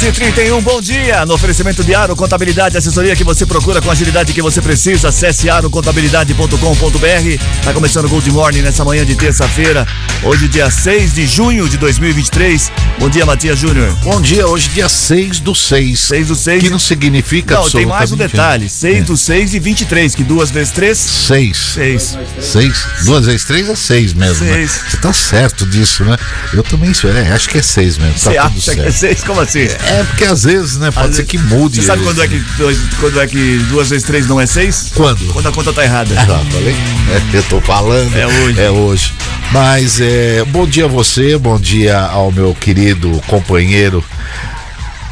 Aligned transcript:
6 0.00 0.04
e 0.04 0.12
31 0.12 0.62
bom 0.62 0.80
dia. 0.80 1.26
No 1.26 1.34
oferecimento 1.34 1.84
de 1.84 1.94
Aro 1.94 2.16
Contabilidade, 2.16 2.74
assessoria 2.76 3.14
que 3.14 3.22
você 3.22 3.44
procura 3.44 3.82
com 3.82 3.90
a 3.90 3.92
agilidade 3.92 4.32
que 4.32 4.40
você 4.40 4.62
precisa. 4.62 5.08
Acesse 5.08 5.50
arocontabilidade.com.br. 5.50 7.44
Tá 7.62 7.74
começando 7.74 8.06
o 8.06 8.08
Gold 8.08 8.30
Morning 8.30 8.62
nessa 8.62 8.82
manhã 8.82 9.04
de 9.04 9.14
terça-feira. 9.14 9.86
Hoje, 10.22 10.48
dia 10.48 10.70
6 10.70 11.12
de 11.14 11.26
junho 11.26 11.68
de 11.68 11.76
2023. 11.76 12.72
Bom 12.98 13.10
dia, 13.10 13.26
Matias 13.26 13.58
Júnior. 13.58 13.94
Bom 14.02 14.22
dia, 14.22 14.46
hoje 14.46 14.70
dia 14.70 14.88
6 14.88 15.40
do 15.40 15.54
6. 15.54 16.00
6 16.00 16.28
do 16.28 16.34
6. 16.34 16.62
Que 16.62 16.70
não 16.70 16.78
significa 16.78 17.56
Não, 17.56 17.68
tem 17.68 17.84
mais 17.84 18.10
um 18.10 18.16
detalhe. 18.16 18.70
6 18.70 18.98
É. 18.98 19.02
do 19.02 19.16
6 19.18 19.52
e 19.54 19.58
23, 19.58 20.14
que 20.14 20.24
duas 20.24 20.50
vezes 20.50 20.72
3, 20.72 20.96
6. 20.98 21.56
6. 21.74 22.18
6. 22.40 22.86
Duas 23.04 23.26
vezes 23.26 23.44
três 23.44 23.68
é 23.68 23.74
seis 23.74 24.14
mesmo. 24.14 24.46
né? 24.46 24.54
Seis. 24.54 24.80
Você 24.88 24.96
tá 24.96 25.12
certo 25.12 25.66
disso, 25.66 26.04
né? 26.04 26.16
Eu 26.54 26.62
também 26.62 26.94
sou. 26.94 27.10
É, 27.10 27.32
acho 27.32 27.48
que 27.50 27.58
é 27.58 27.62
seis 27.62 27.98
mesmo. 27.98 28.14
Tá 28.14 28.18
Você 28.18 28.30
tudo 28.30 28.38
acha 28.38 28.74
que 28.74 28.80
é 28.80 28.90
certo. 28.90 28.98
6? 28.98 29.24
Como 29.24 29.40
assim? 29.40 29.60
É 29.60 29.89
porque 30.04 30.24
às 30.24 30.44
vezes, 30.44 30.76
né? 30.76 30.90
Pode 30.90 31.08
Às 31.08 31.16
ser 31.16 31.24
que 31.24 31.38
mude. 31.38 31.76
Você 31.76 31.86
sabe 31.86 32.02
quando 32.02 32.22
é 32.22 32.28
que, 32.28 32.38
dois, 32.56 32.78
quando 32.98 33.20
é 33.20 33.26
que 33.26 33.58
duas 33.68 33.90
vezes 33.90 34.06
3 34.06 34.26
não 34.26 34.40
é 34.40 34.46
6? 34.46 34.92
Quando? 34.94 35.32
Quando 35.32 35.48
a 35.48 35.52
conta 35.52 35.72
tá 35.72 35.84
errada. 35.84 36.14
Ah, 36.18 36.44
falei? 36.50 36.74
É, 37.10 37.36
eu 37.36 37.42
tô 37.44 37.60
falando. 37.60 38.14
É 38.16 38.26
hoje. 38.26 38.60
É 38.60 38.70
hoje. 38.70 39.12
Mas 39.52 40.00
é, 40.00 40.44
bom 40.44 40.66
dia 40.66 40.84
a 40.84 40.88
você, 40.88 41.36
bom 41.36 41.58
dia 41.58 41.98
ao 41.98 42.30
meu 42.30 42.54
querido 42.54 43.20
companheiro 43.26 44.04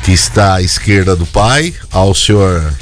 que 0.04 0.12
está 0.12 0.54
à 0.54 0.62
esquerda 0.62 1.16
do 1.16 1.26
pai, 1.26 1.74
ao 1.90 2.14
senhor 2.14 2.72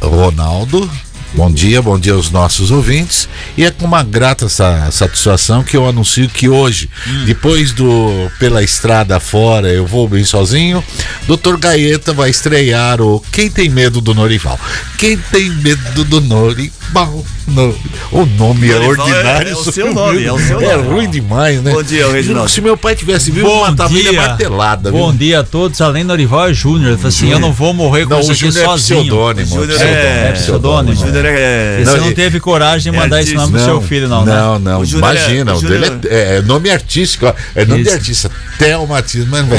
Ronaldo. 0.00 0.90
Bom 1.34 1.52
dia, 1.52 1.80
bom 1.82 1.98
dia 1.98 2.14
aos 2.14 2.30
nossos 2.30 2.70
ouvintes. 2.70 3.28
E 3.56 3.64
é 3.64 3.70
com 3.70 3.84
uma 3.84 4.02
grata 4.02 4.48
sa- 4.48 4.90
satisfação 4.90 5.62
que 5.62 5.76
eu 5.76 5.86
anuncio 5.86 6.28
que 6.28 6.48
hoje, 6.48 6.88
depois 7.26 7.70
do 7.72 8.30
Pela 8.38 8.62
Estrada 8.62 9.20
Fora, 9.20 9.68
eu 9.68 9.86
vou 9.86 10.08
bem 10.08 10.24
sozinho, 10.24 10.82
Dr. 11.28 11.56
Gaeta 11.58 12.12
vai 12.14 12.30
estrear 12.30 13.00
o 13.02 13.20
Quem 13.30 13.50
Tem 13.50 13.68
Medo 13.68 14.00
do 14.00 14.14
Norival. 14.14 14.58
Quem 14.96 15.16
tem 15.18 15.50
medo 15.50 16.02
do 16.04 16.20
Norival? 16.20 16.77
No- 17.46 17.74
O 18.12 18.26
nome 18.26 18.68
é 18.70 18.74
Norival 18.78 19.06
ordinário. 19.06 19.48
é- 19.48 19.52
é 19.52 19.54
o 19.54 19.72
seu 19.72 19.92
nome, 19.94 20.24
é 20.24 20.32
o 20.32 20.38
seu 20.38 20.60
É 20.60 20.76
nome. 20.76 20.88
ruim 20.88 21.08
demais, 21.10 21.62
né? 21.62 21.72
Bom 21.72 21.82
dia, 21.82 22.10
Reginaldo. 22.10 22.50
Se 22.50 22.60
meu 22.60 22.76
pai 22.76 22.94
tivesse 22.94 23.30
vivo, 23.30 23.46
eu 23.48 23.60
matava 23.60 23.98
ele 23.98 24.08
a 24.08 24.12
martelada. 24.12 24.90
Bom 24.90 25.10
viu? 25.10 25.18
dia 25.18 25.40
a 25.40 25.44
todos. 25.44 25.80
Além 25.80 26.02
do 26.04 26.08
Norival 26.08 26.48
é 26.48 26.54
Júnior. 26.54 26.88
Ele 26.88 26.96
falou 26.96 27.08
assim: 27.08 27.30
eu 27.30 27.38
não 27.38 27.52
vou 27.52 27.72
morrer 27.72 28.04
com 28.04 28.10
Não, 28.14 28.20
isso 28.20 28.30
o 28.30 28.32
aqui 28.34 28.48
é 28.48 28.52
sozinho. 28.52 29.00
pseudônimo. 29.00 29.46
Júnior 29.48 29.80
é 29.80 30.32
pseudônimo. 30.32 30.92
O 30.92 31.06
Júnior 31.06 31.24
é. 31.26 31.82
Você 31.84 31.96
não 31.98 32.12
teve 32.12 32.40
coragem 32.40 32.90
de 32.92 32.98
é 32.98 33.00
mandar 33.00 33.20
esse 33.22 33.34
nome 33.34 33.52
pro 33.52 33.64
seu 33.64 33.80
filho, 33.80 34.08
não, 34.08 34.24
né? 34.24 34.34
Não, 34.34 34.58
não, 34.58 34.82
é- 34.82 34.86
imagina. 34.86 35.54
o 35.54 35.60
dele 35.62 35.86
é, 36.08 36.36
é 36.36 36.42
nome 36.42 36.70
artístico, 36.70 37.32
é 37.54 37.64
nome 37.64 37.82
de 37.82 37.90
artista. 37.90 38.30
Theo 38.58 38.86
vai 38.86 39.02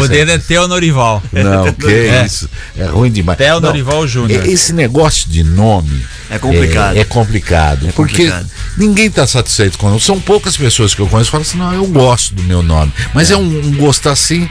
O 0.02 0.08
dele 0.08 0.32
é 0.32 0.38
Teo 0.38 0.68
Norival. 0.68 1.24
Não, 1.32 1.72
que 1.74 1.88
É. 1.88 2.24
isso. 2.26 2.50
É 2.78 2.86
ruim 2.86 3.12
demais. 3.12 3.38
Theo 3.38 3.60
Norival 3.60 4.08
Júnior. 4.08 4.46
Esse 4.48 4.74
negócio 4.74 5.30
de 5.30 5.44
nome. 5.44 6.04
É 6.32 6.38
complicado. 6.38 6.96
É, 6.96 7.00
é 7.00 7.04
complicado. 7.26 7.88
É 7.88 7.92
porque 7.92 8.24
complicado. 8.26 8.50
ninguém 8.78 9.08
está 9.08 9.26
satisfeito 9.28 9.78
com 9.78 9.94
o 9.96 10.00
São 10.00 10.20
poucas 10.20 10.56
pessoas 10.58 10.94
que 10.94 11.02
eu 11.02 11.08
conheço 11.08 11.30
que 11.30 11.32
falam 11.32 11.46
assim: 11.48 11.58
não, 11.58 11.74
eu 11.74 11.86
gosto 11.88 12.34
do 12.36 12.44
meu 12.44 12.62
nome. 12.64 12.92
Mas 13.14 13.32
é, 13.32 13.36
um, 13.38 13.42
um 13.68 13.76
gostar 13.78 14.12
assim, 14.12 14.48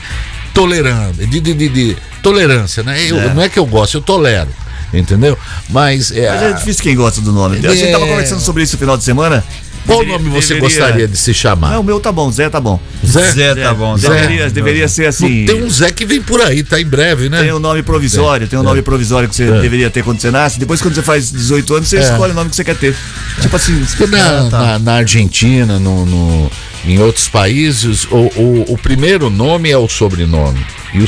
tolerando. 0.54 1.26
De, 1.26 1.40
de, 1.40 1.54
de- 1.54 1.68
de 1.68 1.96
tolerância, 2.22 2.82
né? 2.82 3.00
Eu- 3.04 3.20
É. 3.20 3.34
Não 3.34 3.42
é 3.42 3.48
que 3.48 3.58
eu 3.58 3.66
gosto, 3.66 3.96
eu 3.96 4.00
tolero. 4.00 4.48
Entendeu? 4.92 5.36
Mas 5.68 6.10
é. 6.12 6.30
Mas 6.30 6.42
é 6.42 6.52
difícil 6.54 6.82
quem 6.82 6.96
gosta 6.96 7.20
do 7.20 7.30
nome. 7.30 7.58
A 7.66 7.74
gente 7.74 7.92
tava 7.92 8.06
É. 8.06 8.08
conversando 8.08 8.40
sobre 8.40 8.62
isso 8.62 8.74
no 8.76 8.78
final 8.78 8.96
de 8.96 9.04
semana. 9.04 9.44
Qual 9.88 10.00
Deveria- 10.00 10.18
nome 10.22 10.30
você 10.30 10.54
deveria- 10.54 10.60
gostaria 10.78 11.08
de 11.08 11.16
se 11.16 11.32
chamar? 11.32 11.70
Não, 11.72 11.80
o 11.80 11.84
meu 11.84 11.98
tá 11.98 12.12
bom, 12.12 12.30
Zé 12.30 12.48
tá 12.50 12.60
bom. 12.60 12.78
Zé 13.04 13.54
tá 13.54 13.72
bom. 13.72 13.98
tá 13.98 14.08
Deveria, 14.10 14.50
deveria 14.50 14.86
ser 14.86 15.06
assim. 15.06 15.46
Tem 15.46 15.62
um 15.62 15.68
Zé 15.70 15.90
que 15.90 16.04
vem 16.04 16.20
por 16.20 16.40
aí, 16.42 16.62
tá 16.62 16.78
em 16.78 16.84
breve, 16.84 17.28
né? 17.30 17.40
Tem 17.42 17.52
um 17.54 17.58
nome 17.58 17.82
provisório, 17.82 18.46
tem 18.46 18.58
um 18.58 18.62
nome 18.62 18.82
provisório 18.82 19.28
que 19.28 19.34
você 19.34 19.50
deveria 19.62 19.88
ter 19.88 20.04
quando 20.04 20.20
você 20.20 20.30
nasce. 20.30 20.58
Depois, 20.60 20.82
quando 20.82 20.94
você 20.94 21.02
faz 21.02 21.32
18 21.32 21.74
anos, 21.74 21.88
você 21.88 22.00
escolhe 22.00 22.32
o 22.32 22.34
nome 22.34 22.50
que 22.50 22.56
você 22.56 22.64
quer 22.64 22.76
ter. 22.76 22.94
Tipo 23.40 23.56
assim. 23.56 23.82
Porque 23.96 24.14
na, 24.14 24.40
Ah, 24.40 24.48
tá. 24.50 24.58
na, 24.60 24.78
na 24.78 24.92
Argentina, 24.96 25.78
no, 25.78 26.04
no- 26.04 26.50
em 26.84 26.98
outros 27.00 27.26
países, 27.28 28.04
o, 28.10 28.16
o, 28.36 28.64
o 28.74 28.78
primeiro 28.78 29.30
nome 29.30 29.70
é 29.70 29.78
o 29.78 29.88
sobrenome. 29.88 30.58
E 30.94 30.98
o, 31.00 31.04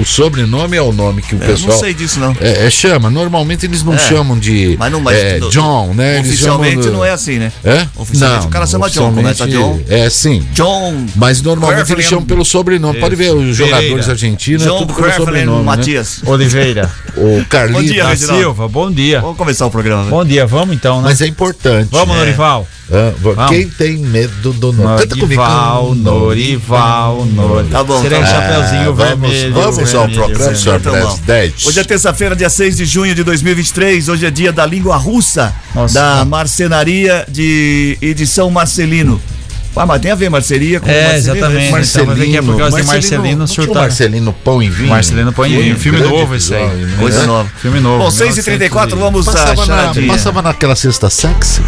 o 0.00 0.04
sobrenome 0.04 0.76
é 0.76 0.82
o 0.82 0.92
nome 0.92 1.22
que 1.22 1.34
o 1.34 1.42
Eu 1.42 1.46
pessoal. 1.46 1.72
não 1.72 1.78
sei 1.78 1.94
disso, 1.94 2.20
não. 2.20 2.36
É, 2.40 2.66
é, 2.66 2.70
chama. 2.70 3.08
Normalmente 3.10 3.64
eles 3.66 3.82
não 3.82 3.94
É. 3.94 3.98
chamam 3.98 4.38
de 4.38 4.76
Mas 4.78 4.92
não 4.92 5.00
mas 5.00 5.16
é, 5.18 5.38
no- 5.38 5.48
John, 5.50 5.94
né? 5.94 6.20
Oficialmente 6.20 6.82
do- 6.82 6.92
não 6.92 7.04
é 7.04 7.10
assim, 7.10 7.38
né? 7.38 7.50
É? 7.64 7.86
Oficialmente 7.96 8.46
o 8.46 8.48
cara 8.50 8.66
chama 8.66 8.90
John, 8.90 9.12
começa 9.12 9.44
oficialmente- 9.44 9.84
John. 9.84 9.94
É, 9.94 10.10
sim. 10.10 10.46
John. 10.52 11.06
Mas 11.16 11.40
normalmente 11.42 11.92
eles 11.92 12.04
chamam 12.04 12.24
pelo 12.24 12.44
sobrenome. 12.44 13.00
Pode 13.00 13.16
ver, 13.16 13.30
os 13.34 13.56
Pereira. 13.56 13.76
jogadores 13.80 14.08
argentinos 14.08 14.62
é 14.62 14.66
John 14.68 14.78
tudo 14.78 14.94
pelo 14.94 15.12
sobrenome. 15.14 15.58
né? 15.58 15.64
Matias. 15.64 16.20
Oliveira. 16.26 16.90
O 17.14 17.44
Carlito. 17.44 17.78
Bom 17.78 17.84
dia, 17.86 18.04
Da. 18.04 18.16
Silva, 18.16 18.68
bom 18.68 18.90
dia. 18.90 19.20
Vamos 19.20 19.36
começar 19.36 19.66
o 19.66 19.70
programa. 19.70 20.04
né? 20.04 20.10
Bom 20.10 20.24
dia, 20.24 20.46
vamos 20.46 20.74
então, 20.74 20.96
né? 21.02 21.08
Mas 21.10 21.20
é 21.20 21.26
importante. 21.26 21.88
Vamos, 21.92 22.16
É. 22.16 22.18
Norival. 22.20 22.66
Ah, 22.90 23.12
Vamos. 23.20 23.48
Quem 23.50 23.68
tem 23.68 23.98
medo 23.98 24.52
do 24.54 24.72
nome? 24.72 24.98
Canta 25.00 25.14
comigo. 25.16 25.40
Norival, 25.42 25.94
Norival, 25.94 27.24
Norival. 27.26 27.64
Tá 27.70 27.84
bom, 27.84 28.00
Será 28.02 28.18
tá 28.18 28.22
um 28.22 28.26
bom. 28.26 28.30
chapeuzinho 28.30 28.88
Ah, 28.88 28.92
vamos- 28.92 29.21
vermelho. 29.30 29.54
vamos 29.54 29.94
ao 29.94 30.08
programa, 30.08 30.54
senhor 30.54 30.80
presidente. 30.80 31.68
Hoje 31.68 31.80
é 31.80 31.84
terça-feira, 31.84 32.36
dia 32.36 32.50
6 32.50 32.76
de 32.76 32.84
junho 32.84 33.14
de 33.14 33.22
2023. 33.24 34.08
Hoje 34.08 34.26
é 34.26 34.30
dia 34.30 34.52
da 34.52 34.66
língua 34.66 34.96
russa 34.96 35.54
Nossa. 35.74 35.94
da 35.94 36.24
marcenaria 36.24 37.24
de 37.28 37.96
edição 38.00 38.50
Marcelino. 38.50 39.20
Ah, 39.74 39.86
mas 39.86 40.00
tem 40.00 40.10
a 40.10 40.14
ver 40.14 40.28
marceria 40.28 40.80
com 40.80 40.88
É, 40.90 41.02
Marcelino, 41.12 41.36
exatamente. 41.36 41.72
né? 41.72 41.80
Então 41.82 42.38
é 42.38 42.42
por 42.42 42.58
causa 42.58 42.76
de 42.76 42.86
Marcelino 42.86 43.38
não 43.38 43.46
tinha 43.46 43.62
o 43.62 43.66
surtar. 43.66 43.82
Marcelino 43.84 44.32
Pão 44.44 44.62
e 44.62 44.68
Vinho. 44.68 44.88
Marcelino 44.90 45.32
Pão 45.32 45.46
e 45.46 45.56
Vinho. 45.56 45.78
Filme 45.78 46.00
novo 46.00 46.34
esse 46.34 46.54
aí. 46.54 46.66
né? 46.66 46.96
Coisa 46.98 47.26
nova. 47.26 47.48
Filme 47.60 47.80
novo. 47.80 48.04
Bom, 48.04 48.08
6h34, 48.10 48.94
vamos 48.96 49.24
Passava, 49.26 49.54
na, 49.54 49.64
charadinha. 49.66 50.12
passava 50.12 50.42
naquela 50.42 50.76
cesta 50.76 51.08
sexy. 51.08 51.60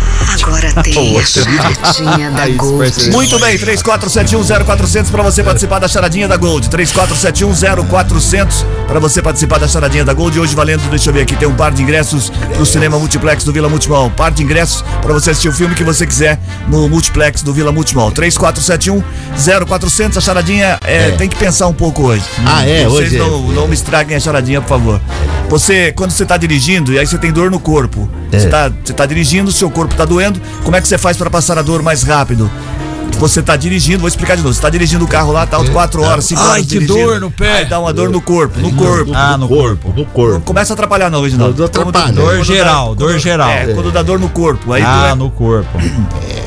Agora 0.43 0.73
tem 0.83 1.17
a 1.19 1.23
charadinha 1.25 2.31
da 2.31 2.47
Gold. 2.57 3.11
Muito 3.11 3.39
bem, 3.39 3.59
34710400 3.59 5.11
para 5.11 5.23
você 5.23 5.43
participar 5.43 5.79
da 5.79 5.89
charadinha 5.89 6.29
da 6.29 6.37
Gold. 6.37 6.69
34710400 6.69 8.65
para 8.87 9.01
você 9.01 9.23
participar 9.23 9.59
da 9.59 9.67
charadinha 9.69 10.05
da 10.05 10.13
Gold. 10.13 10.39
Hoje 10.39 10.55
valendo, 10.55 10.83
deixa 10.91 11.11
eu 11.11 11.15
ver 11.15 11.23
aqui, 11.23 11.37
tem 11.37 11.49
um 11.49 11.55
par 11.55 11.73
de 11.73 11.83
ingressos 11.83 12.31
no 12.59 12.67
cinema 12.67 12.99
Multiplex 12.99 13.45
do 13.45 13.53
Vila 13.53 13.69
Multimol. 13.69 14.11
Par 14.11 14.31
de 14.31 14.43
ingressos 14.43 14.85
para 15.03 15.13
você 15.13 15.31
assistir 15.31 15.49
o 15.49 15.53
filme 15.53 15.75
que 15.75 15.85
você 15.85 16.07
quiser 16.07 16.39
no 16.69 16.89
Multiplex 16.89 17.43
do 17.43 17.53
Vila 17.53 17.73
Multimol. 17.95 18.13
34710400. 18.13 20.17
A 20.17 20.21
charadinha 20.21 20.79
é, 20.85 21.13
tem 21.13 21.29
que 21.29 21.37
pensar 21.37 21.69
um 21.69 21.73
pouco 21.73 22.03
hoje. 22.03 22.25
Ah, 22.45 22.67
é? 22.67 22.85
Vocês 22.85 22.93
Hoje 22.93 23.17
é. 23.17 23.21
não, 23.21 23.43
não 23.53 23.69
me 23.69 23.75
estraguem 23.75 24.17
a 24.17 24.21
charadinha, 24.21 24.61
por 24.61 24.69
favor. 24.69 25.01
Você, 25.49 25.93
quando 25.93 26.11
você 26.11 26.27
tá 26.27 26.37
dirigindo 26.37 26.93
e 26.93 26.99
aí 26.99 27.07
você 27.07 27.19
tem 27.19 27.31
dor 27.31 27.49
no 27.51 27.61
corpo, 27.61 28.09
você, 28.31 28.49
tá, 28.49 28.73
você 28.83 28.93
tá 28.93 29.07
dirigindo, 29.07 29.53
seu 29.53 29.71
corpo 29.71 29.95
tá 29.95 30.05
doendo, 30.05 30.41
como 30.65 30.75
é 30.75 30.81
que 30.81 30.89
você 30.89 30.99
faz 30.99 31.17
para 31.17 31.31
passar 31.31 31.57
a 31.59 31.63
dor 31.63 31.81
mais 31.83 32.03
rápido? 32.03 32.51
Você 33.25 33.43
tá 33.43 33.57
dirigindo, 33.57 34.01
vou 34.01 34.09
explicar 34.09 34.37
de 34.37 34.43
novo. 34.43 34.53
Você 34.55 34.61
tá 34.61 34.69
dirigindo 34.69 35.03
o 35.05 35.09
carro 35.09 35.33
lá, 35.33 35.47
tá 35.47 35.59
4 35.65 36.03
horas, 36.03 36.25
5 36.27 36.41
Ai, 36.43 36.47
horas 36.49 36.63
que 36.63 36.69
dirigindo. 36.79 36.99
dor 36.99 37.21
no 37.21 37.31
pé. 37.31 37.59
Aí 37.59 37.65
dá 37.65 37.81
uma 37.81 37.91
dor 37.93 38.11
no 38.11 38.21
corpo, 38.21 38.61
no 38.61 38.71
corpo. 38.75 39.13
Ah, 39.15 39.39
no 39.39 39.49
corpo. 39.49 39.95
No 39.97 40.05
corpo. 40.05 40.41
Começa 40.43 40.73
a 40.73 40.75
atrapalhar 40.75 41.09
não, 41.11 41.23
Reginaldo. 41.23 41.57
Não 41.59 41.65
atrapalha. 41.67 42.05
Quando- 42.07 42.15
Dor 42.17 42.35
quando 42.37 42.45
geral, 42.45 42.95
dá- 42.95 43.07
dor 43.07 43.19
geral. 43.19 43.49
É, 43.49 43.67
quando 43.73 43.91
dá 43.91 44.03
dor 44.03 44.19
no 44.19 44.29
corpo. 44.29 44.73
Aí 44.73 44.83
Ah, 44.83 45.05
doer- 45.07 45.17
no 45.17 45.31
corpo. 45.31 45.69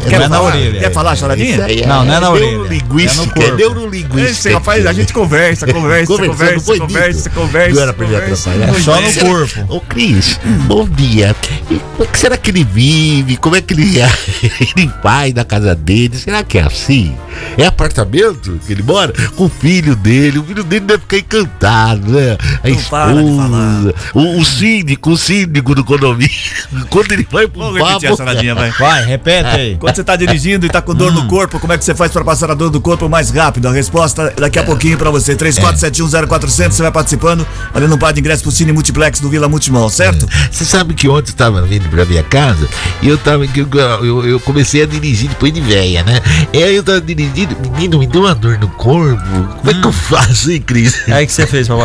Quer 0.07 0.19
Não 0.19 0.25
é 0.25 0.29
na 0.29 0.37
falar? 0.37 0.47
orelha. 0.55 0.79
Quer 0.79 0.93
falar, 0.93 1.11
aí 1.11 1.85
Não, 1.85 2.05
não 2.05 2.13
é 2.15 2.19
na 2.19 2.29
orelha. 2.29 2.51
Neurolinguística. 2.51 3.43
É 3.43 3.47
É 3.47 3.51
neurolinguística. 3.51 4.53
rapaz, 4.53 4.85
a 4.85 4.93
gente 4.93 5.11
conversa, 5.13 5.67
conversa, 5.67 6.13
conversa, 6.15 6.77
conversa, 6.77 7.29
conversa. 7.31 7.75
Não 7.75 7.81
era 7.81 7.93
pra 7.93 8.05
ele 8.05 8.13
conversa. 8.15 8.49
atrapalhar. 8.51 8.81
Só 8.83 9.01
no 9.01 9.13
corpo. 9.31 9.65
Ô 9.75 9.81
Cris, 9.81 10.39
bom 10.67 10.87
dia. 10.87 11.35
Como 11.67 12.03
é 12.03 12.05
que 12.05 12.19
será 12.19 12.37
que 12.37 12.51
ele 12.51 12.63
vive? 12.63 13.35
Como 13.37 13.55
é 13.55 13.61
que 13.61 13.73
ele, 13.73 13.99
ele 14.77 14.91
vai 15.03 15.33
na 15.33 15.43
casa 15.43 15.75
dele? 15.75 16.17
Será 16.17 16.41
que 16.43 16.57
é 16.57 16.66
assim? 16.67 17.15
É 17.57 17.65
apartamento 17.65 18.59
que 18.65 18.73
ele 18.73 18.83
mora? 18.83 19.13
Com 19.35 19.45
o 19.45 19.49
filho 19.49 19.95
dele. 19.95 20.39
O 20.39 20.43
filho 20.43 20.63
dele 20.63 20.85
deve 20.85 21.01
ficar 21.01 21.17
encantado, 21.17 22.11
né? 22.11 22.37
A 22.63 22.69
Não 22.69 22.83
para 22.83 23.13
de 23.13 23.19
esposa. 23.29 23.95
O, 24.13 24.39
o 24.39 24.45
síndico, 24.45 25.11
o 25.11 25.17
síndico 25.17 25.75
do 25.75 25.83
condomínio. 25.83 26.29
Quando 26.89 27.11
ele 27.11 27.27
vai 27.29 27.47
pro 27.47 27.61
Vamos 27.61 27.79
repetir 27.79 28.07
a 28.07 28.11
papo. 28.11 28.17
charadinha, 28.17 28.55
vai. 28.55 28.71
Vai, 28.71 29.05
repete 29.05 29.49
aí. 29.49 29.77
Quando 29.77 29.95
você 29.95 30.03
tá 30.03 30.15
dirigindo 30.15 30.65
e 30.65 30.69
tá 30.69 30.81
com 30.81 30.93
dor 30.93 31.11
no 31.13 31.27
corpo, 31.27 31.59
como 31.59 31.73
é 31.73 31.77
que 31.77 31.85
você 31.85 31.95
faz 31.95 32.11
pra 32.11 32.23
passar 32.23 32.51
a 32.51 32.53
dor 32.53 32.69
do 32.69 32.81
corpo 32.81 33.07
mais 33.09 33.29
rápido? 33.29 33.67
A 33.67 33.71
resposta 33.71 34.33
é 34.35 34.41
daqui 34.41 34.59
a 34.59 34.63
pouquinho 34.63 34.97
pra 34.97 35.09
você. 35.09 35.35
34710400, 35.35 36.71
você 36.71 36.81
vai 36.83 36.91
participando, 36.91 37.45
valendo 37.73 37.95
um 37.95 37.97
par 37.97 38.13
de 38.13 38.19
ingressos 38.19 38.41
pro 38.43 38.51
Cine 38.51 38.71
Multiplex 38.71 39.19
do 39.19 39.29
Vila 39.29 39.47
Multimol, 39.47 39.89
certo? 39.89 40.27
Você 40.51 40.65
sabe 40.65 40.93
que 40.93 41.07
ontem 41.07 41.29
eu 41.29 41.33
estava 41.33 41.61
vindo 41.63 41.89
pra 41.89 42.05
minha 42.05 42.23
casa 42.23 42.67
e 43.01 43.07
eu 43.07 43.17
tava. 43.17 43.45
Eu, 43.45 44.05
eu, 44.05 44.27
eu 44.27 44.39
comecei 44.39 44.83
a 44.83 44.85
dirigir 44.85 45.29
depois 45.29 45.51
de 45.53 45.61
véia, 45.61 46.03
né? 46.03 46.19
E 46.53 46.63
aí 46.63 46.75
eu 46.75 46.83
tava 46.83 47.01
dirigindo, 47.01 47.57
menino, 47.59 47.99
me 47.99 48.07
deu 48.07 48.21
uma 48.21 48.33
dor 48.33 48.57
no 48.57 48.67
corpo. 48.69 49.21
Como 49.57 49.69
é 49.69 49.73
que 49.73 49.85
eu 49.85 49.91
faço, 49.91 50.49
hein, 50.51 50.61
Cris? 50.61 50.95
Aí 51.09 51.25
que 51.25 51.31
você 51.31 51.45
fez 51.45 51.67
pra 51.67 51.75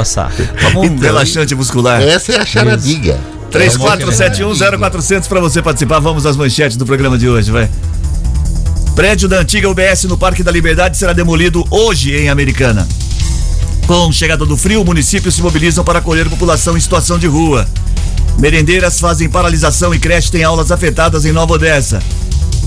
Então, 0.70 0.98
relaxante 0.98 1.54
muscular. 1.54 2.00
Essa 2.00 2.32
é 2.32 2.40
a 2.40 2.46
charadinha. 2.46 3.18
34710400 3.50 5.28
para 5.28 5.40
você 5.40 5.60
participar. 5.60 5.98
Vamos 5.98 6.24
às 6.24 6.36
manchetes 6.36 6.76
do 6.76 6.86
programa 6.86 7.18
de 7.18 7.28
hoje, 7.28 7.50
vai. 7.50 7.68
Prédio 8.94 9.28
da 9.28 9.40
antiga 9.40 9.68
UBS 9.68 10.04
no 10.04 10.16
Parque 10.16 10.42
da 10.42 10.50
Liberdade 10.50 10.96
será 10.96 11.12
demolido 11.12 11.66
hoje 11.70 12.14
em 12.14 12.28
Americana. 12.28 12.86
Com 13.86 14.12
chegada 14.12 14.46
do 14.46 14.56
frio, 14.56 14.84
municípios 14.84 15.34
se 15.34 15.42
mobilizam 15.42 15.84
para 15.84 15.98
acolher 15.98 16.28
população 16.28 16.76
em 16.76 16.80
situação 16.80 17.18
de 17.18 17.26
rua. 17.26 17.66
Merendeiras 18.38 19.00
fazem 19.00 19.28
paralisação 19.28 19.94
e 19.94 19.98
creche 19.98 20.30
tem 20.30 20.44
aulas 20.44 20.70
afetadas 20.70 21.24
em 21.24 21.32
Nova 21.32 21.54
Odessa. 21.54 22.00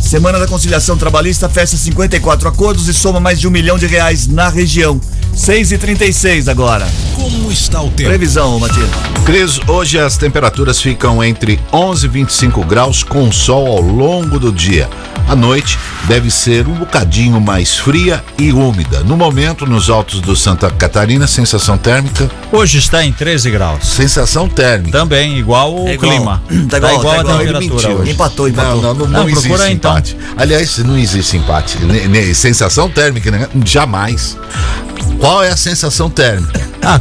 Semana 0.06 0.38
da 0.38 0.46
Conciliação 0.48 0.96
Trabalhista 0.96 1.50
fecha 1.50 1.76
54 1.76 2.48
acordos 2.48 2.88
e 2.88 2.94
soma 2.94 3.20
mais 3.20 3.40
de 3.40 3.48
um 3.48 3.52
milhão 3.52 3.76
de 3.78 3.88
reais 3.88 4.28
na 4.28 4.50
região. 4.50 5.02
6 5.34 5.72
e 5.74 5.78
36 5.80 6.48
agora. 6.48 6.88
Como 7.16 7.52
está 7.52 7.82
o 7.82 7.90
tempo? 7.90 8.10
Previsão, 8.10 8.58
Matias. 8.60 8.88
Cris, 9.26 9.60
hoje 9.68 10.00
as 10.00 10.16
temperaturas 10.16 10.80
ficam 10.80 11.24
entre 11.24 11.60
11 11.74 12.06
e 12.06 12.10
25 12.10 12.64
graus 12.64 13.04
com 13.04 13.32
sol 13.32 13.68
ao 13.68 13.82
longo 13.82 14.40
do 14.40 14.52
dia. 14.52 14.88
A 15.28 15.36
noite 15.36 15.78
deve 16.04 16.30
ser 16.30 16.68
um 16.68 16.76
bocadinho 16.76 17.42
mais 17.42 17.76
fria 17.76 18.24
e 18.38 18.54
úmida. 18.54 19.00
No 19.00 19.18
momento, 19.18 19.66
nos 19.66 19.90
altos 19.90 20.22
do 20.22 20.36
Santa 20.36 20.70
Catarina, 20.70 21.26
sensação 21.26 21.80
térmica, 21.80 22.30
Hoje 22.52 22.78
está 22.78 23.04
em 23.04 23.12
13 23.12 23.50
graus. 23.50 23.88
sensação 23.88 24.48
térmica. 24.48 24.98
Também 25.00 25.40
igual 25.40 25.74
o 25.84 25.88
É 25.88 25.96
igual. 25.96 26.12
clima. 26.12 26.44
Tá 26.70 26.78
igual, 26.78 27.02
tá 27.02 27.12
a 27.12 27.20
igual. 27.20 27.42
Ele 27.42 27.54
temperatura 27.54 27.96
hoje. 27.96 28.12
Empatou, 28.12 28.48
empatou. 28.48 28.76
Não, 28.76 28.94
não, 28.94 28.94
não, 28.94 29.08
Não, 29.08 29.28
não 29.28 29.32
procura 29.34 29.72
então. 29.72 29.95
Empate. 29.96 30.18
Aliás, 30.38 30.78
não 30.80 30.98
existe 30.98 31.38
empate. 31.38 31.78
Ne- 31.80 32.08
ne- 32.08 32.34
sensação 32.36 32.90
térmica, 32.90 33.32
né? 33.32 33.48
jamais. 33.66 34.38
Qual 35.20 35.44
é 35.44 35.50
a 35.50 35.58
sensação 35.58 36.10
térmica? 36.10 36.60
Ah, 36.82 37.00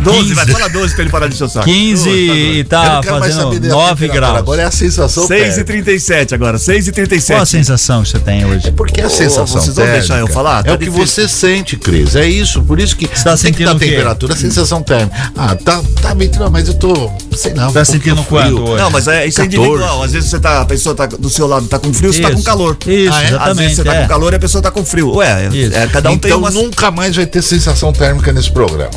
12, 0.00 0.34
vai, 0.34 0.46
fala 0.46 0.68
12 0.68 0.94
pra 0.94 1.02
ele 1.02 1.10
parar 1.10 1.26
de 1.28 1.42
o 1.42 1.48
saco. 1.48 1.64
15 1.66 2.10
e 2.10 2.64
tá 2.64 3.00
mais 3.02 3.06
fazendo 3.06 3.42
saber 3.54 3.58
da 3.60 3.68
9 3.68 3.88
temperatura, 3.90 4.08
graus. 4.20 4.38
Agora 4.38 4.62
é 4.62 4.64
a 4.64 4.70
sensação 4.70 5.26
6 5.26 5.40
e 5.40 5.44
térmica. 5.46 5.64
37 5.64 6.34
agora, 6.34 6.58
6 6.58 6.88
e 6.88 6.92
37. 6.92 7.34
Qual 7.36 7.42
a 7.42 7.46
sensação 7.46 8.02
que 8.02 8.08
você 8.08 8.18
tem 8.18 8.44
hoje? 8.44 8.70
Porque 8.72 9.00
a 9.00 9.06
Ô, 9.06 9.10
sensação 9.10 9.46
vocês 9.46 9.66
vão 9.66 9.74
térmica 9.84 9.98
deixar 10.00 10.18
eu 10.18 10.26
falar? 10.28 10.62
Tá 10.64 10.70
é 10.70 10.74
o 10.74 10.78
que 10.78 10.84
difícil. 10.86 11.06
você 11.06 11.28
sente, 11.28 11.76
Cris. 11.76 12.14
É 12.16 12.26
isso. 12.28 12.62
Por 12.62 12.78
isso 12.80 12.96
que 12.96 13.06
Você 13.06 13.24
tá 13.24 13.30
tem 13.30 13.34
que 13.34 13.38
sentindo 13.40 13.66
dar 13.66 13.76
o 13.76 13.78
quê? 13.78 13.86
temperatura, 13.86 14.34
a 14.34 14.36
sensação 14.36 14.82
térmica. 14.82 15.32
Ah, 15.36 15.54
tá, 15.56 15.80
tá 16.02 16.14
bem, 16.14 16.30
não, 16.38 16.50
mas 16.50 16.68
eu 16.68 16.74
tô, 16.74 17.10
sei 17.36 17.52
não. 17.54 17.72
Tá 17.72 17.80
um 17.80 17.84
sentindo 17.84 18.16
pouquinho 18.24 18.42
frio. 18.42 18.56
quanto 18.58 18.70
hoje? 18.72 18.82
Não, 18.82 18.90
mas 18.90 19.08
é, 19.08 19.26
isso 19.26 19.40
é 19.40 19.44
14. 19.44 19.56
individual. 19.66 20.02
Às 20.02 20.12
vezes 20.12 20.30
você 20.30 20.40
tá, 20.40 20.60
a 20.60 20.64
pessoa 20.64 20.94
tá 20.94 21.06
do 21.06 21.30
seu 21.30 21.46
lado 21.46 21.66
tá 21.66 21.78
com 21.78 21.92
frio, 21.92 22.12
você 22.12 22.20
tá 22.22 22.30
com 22.30 22.36
Isso. 22.36 22.44
calor. 22.44 22.76
Isso, 22.86 23.12
Ah, 23.12 23.22
é? 23.22 23.24
Às 23.24 23.30
exatamente, 23.30 23.56
vezes 23.58 23.76
você 23.76 23.84
tá 23.84 23.94
é. 23.94 24.02
com 24.02 24.08
calor 24.08 24.32
e 24.32 24.36
a 24.36 24.38
pessoa 24.38 24.62
tá 24.62 24.70
com 24.70 24.84
frio. 24.84 25.14
Ué, 25.16 25.46
é- 25.52 25.56
Isso. 25.56 25.76
é, 25.76 25.86
cada 25.86 26.10
um 26.10 26.18
tem 26.18 26.30
então 26.30 26.40
uma. 26.40 26.50
nunca 26.50 26.90
mais 26.90 27.14
vai 27.16 27.26
ter 27.26 27.42
sensação 27.42 27.92
térmica 27.92 28.32
nesse 28.32 28.50
programa. 28.50 28.90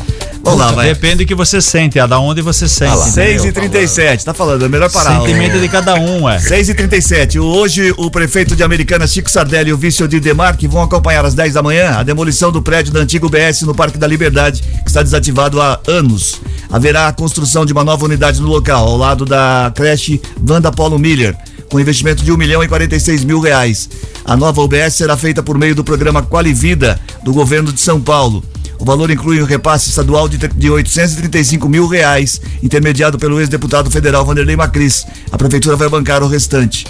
Vamos 0.44 0.60
lá, 0.60 0.72
vai. 0.72 0.88
Depende 0.88 1.24
do 1.24 1.26
que 1.26 1.34
você 1.34 1.60
sente, 1.60 1.98
é 1.98 2.06
da 2.06 2.20
onde 2.20 2.42
você 2.42 2.68
sente. 2.68 3.10
6 3.10 3.44
e 3.44 3.48
entendeu? 3.48 3.52
37 3.70 4.24
tá 4.24 4.34
falando, 4.34 4.64
é 4.64 4.68
melhor 4.68 4.90
parar. 4.90 5.20
Sentimento 5.20 5.58
de 5.58 5.68
cada 5.68 5.94
um, 5.94 6.28
é. 6.28 6.38
6 6.38 6.68
e 6.68 6.74
37 6.74 7.38
Hoje, 7.38 7.94
o 7.96 8.10
prefeito 8.10 8.54
de 8.54 8.62
Americana, 8.62 9.06
Chico 9.06 9.30
Sardelli, 9.30 9.70
e 9.70 9.72
o 9.72 9.78
vice 9.78 10.02
Odir 10.04 10.20
Demarque 10.20 10.68
vão 10.68 10.82
acompanhar 10.82 11.24
às 11.24 11.34
10 11.34 11.54
da 11.54 11.62
manhã 11.62 11.96
a 11.98 12.02
demolição 12.02 12.52
do 12.52 12.60
prédio 12.60 12.92
da 12.92 13.00
antiga 13.00 13.26
UBS 13.26 13.62
no 13.62 13.74
Parque 13.74 13.96
da 13.96 14.06
Liberdade, 14.06 14.62
que 14.62 14.88
está 14.88 15.02
desativado 15.02 15.60
há 15.60 15.80
anos. 15.86 16.40
Haverá 16.70 17.08
a 17.08 17.12
construção 17.12 17.64
de 17.64 17.72
uma 17.72 17.82
nova 17.82 18.04
unidade 18.04 18.40
no 18.40 18.48
local, 18.48 18.86
ao 18.86 18.96
lado 18.96 19.24
da 19.24 19.72
creche 19.74 20.20
Wanda 20.46 20.70
Paulo 20.70 20.98
Miller, 20.98 21.34
com 21.70 21.80
investimento 21.80 22.22
de 22.22 22.30
1 22.30 22.36
milhão 22.36 22.62
e 22.62 22.68
46 22.68 23.24
mil 23.24 23.40
reais. 23.40 23.88
A 24.24 24.36
nova 24.36 24.60
UBS 24.60 24.94
será 24.94 25.16
feita 25.16 25.42
por 25.42 25.56
meio 25.56 25.74
do 25.74 25.82
programa 25.82 26.22
Qualivida 26.22 27.00
do 27.22 27.32
governo 27.32 27.72
de 27.72 27.80
São 27.80 28.00
Paulo. 28.00 28.44
O 28.84 28.86
valor 28.86 29.10
inclui 29.10 29.40
um 29.40 29.46
repasse 29.46 29.88
estadual 29.88 30.28
de, 30.28 30.36
de 30.36 30.70
835 30.70 31.66
mil 31.70 31.86
reais, 31.86 32.38
intermediado 32.62 33.18
pelo 33.18 33.40
ex-deputado 33.40 33.90
federal 33.90 34.26
Vanderlei 34.26 34.56
Macris. 34.56 35.06
A 35.32 35.38
prefeitura 35.38 35.74
vai 35.74 35.88
bancar 35.88 36.22
o 36.22 36.28
restante. 36.28 36.86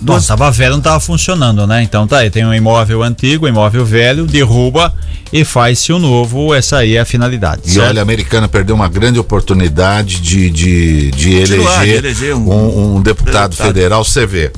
Bom, 0.00 0.20
tava 0.20 0.50
velho, 0.50 0.72
não 0.74 0.80
tava 0.80 0.98
funcionando, 0.98 1.64
né? 1.64 1.80
Então 1.84 2.08
tá 2.08 2.18
aí, 2.18 2.30
tem 2.30 2.44
um 2.44 2.52
imóvel 2.52 3.04
antigo, 3.04 3.46
um 3.46 3.48
imóvel 3.48 3.84
velho, 3.84 4.26
derruba 4.26 4.92
e 5.32 5.44
faz-se 5.44 5.92
o 5.92 5.98
novo, 6.00 6.52
essa 6.54 6.78
aí 6.78 6.96
é 6.96 7.00
a 7.00 7.04
finalidade. 7.04 7.62
E 7.66 7.70
certo? 7.70 7.88
olha, 7.88 8.00
a 8.00 8.02
americana 8.02 8.48
perdeu 8.48 8.74
uma 8.74 8.88
grande 8.88 9.18
oportunidade 9.20 10.20
de, 10.20 10.50
de, 10.50 11.10
de 11.12 11.40
Continuar, 11.40 11.84
de 11.84 11.90
eleger, 11.90 12.04
eleger 12.04 12.34
um- 12.34 12.50
um, 12.50 12.96
um 12.96 13.00
deputado, 13.02 13.50
deputado. 13.50 13.54
federal. 13.68 14.04
Você 14.04 14.26
vê. 14.26 14.50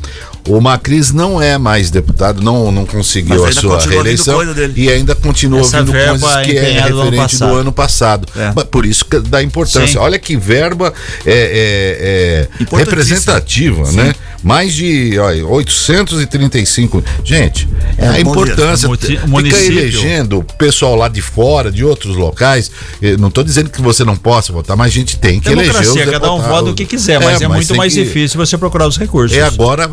O 0.48 0.60
Macris 0.60 1.12
não 1.12 1.40
é 1.40 1.58
mais 1.58 1.90
deputado, 1.90 2.42
não, 2.42 2.72
não 2.72 2.86
conseguiu 2.86 3.42
Mas 3.42 3.56
a 3.58 3.60
sua 3.60 3.78
reeleição 3.80 4.40
e 4.74 4.88
ainda 4.90 5.14
continua 5.14 5.60
Essa 5.60 5.82
vindo 5.82 5.92
coisas 5.92 6.22
que 6.46 6.56
é 6.56 6.62
empenhada 6.62 6.90
do 6.90 7.00
ano 7.00 7.10
referente 7.10 7.34
do 7.34 7.38
passado. 7.38 7.56
ano 7.56 7.72
passado. 7.72 8.28
É. 8.36 8.52
Mas 8.56 8.64
por 8.64 8.86
isso 8.86 9.04
que 9.04 9.18
dá 9.20 9.42
importância. 9.42 9.86
Sim. 9.86 9.98
Olha 9.98 10.18
que 10.18 10.36
verba 10.36 10.92
é, 11.26 12.48
é- 12.60 12.74
é 12.74 12.76
representativa, 12.76 13.90
né? 13.92 14.14
Mais 14.42 14.72
de 14.72 15.18
olha, 15.18 15.46
835. 15.46 17.04
Gente, 17.24 17.68
é 17.98 18.08
a 18.08 18.20
importância. 18.20 18.88
Fica 18.96 19.26
município- 19.26 19.78
elegendo 19.78 20.38
o 20.38 20.44
pessoal 20.44 20.94
lá 20.96 21.08
de 21.08 21.20
fora, 21.20 21.70
de 21.70 21.84
outros 21.84 22.16
locais. 22.16 22.70
Eu 23.02 23.18
não 23.18 23.28
estou 23.28 23.44
dizendo 23.44 23.68
que 23.70 23.80
você 23.82 24.04
não 24.04 24.16
possa 24.16 24.52
votar, 24.52 24.76
mas 24.76 24.86
a 24.88 24.90
gente 24.94 25.18
tem 25.18 25.38
que 25.40 25.48
eleger 25.48 25.70
os 25.74 25.80
Democracia, 25.80 26.12
cada 26.12 26.32
um 26.32 26.40
vota 26.40 26.70
o 26.70 26.74
que 26.74 26.86
quiser, 26.86 27.20
mas 27.20 27.40
é, 27.40 27.48
muito 27.48 27.68
tem 27.68 27.76
mais 27.76 27.92
que- 27.94 28.02
difícil 28.04 28.38
você 28.38 28.56
procurar 28.56 28.86
os 28.86 28.96
recursos. 28.96 29.36
É 29.36 29.42
agora, 29.42 29.88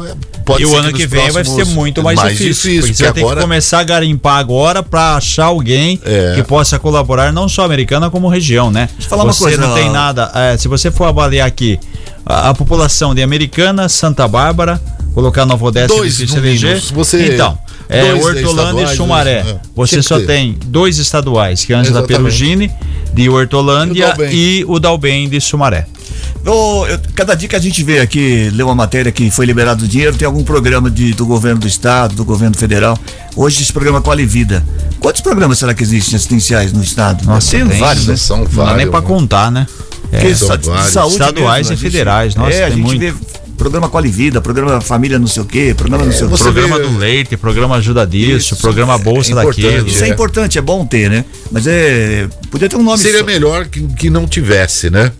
pode 0.48 0.64
e 0.64 0.66
o 0.66 0.70
ser 0.70 0.76
ano 0.78 0.90
nos 0.92 1.00
que 1.00 1.06
vem 1.06 1.30
vai 1.30 1.44
ser 1.46 1.66
muito 1.66 2.02
mais, 2.02 2.20
difícil. 2.20 2.72
porque 2.82 2.82
você 2.82 3.04
porque 3.04 3.14
tem 3.14 3.24
agora 3.24 3.36
que 3.36 3.42
começar 3.44 3.80
a 3.80 3.84
garimpar 3.84 4.38
agora 4.38 4.82
para 4.82 5.16
achar 5.18 5.46
alguém 5.46 6.00
É. 6.04 6.34
que 6.36 6.42
possa 6.44 6.80
colaborar, 6.80 7.32
não 7.32 7.48
só 7.48 7.64
americana, 7.66 8.10
como 8.10 8.28
região, 8.28 8.72
né? 8.72 8.90
eu 9.00 9.06
falar 9.06 9.24
uma 9.26 9.34
você 9.34 9.44
coisa, 9.44 9.58
não 9.68 9.76
tem 9.76 9.92
nada. 9.92 10.32
é, 10.34 10.58
se 10.58 10.68
você 10.68 10.90
for 10.90 11.04
avaliar 11.06 11.48
aqui 11.48 11.80
a, 12.26 12.50
a 12.50 12.54
população 12.54 13.14
de 13.14 13.22
Americana, 13.22 13.88
Santa 13.90 14.28
Bárbara, 14.28 14.82
colocar 15.14 15.46
Nova 15.46 15.66
Odessa 15.66 15.88
Dois, 15.94 16.16
difícil 16.18 16.38
eleger. 16.40 16.76
mínimo. 16.78 16.96
Você- 16.96 17.34
então, 17.34 17.58
é 17.90 18.14
Hortolândia 18.14 18.84
e 18.94 18.96
Sumaré. 18.96 19.42
dois, 19.44 19.56
é. 19.56 19.60
Você 19.76 19.90
Tinha 19.90 20.02
que 20.02 20.08
só 20.08 20.20
tem 20.20 20.58
dois 20.66 20.98
estaduais, 20.98 21.64
que 21.66 21.74
é 21.74 21.76
Ângela. 21.76 22.04
Perugini, 22.04 22.72
de 23.14 23.30
Hortolândia, 23.30 24.14
E 24.20 24.22
o 24.22 24.32
e 24.32 24.66
o 24.68 24.80
Dalben 24.80 25.28
de 25.30 25.40
Sumaré. 25.42 25.88
Eu- 26.54 27.00
cada 27.16 27.36
dia 27.36 27.48
que 27.50 27.56
a 27.56 27.60
gente 27.60 27.84
vê 27.84 28.00
aqui, 28.00 28.50
lê 28.54 28.64
uma 28.64 28.76
matéria 28.76 29.12
que 29.12 29.30
foi 29.30 29.46
liberado 29.46 29.84
o 29.84 29.88
dinheiro, 29.88 30.16
tem 30.16 30.26
algum 30.26 30.44
programa 30.44 30.90
de, 30.90 31.14
do 31.14 31.26
governo 31.26 31.60
do 31.62 31.68
estado, 31.68 32.16
do 32.16 32.24
governo 32.24 32.56
federal. 32.58 32.98
Hoje 33.36 33.62
esse 33.62 33.74
programa 33.74 34.02
Quali 34.02 34.26
Vida. 34.26 34.64
Quantos 35.00 35.21
programas 35.21 35.57
será 35.60 35.74
que 35.74 35.83
existem 35.83 36.16
assistenciais 36.16 36.71
no 36.71 36.81
estado? 36.81 37.26
Nossa, 37.26 37.52
tem, 37.52 37.68
tem, 37.68 37.80
vários, 37.80 38.07
né? 38.07 38.16
São 38.16 38.38
Não 38.40 38.45
dá 38.45 38.50
vários. 38.52 38.78
nem 38.78 38.88
para 38.88 39.02
contar, 39.02 39.52
né? 39.52 39.68
Porque 40.10 40.33
são 40.36 40.48
sa- 40.48 40.56
de 40.56 40.68
vários. 40.69 40.92
saúde 40.94 41.14
Estaduais 41.14 41.69
mesmo, 41.69 41.86
e 41.86 41.92
federais, 41.92 42.36
nossa, 42.36 42.52
é, 42.56 42.64
a 42.64 42.69
gente 42.69 42.81
muito. 42.81 43.00
vê 43.00 43.14
programa 43.57 43.90
Quali 43.90 44.10
Vida, 44.10 44.40
programa 44.40 44.80
Família 44.80 45.19
não 45.19 45.28
sei 45.28 45.42
o 45.42 45.45
quê, 45.45 45.74
programa 45.76 46.06
não 46.06 46.12
sei 46.14 46.28
o 46.28 46.30
quê. 46.30 46.38
programa 46.38 46.78
vê- 46.78 46.83
do 46.88 46.98
leite, 46.98 47.36
programa 47.36 47.76
ajuda 47.76 48.06
disso, 48.07 48.56
programa 48.57 48.98
bolsa 48.98 49.31
é 49.33 49.36
daquilo. 49.36 49.88
Isso 49.88 50.04
é 50.04 50.07
É. 50.07 50.12
importante, 50.12 50.57
é 50.57 50.62
bom 50.62 50.86
ter, 50.86 51.10
né? 51.10 51.26
Mas 51.52 51.68
é. 51.68 52.28
Podia 52.50 52.69
ter 52.69 52.78
um 52.78 52.83
nome 52.83 53.00
Seria 53.00 53.19
só. 53.19 53.26
melhor 53.26 53.66
que, 53.66 53.81
que 53.81 54.10
não 54.10 54.26
tivesse, 54.28 54.90
né? 54.90 55.12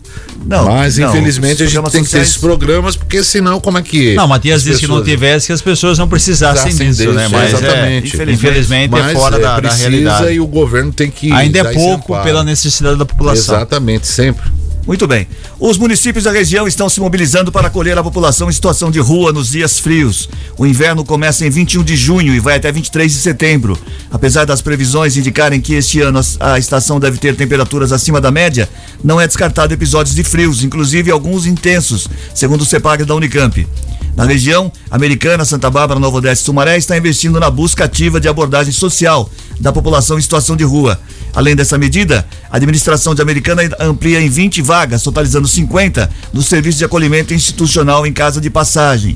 Não, 0.46 0.66
Mas 0.66 0.98
não, 0.98 1.10
infelizmente 1.10 1.64
a 1.64 1.66
gente 1.66 1.74
programas 1.74 1.92
tem 1.92 2.04
que 2.04 2.10
ter 2.10 2.20
esses 2.20 2.38
programas, 2.38 2.96
porque 2.96 3.22
senão 3.24 3.60
como 3.60 3.78
é 3.78 3.82
que. 3.82 4.16
Não, 4.16 4.28
Matias 4.28 4.58
as 4.58 4.64
disse 4.64 4.80
que 4.82 4.88
não 4.88 5.04
tivesse, 5.04 5.48
que 5.48 5.54
as 5.54 5.62
pessoas 5.62 5.98
não 5.98 6.08
precisassem 6.08 6.64
Precisassem 6.64 6.92
disso, 6.92 7.12
né? 7.12 7.24
disso, 7.24 7.32
Mas 7.36 7.54
é, 7.54 7.58
exatamente. 7.58 8.32
infelizmente, 8.32 8.96
é 8.96 9.02
Mas, 9.02 9.14
fora 9.14 9.36
é, 9.36 9.40
da, 9.40 9.56
da 9.56 9.62
precisa 9.62 9.90
realidade. 9.90 10.32
e 10.34 10.40
o 10.40 10.48
governo 10.48 10.94
tem 10.94 11.12
que. 11.12 11.32
Ainda 11.32 11.60
é 11.60 11.74
pouco 11.74 12.18
pela 12.24 12.44
necessidade 12.44 12.98
da 12.98 13.06
população. 13.06 13.56
Exatamente, 13.56 14.08
sempre. 14.08 14.50
Muito 14.88 15.06
bem. 15.06 15.28
Os 15.60 15.78
municípios 15.78 16.24
da 16.24 16.32
região 16.32 16.66
estão 16.66 16.88
se 16.88 17.02
mobilizando 17.02 17.52
para 17.52 17.68
acolher 17.68 17.98
a 17.98 18.04
população 18.04 18.50
em 18.50 18.54
situação 18.54 18.90
de 18.90 19.00
rua 19.00 19.34
nos 19.34 19.50
dias 19.50 19.80
frios. 19.80 20.30
O 20.58 20.66
inverno 20.66 21.04
começa 21.04 21.46
em 21.46 21.50
21 21.50 21.84
de 21.84 21.98
junho 21.98 22.34
e 22.34 22.40
vai 22.40 22.56
até 22.56 22.72
23 22.72 23.12
de 23.12 23.18
setembro. 23.18 23.78
Apesar 24.10 24.46
das 24.46 24.62
previsões 24.62 25.18
indicarem 25.18 25.60
que 25.60 25.74
este 25.74 26.00
ano 26.00 26.22
a 26.40 26.58
estação 26.58 27.02
deve 27.02 27.18
ter 27.18 27.36
temperaturas 27.36 27.92
acima 27.92 28.22
da 28.22 28.32
média, 28.32 28.70
não 29.04 29.20
é 29.20 29.28
descartado 29.28 29.74
episódios 29.74 30.16
de 30.16 30.24
frios, 30.24 30.64
inclusive 30.64 31.12
alguns 31.12 31.46
intensos, 31.46 32.08
segundo 32.34 32.62
o 32.62 32.66
CEPAG 32.66 33.04
da 33.04 33.14
Unicamp. 33.14 33.68
Na 34.18 34.26
região, 34.26 34.72
Americana, 34.90 35.46
Santa 35.46 35.70
Bárbara, 35.70 36.00
Nova 36.00 36.18
Odessa 36.18 36.42
e 36.42 36.46
Sumaré 36.46 36.76
está 36.76 36.98
investindo 36.98 37.40
na 37.40 37.52
busca 37.52 37.84
ativa 37.84 38.20
de 38.20 38.28
abordagem 38.28 38.74
social 38.74 39.30
da 39.60 39.72
população 39.72 40.18
em 40.18 40.22
situação 40.24 40.56
de 40.56 40.64
rua. 40.64 41.00
Além 41.36 41.56
dessa 41.56 41.78
medida, 41.78 42.26
a 42.50 42.58
administração 42.58 43.14
de 43.14 43.22
Americana 43.22 43.62
amplia 43.80 44.20
em 44.20 44.28
20 44.28 44.60
vagas, 44.64 45.04
totalizando 45.04 45.48
50 45.48 46.10
no 46.34 46.42
serviço 46.42 46.80
de 46.80 46.86
acolhimento 46.86 47.32
institucional 47.32 48.08
em 48.08 48.12
casa 48.12 48.42
de 48.42 48.50
passagem. 48.50 49.16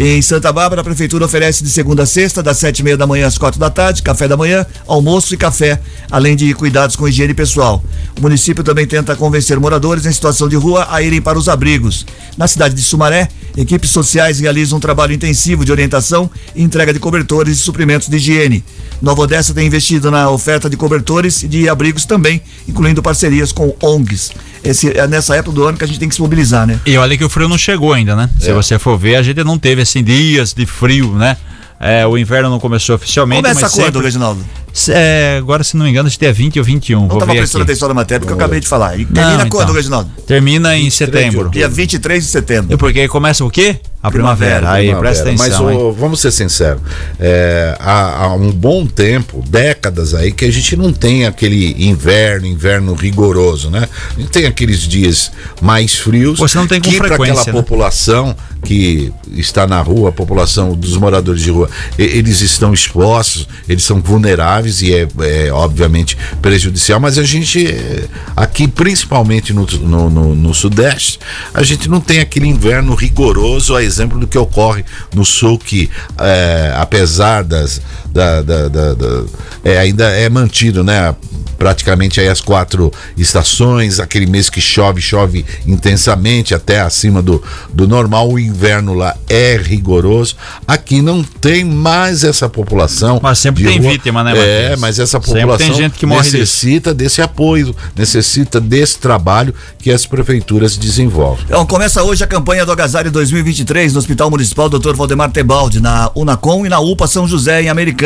Em 0.00 0.22
Santa 0.22 0.52
Bárbara, 0.52 0.82
a 0.82 0.84
prefeitura 0.84 1.24
oferece 1.24 1.64
de 1.64 1.70
segunda 1.70 2.04
a 2.04 2.06
sexta, 2.06 2.40
das 2.40 2.58
sete 2.58 2.78
e 2.78 2.82
meia 2.84 2.96
da 2.96 3.08
manhã 3.08 3.26
às 3.26 3.36
quatro 3.36 3.58
da 3.58 3.68
tarde, 3.68 4.00
café 4.00 4.28
da 4.28 4.36
manhã, 4.36 4.64
almoço 4.86 5.34
e 5.34 5.36
café, 5.36 5.80
além 6.08 6.36
de 6.36 6.54
cuidados 6.54 6.94
com 6.94 7.08
higiene 7.08 7.34
pessoal. 7.34 7.82
O 8.16 8.22
município 8.22 8.62
também 8.62 8.86
tenta 8.86 9.16
convencer 9.16 9.58
moradores 9.58 10.06
em 10.06 10.12
situação 10.12 10.48
de 10.48 10.54
rua 10.54 10.86
a 10.88 11.02
irem 11.02 11.20
para 11.20 11.36
os 11.36 11.48
abrigos. 11.48 12.06
Na 12.36 12.46
cidade 12.46 12.76
de 12.76 12.82
Sumaré, 12.82 13.28
Equipes 13.58 13.90
sociais 13.90 14.38
realizam 14.38 14.78
um 14.78 14.80
trabalho 14.80 15.12
intensivo 15.12 15.64
de 15.64 15.72
orientação 15.72 16.30
e 16.54 16.62
entrega 16.62 16.92
de 16.92 17.00
cobertores 17.00 17.58
e 17.58 17.60
suprimentos 17.60 18.06
de 18.08 18.16
higiene. 18.16 18.64
Nova 19.02 19.22
Odessa 19.22 19.52
tem 19.52 19.66
investido 19.66 20.12
na 20.12 20.30
oferta 20.30 20.70
de 20.70 20.76
cobertores 20.76 21.42
e 21.42 21.48
de 21.48 21.68
abrigos 21.68 22.04
também, 22.04 22.40
incluindo 22.68 23.02
parcerias 23.02 23.50
com 23.50 23.74
ONGs. 23.82 24.30
Esse, 24.62 24.96
é 24.96 25.08
nessa 25.08 25.34
época 25.34 25.56
do 25.56 25.64
ano 25.64 25.76
que 25.76 25.82
a 25.82 25.88
gente 25.88 25.98
tem 25.98 26.08
que 26.08 26.14
se 26.14 26.20
mobilizar, 26.20 26.68
né? 26.68 26.78
E 26.86 26.96
olha 26.96 27.18
que 27.18 27.24
o 27.24 27.28
frio 27.28 27.48
não 27.48 27.58
chegou 27.58 27.92
ainda, 27.92 28.14
né? 28.14 28.30
Se 28.38 28.52
você 28.52 28.78
for 28.78 28.96
ver, 28.96 29.16
a 29.16 29.22
gente 29.22 29.42
não 29.42 29.58
teve 29.58 29.82
assim 29.82 30.04
dias 30.04 30.54
de 30.54 30.64
frio, 30.64 31.12
né? 31.14 31.36
É, 31.80 32.06
o 32.06 32.16
inverno 32.16 32.50
não 32.50 32.60
começou 32.60 32.94
oficialmente. 32.94 33.42
Começa 33.42 33.60
mas 33.62 33.72
quando, 33.72 33.84
sempre- 33.86 34.02
Reginaldo? 34.02 34.44
É, 34.88 35.36
agora, 35.38 35.64
se 35.64 35.76
não 35.76 35.84
me 35.84 35.90
engano, 35.90 36.06
acho 36.08 36.18
que 36.18 36.26
é 36.26 36.32
20 36.32 36.58
ou 36.58 36.64
21. 36.64 37.00
Não 37.00 37.08
Vou 37.08 37.18
estava 37.18 37.34
prestando 37.34 37.62
aqui. 37.62 37.72
atenção 37.72 37.88
na 37.88 37.94
matéria 37.94 38.20
porque 38.20 38.32
eu 38.32 38.36
acabei 38.36 38.60
de 38.60 38.66
falar. 38.68 38.98
E 38.98 39.04
termina 39.04 39.38
Não, 39.44 39.48
quando, 39.48 39.64
então. 39.64 39.74
Reginaldo? 39.74 40.10
Termina 40.26 40.76
em 40.76 40.90
setembro. 40.90 41.50
Dia 41.50 41.68
23 41.68 42.24
de 42.24 42.30
setembro. 42.30 42.72
E 42.72 42.76
porque 42.76 43.00
aí 43.00 43.08
começa 43.08 43.44
o 43.44 43.50
quê? 43.50 43.80
A 44.00 44.12
primavera. 44.12 44.58
Primavera, 44.60 44.70
Aí, 44.70 44.86
Primavera. 44.86 45.12
presta 45.14 45.28
atenção. 45.28 45.64
Mas 45.64 45.96
vamos 45.96 46.20
ser 46.20 46.30
sinceros, 46.30 46.80
é, 47.18 47.76
há, 47.80 48.26
há 48.26 48.34
um 48.34 48.52
bom 48.52 48.86
tempo, 48.86 49.42
décadas 49.48 50.14
aí, 50.14 50.30
que 50.30 50.44
a 50.44 50.52
gente 50.52 50.76
não 50.76 50.92
tem 50.92 51.26
aquele 51.26 51.74
inverno, 51.84 52.46
inverno 52.46 52.94
rigoroso, 52.94 53.70
né? 53.70 53.88
A 54.16 54.20
gente 54.20 54.30
tem 54.30 54.46
aqueles 54.46 54.82
dias 54.82 55.32
mais 55.60 55.96
frios. 55.96 56.38
Você 56.38 56.56
não 56.56 56.68
tem 56.68 56.80
com 56.80 56.88
que 56.88 56.96
para 56.96 57.08
frequência, 57.08 57.40
aquela 57.42 57.56
né? 57.56 57.60
população 57.60 58.36
que 58.64 59.12
está 59.32 59.66
na 59.66 59.80
rua, 59.80 60.10
a 60.10 60.12
população 60.12 60.74
dos 60.74 60.96
moradores 60.96 61.42
de 61.42 61.50
rua, 61.50 61.68
eles 61.98 62.40
estão 62.40 62.72
expostos, 62.72 63.48
eles 63.68 63.82
são 63.82 64.00
vulneráveis 64.00 64.57
e 64.66 64.92
é, 64.94 65.06
é, 65.20 65.52
obviamente 65.52 66.16
prejudicial, 66.42 66.98
mas 67.00 67.18
a 67.18 67.22
gente 67.24 67.66
é, 67.66 68.04
aqui, 68.36 68.66
principalmente 68.66 69.52
no, 69.52 69.64
no, 69.66 70.10
no- 70.10 70.34
no 70.34 70.54
Sudeste, 70.54 71.18
a 71.54 71.62
gente 71.62 71.88
não 71.88 72.00
tem 72.00 72.20
aquele 72.20 72.46
inverno 72.46 72.94
rigoroso, 72.94 73.74
a 73.76 73.82
exemplo 73.82 74.18
do 74.18 74.26
que 74.26 74.36
ocorre 74.38 74.84
no 75.14 75.24
Sul, 75.24 75.58
que 75.58 75.88
é, 76.18 76.72
apesar 76.76 77.44
das. 77.44 77.80
Da, 78.12 78.40
da- 78.42 78.68
da- 78.68 78.94
da- 78.94 79.24
é, 79.64 79.78
ainda 79.78 80.04
é 80.10 80.28
mantido, 80.28 80.82
né? 80.82 81.14
praticamente 81.58 82.20
aí 82.20 82.28
as 82.28 82.40
quatro 82.40 82.92
estações, 83.16 83.98
aquele 83.98 84.26
mês 84.26 84.48
que 84.48 84.60
chove, 84.60 85.00
chove 85.00 85.44
intensamente, 85.66 86.54
até 86.54 86.80
acima 86.80 87.20
do, 87.20 87.42
do 87.74 87.88
normal, 87.88 88.30
o 88.30 88.38
inverno 88.38 88.94
lá 88.94 89.16
é 89.28 89.56
rigoroso. 89.60 90.36
Aqui 90.68 91.02
não 91.02 91.20
tem 91.22 91.64
mais 91.64 92.22
essa 92.22 92.48
população. 92.48 93.18
Mas 93.20 93.40
sempre 93.40 93.64
tem 93.64 93.80
rua. 93.80 93.90
vítima, 93.90 94.22
né, 94.22 94.30
É, 94.36 94.62
Matias? 94.62 94.80
mas 94.80 94.98
essa 95.00 95.18
Sempre 95.20 95.32
população 95.40 95.66
tem 95.66 95.76
gente 95.76 95.98
que 95.98 96.06
morre 96.06 96.22
disso. 96.22 96.36
necessita 96.36 96.94
desse 96.94 97.20
apoio, 97.20 97.74
necessita 97.96 98.60
desse 98.60 98.98
trabalho 99.00 99.52
que 99.80 99.90
as 99.90 100.06
prefeituras 100.06 100.76
desenvolvem. 100.76 101.44
Então, 101.46 101.66
começa 101.66 102.04
hoje 102.04 102.22
a 102.22 102.26
campanha 102.28 102.64
do 102.64 102.70
Agasalho 102.70 103.10
2023 103.10 103.94
no 103.94 103.98
Hospital 103.98 104.30
Municipal 104.30 104.68
Dr. 104.68 104.94
Valdemar 104.94 105.32
Tebaldi, 105.32 105.80
na 105.80 106.08
Unacom 106.14 106.64
e 106.64 106.68
na 106.68 106.78
UPA 106.78 107.08
São 107.08 107.26
José, 107.26 107.62
em 107.62 107.68
Americana. 107.68 107.97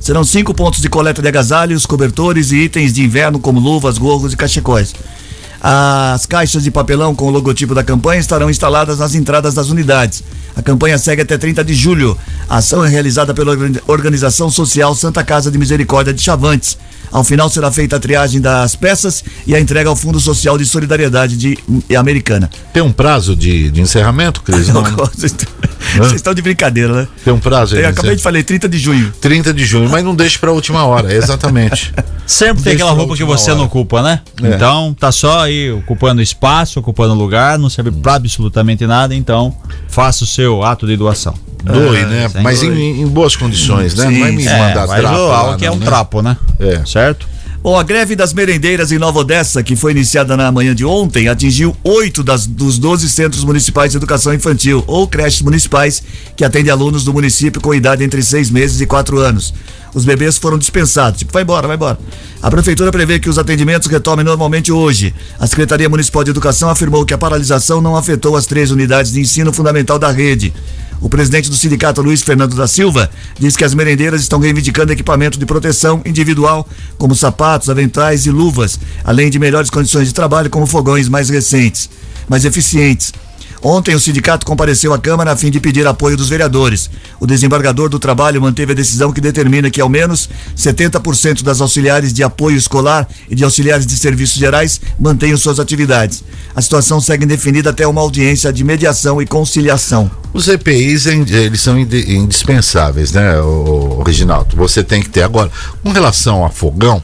Serão 0.00 0.24
cinco 0.24 0.52
pontos 0.52 0.80
de 0.80 0.88
coleta 0.88 1.22
de 1.22 1.28
agasalhos, 1.28 1.86
cobertores 1.86 2.50
e 2.50 2.56
itens 2.56 2.92
de 2.92 3.02
inverno, 3.04 3.38
como 3.38 3.60
luvas, 3.60 3.98
gorros 3.98 4.32
e 4.32 4.36
cachecóis. 4.36 4.92
As 5.64 6.26
caixas 6.26 6.64
de 6.64 6.72
papelão 6.72 7.14
com 7.14 7.26
o 7.26 7.30
logotipo 7.30 7.72
da 7.72 7.84
campanha 7.84 8.18
estarão 8.20 8.50
instaladas 8.50 8.98
nas 8.98 9.14
entradas 9.14 9.54
das 9.54 9.68
unidades. 9.68 10.24
A 10.56 10.62
campanha 10.62 10.98
segue 10.98 11.22
até 11.22 11.38
30 11.38 11.62
de 11.62 11.72
julho. 11.72 12.18
A 12.48 12.56
ação 12.56 12.84
é 12.84 12.88
realizada 12.88 13.32
pela 13.32 13.52
Organ- 13.52 13.80
Organização 13.86 14.50
Social 14.50 14.92
Santa 14.96 15.22
Casa 15.22 15.52
de 15.52 15.58
Misericórdia 15.58 16.12
de 16.12 16.20
Chavantes. 16.20 16.76
Ao 17.12 17.22
final 17.22 17.48
será 17.48 17.70
feita 17.70 17.94
a 17.96 18.00
triagem 18.00 18.40
das 18.40 18.74
peças 18.74 19.22
e 19.46 19.54
a 19.54 19.60
entrega 19.60 19.88
ao 19.88 19.94
Fundo 19.94 20.18
Social 20.18 20.58
de 20.58 20.64
Solidariedade 20.66 21.36
de 21.36 21.56
Americana. 21.96 22.50
Tem 22.72 22.82
um 22.82 22.90
prazo 22.92 23.36
de, 23.36 23.70
de 23.70 23.80
encerramento, 23.82 24.42
Cris? 24.42 24.66
Não, 24.72 24.82
Vocês 24.82 25.32
vocês 25.96 26.14
estão 26.14 26.34
de 26.34 26.42
brincadeira, 26.42 26.92
né? 26.92 27.08
tem 27.24 27.32
um 27.32 27.38
prazo 27.38 27.76
aí 27.76 27.82
Eu 27.82 27.88
acabei 27.88 28.16
de 28.16 28.22
falar 28.22 28.42
30 28.42 28.68
de 28.68 28.78
junho. 28.78 29.12
30 29.20 29.52
de 29.52 29.64
junho, 29.64 29.88
mas 29.90 30.04
não 30.04 30.14
deixe 30.14 30.38
para 30.38 30.50
a 30.50 30.52
última 30.52 30.84
hora, 30.84 31.12
exatamente. 31.12 31.92
Sempre 32.26 32.62
tem 32.62 32.64
Deixa 32.64 32.76
aquela 32.76 32.90
pra 32.90 32.98
roupa 32.98 33.16
que 33.16 33.24
você 33.24 33.50
hora. 33.50 33.58
não 33.58 33.66
ocupa, 33.66 34.02
né? 34.02 34.20
É. 34.42 34.48
Então, 34.48 34.94
tá 34.98 35.12
só 35.12 35.40
aí 35.40 35.70
ocupando 35.70 36.22
espaço, 36.22 36.80
ocupando 36.80 37.14
lugar, 37.14 37.58
não 37.58 37.68
serve 37.68 37.90
pra 37.90 38.14
absolutamente 38.14 38.86
nada, 38.86 39.14
então 39.14 39.54
faça 39.88 40.24
o 40.24 40.26
seu 40.26 40.62
ato 40.62 40.86
de 40.86 40.96
doação. 40.96 41.34
Doe, 41.62 42.04
né? 42.04 42.28
sem 42.28 42.42
Mas 42.42 42.62
em, 42.62 43.02
em 43.02 43.06
boas 43.06 43.36
condições, 43.36 43.94
né? 43.94 44.06
Sim, 44.06 44.12
não 44.12 44.20
vai 44.20 44.32
me. 44.32 44.46
É, 44.46 44.58
mandar 44.58 44.86
trapo 44.88 45.18
lá, 45.18 45.38
álcool 45.38 45.64
é 45.64 45.68
não, 45.68 45.74
um 45.74 45.78
né? 45.78 45.86
trapo, 45.86 46.22
né? 46.22 46.36
É. 46.58 46.82
Certo? 46.84 47.28
Bom, 47.62 47.78
a 47.78 47.84
greve 47.84 48.16
das 48.16 48.32
merendeiras 48.32 48.90
em 48.90 48.98
Nova 48.98 49.20
Odessa, 49.20 49.62
que 49.62 49.76
foi 49.76 49.92
iniciada 49.92 50.36
na 50.36 50.50
manhã 50.50 50.74
de 50.74 50.84
ontem, 50.84 51.28
atingiu 51.28 51.76
oito 51.84 52.24
das, 52.24 52.44
dos 52.44 52.76
12 52.76 53.08
centros 53.08 53.44
municipais 53.44 53.92
de 53.92 53.98
educação 53.98 54.34
infantil, 54.34 54.82
ou 54.84 55.06
creches 55.06 55.42
municipais, 55.42 56.02
que 56.34 56.44
atendem 56.44 56.72
alunos 56.72 57.04
do 57.04 57.12
município 57.12 57.60
com 57.60 57.72
idade 57.72 58.02
entre 58.02 58.20
seis 58.20 58.50
meses 58.50 58.80
e 58.80 58.86
quatro 58.86 59.16
anos. 59.18 59.54
Os 59.94 60.04
bebês 60.04 60.38
foram 60.38 60.58
dispensados, 60.58 61.20
tipo, 61.20 61.32
vai 61.32 61.44
embora, 61.44 61.68
vai 61.68 61.76
embora. 61.76 62.00
A 62.42 62.50
prefeitura 62.50 62.90
prevê 62.90 63.20
que 63.20 63.28
os 63.28 63.38
atendimentos 63.38 63.86
retomem 63.86 64.24
normalmente 64.24 64.72
hoje. 64.72 65.14
A 65.38 65.46
Secretaria 65.46 65.88
Municipal 65.88 66.24
de 66.24 66.30
Educação 66.30 66.68
afirmou 66.68 67.06
que 67.06 67.14
a 67.14 67.18
paralisação 67.18 67.80
não 67.80 67.94
afetou 67.94 68.34
as 68.34 68.44
três 68.44 68.72
unidades 68.72 69.12
de 69.12 69.20
ensino 69.20 69.52
fundamental 69.52 70.00
da 70.00 70.10
rede. 70.10 70.52
O 71.02 71.08
presidente 71.08 71.50
do 71.50 71.56
sindicato, 71.56 72.00
Luiz 72.00 72.22
Fernando 72.22 72.54
da 72.54 72.68
Silva, 72.68 73.10
diz 73.36 73.56
que 73.56 73.64
as 73.64 73.74
merendeiras 73.74 74.20
estão 74.20 74.38
reivindicando 74.38 74.92
equipamento 74.92 75.36
de 75.36 75.44
proteção 75.44 76.00
individual, 76.06 76.66
como 76.96 77.12
sapatos, 77.16 77.68
aventais 77.68 78.24
e 78.24 78.30
luvas, 78.30 78.78
além 79.02 79.28
de 79.28 79.36
melhores 79.36 79.68
condições 79.68 80.06
de 80.06 80.14
trabalho, 80.14 80.48
como 80.48 80.64
fogões 80.64 81.08
mais 81.08 81.28
recentes, 81.28 81.90
mais 82.28 82.44
eficientes. 82.44 83.12
Ontem, 83.64 83.96
o 83.96 84.00
sindicato 84.00 84.46
compareceu 84.46 84.92
à 84.92 84.98
Câmara 84.98 85.32
a 85.32 85.36
fim 85.36 85.50
de 85.50 85.58
pedir 85.58 85.86
apoio 85.88 86.16
dos 86.16 86.28
vereadores. 86.28 86.88
O 87.18 87.26
desembargador 87.26 87.88
do 87.88 87.98
trabalho 87.98 88.40
manteve 88.40 88.72
a 88.72 88.74
decisão 88.74 89.12
que 89.12 89.20
determina 89.20 89.70
que, 89.70 89.80
ao 89.80 89.88
menos, 89.88 90.28
70% 90.56 91.42
das 91.42 91.60
auxiliares 91.60 92.12
de 92.12 92.22
apoio 92.22 92.56
escolar 92.56 93.08
e 93.28 93.34
de 93.34 93.42
auxiliares 93.42 93.86
de 93.86 93.96
serviços 93.96 94.38
gerais 94.38 94.80
mantenham 94.98 95.36
suas 95.36 95.58
atividades. 95.58 96.22
A 96.54 96.62
situação 96.62 97.00
segue 97.00 97.24
indefinida 97.24 97.70
até 97.70 97.86
uma 97.86 98.00
audiência 98.00 98.52
de 98.52 98.62
mediação 98.62 99.20
e 99.20 99.26
conciliação. 99.26 100.21
Os 100.32 100.48
EPIs, 100.48 101.06
em- 101.06 101.26
eles 101.28 101.60
são 101.60 101.78
indi- 101.78 102.14
indispensáveis, 102.16 103.12
né, 103.12 103.38
o, 103.40 103.98
o 103.98 104.02
Reginaldo? 104.02 104.56
Você 104.56 104.82
tem 104.82 105.02
que 105.02 105.10
ter. 105.10 105.22
Agora, 105.22 105.50
com 105.82 105.90
relação 105.92 106.44
a 106.44 106.48
fogão, 106.48 107.02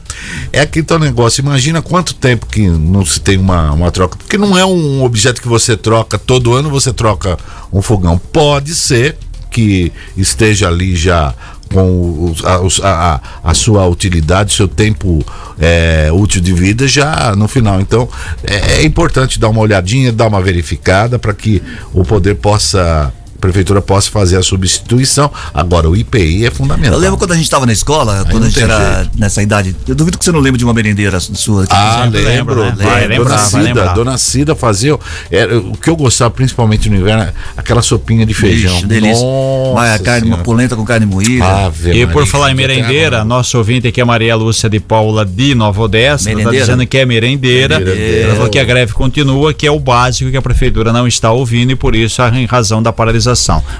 é 0.51 0.61
aquele 0.61 0.85
teu 0.85 0.97
negócio. 0.97 1.41
Imagina 1.41 1.81
quanto 1.81 2.15
tempo 2.15 2.47
que 2.47 2.67
não 2.67 3.05
se 3.05 3.19
tem 3.19 3.37
uma, 3.37 3.71
uma 3.71 3.91
troca. 3.91 4.17
Porque 4.17 4.37
não 4.37 4.57
é 4.57 4.65
um 4.65 5.03
objeto 5.03 5.41
que 5.41 5.47
você 5.47 5.77
troca, 5.77 6.17
todo 6.17 6.53
ano 6.53 6.69
você 6.69 6.91
troca 6.91 7.37
um 7.71 7.81
fogão. 7.81 8.17
Pode 8.17 8.73
ser 8.73 9.15
que 9.51 9.91
esteja 10.17 10.67
ali 10.67 10.95
já 10.95 11.33
com 11.71 12.33
a, 12.43 12.87
a- 12.87 13.21
a- 13.43 13.53
sua 13.53 13.85
utilidade, 13.87 14.53
seu 14.53 14.67
tempo 14.67 15.23
é, 15.59 16.09
útil 16.11 16.41
de 16.41 16.51
vida 16.51 16.87
já 16.87 17.35
no 17.35 17.47
final. 17.47 17.79
Então 17.79 18.09
é, 18.43 18.79
é 18.79 18.83
importante 18.83 19.39
dar 19.39 19.49
uma 19.49 19.61
olhadinha, 19.61 20.11
dar 20.11 20.27
uma 20.27 20.41
verificada 20.41 21.19
para 21.19 21.31
que 21.33 21.61
o 21.93 22.03
poder 22.03 22.35
possa, 22.37 23.13
prefeitura 23.39 23.81
possa 23.81 24.11
fazer 24.11 24.37
a 24.37 24.43
substituição. 24.43 25.31
Agora 25.53 25.89
o 25.89 25.95
IPI 25.95 26.45
é 26.45 26.51
fundamental. 26.51 26.93
Eu 26.93 26.99
lembro 26.99 27.17
quando 27.17 27.31
a 27.31 27.35
gente 27.35 27.45
estava 27.45 27.65
na 27.65 27.73
escola, 27.73 28.25
quando 28.29 28.41
não 28.41 28.47
a 28.47 28.49
gente 28.49 28.61
era 28.61 29.03
jeito. 29.03 29.17
nessa 29.17 29.41
idade. 29.41 29.75
Eu 29.87 29.95
duvido 29.95 30.17
que 30.17 30.25
você 30.25 30.31
não 30.31 30.39
lembre 30.39 30.57
de 30.57 30.65
uma 30.65 30.73
merendeira 30.73 31.19
sua. 31.19 31.65
Ah, 31.69 32.09
lembro. 32.11 32.61
lembra, 32.61 32.75
né? 32.75 32.75
Vai 32.77 33.01
Dona 33.01 33.07
lembrar, 33.07 33.35
vai 33.37 33.45
Cida, 33.45 33.63
lembrar. 33.63 33.93
Dona 33.93 34.17
Cida 34.17 34.55
fazia. 34.55 34.97
Era, 35.31 35.57
o 35.57 35.77
que 35.77 35.89
eu 35.89 35.95
gostava 35.95 36.31
principalmente 36.31 36.89
no 36.89 36.97
inverno, 36.97 37.23
é 37.23 37.33
aquela 37.55 37.81
sopinha 37.81 38.25
de 38.25 38.33
feijão. 38.33 38.73
Vixe, 38.75 38.87
delícia. 38.87 39.23
Nossa 39.23 39.71
Uma 39.71 39.99
carne, 39.99 40.27
uma 40.27 40.37
polenta 40.39 40.75
com 40.75 40.85
carne 40.85 41.05
moída. 41.05 41.45
Ave 41.45 41.89
E 41.89 42.05
Maria, 42.05 42.07
por 42.07 42.25
falar 42.27 42.51
em 42.51 42.55
merendeira, 42.55 43.23
nosso 43.23 43.57
ouvinte 43.57 43.87
aqui 43.87 44.01
é 44.01 44.05
Maria 44.05 44.35
Lúcia 44.35 44.69
de 44.69 44.79
Paula 44.79 45.25
de 45.25 45.55
Nova 45.55 45.81
Odessa, 45.81 46.31
está 46.31 46.51
dizendo 46.51 46.85
que 46.85 46.97
é 46.97 47.05
merendeira. 47.05 47.79
Merendeira. 47.79 48.27
Ela 48.27 48.35
falou 48.35 48.49
que 48.49 48.59
a 48.59 48.63
greve 48.63 48.93
continua, 48.93 49.53
que 49.53 49.65
é 49.65 49.71
o 49.71 49.79
básico 49.79 50.29
que 50.29 50.37
a 50.37 50.41
prefeitura 50.41 50.91
não 50.91 51.07
está 51.07 51.31
ouvindo 51.31 51.71
e 51.71 51.75
por 51.75 51.95
isso 51.95 52.21
em 52.33 52.45
razão 52.45 52.83
da 52.83 52.91
paralisação. 52.91 53.28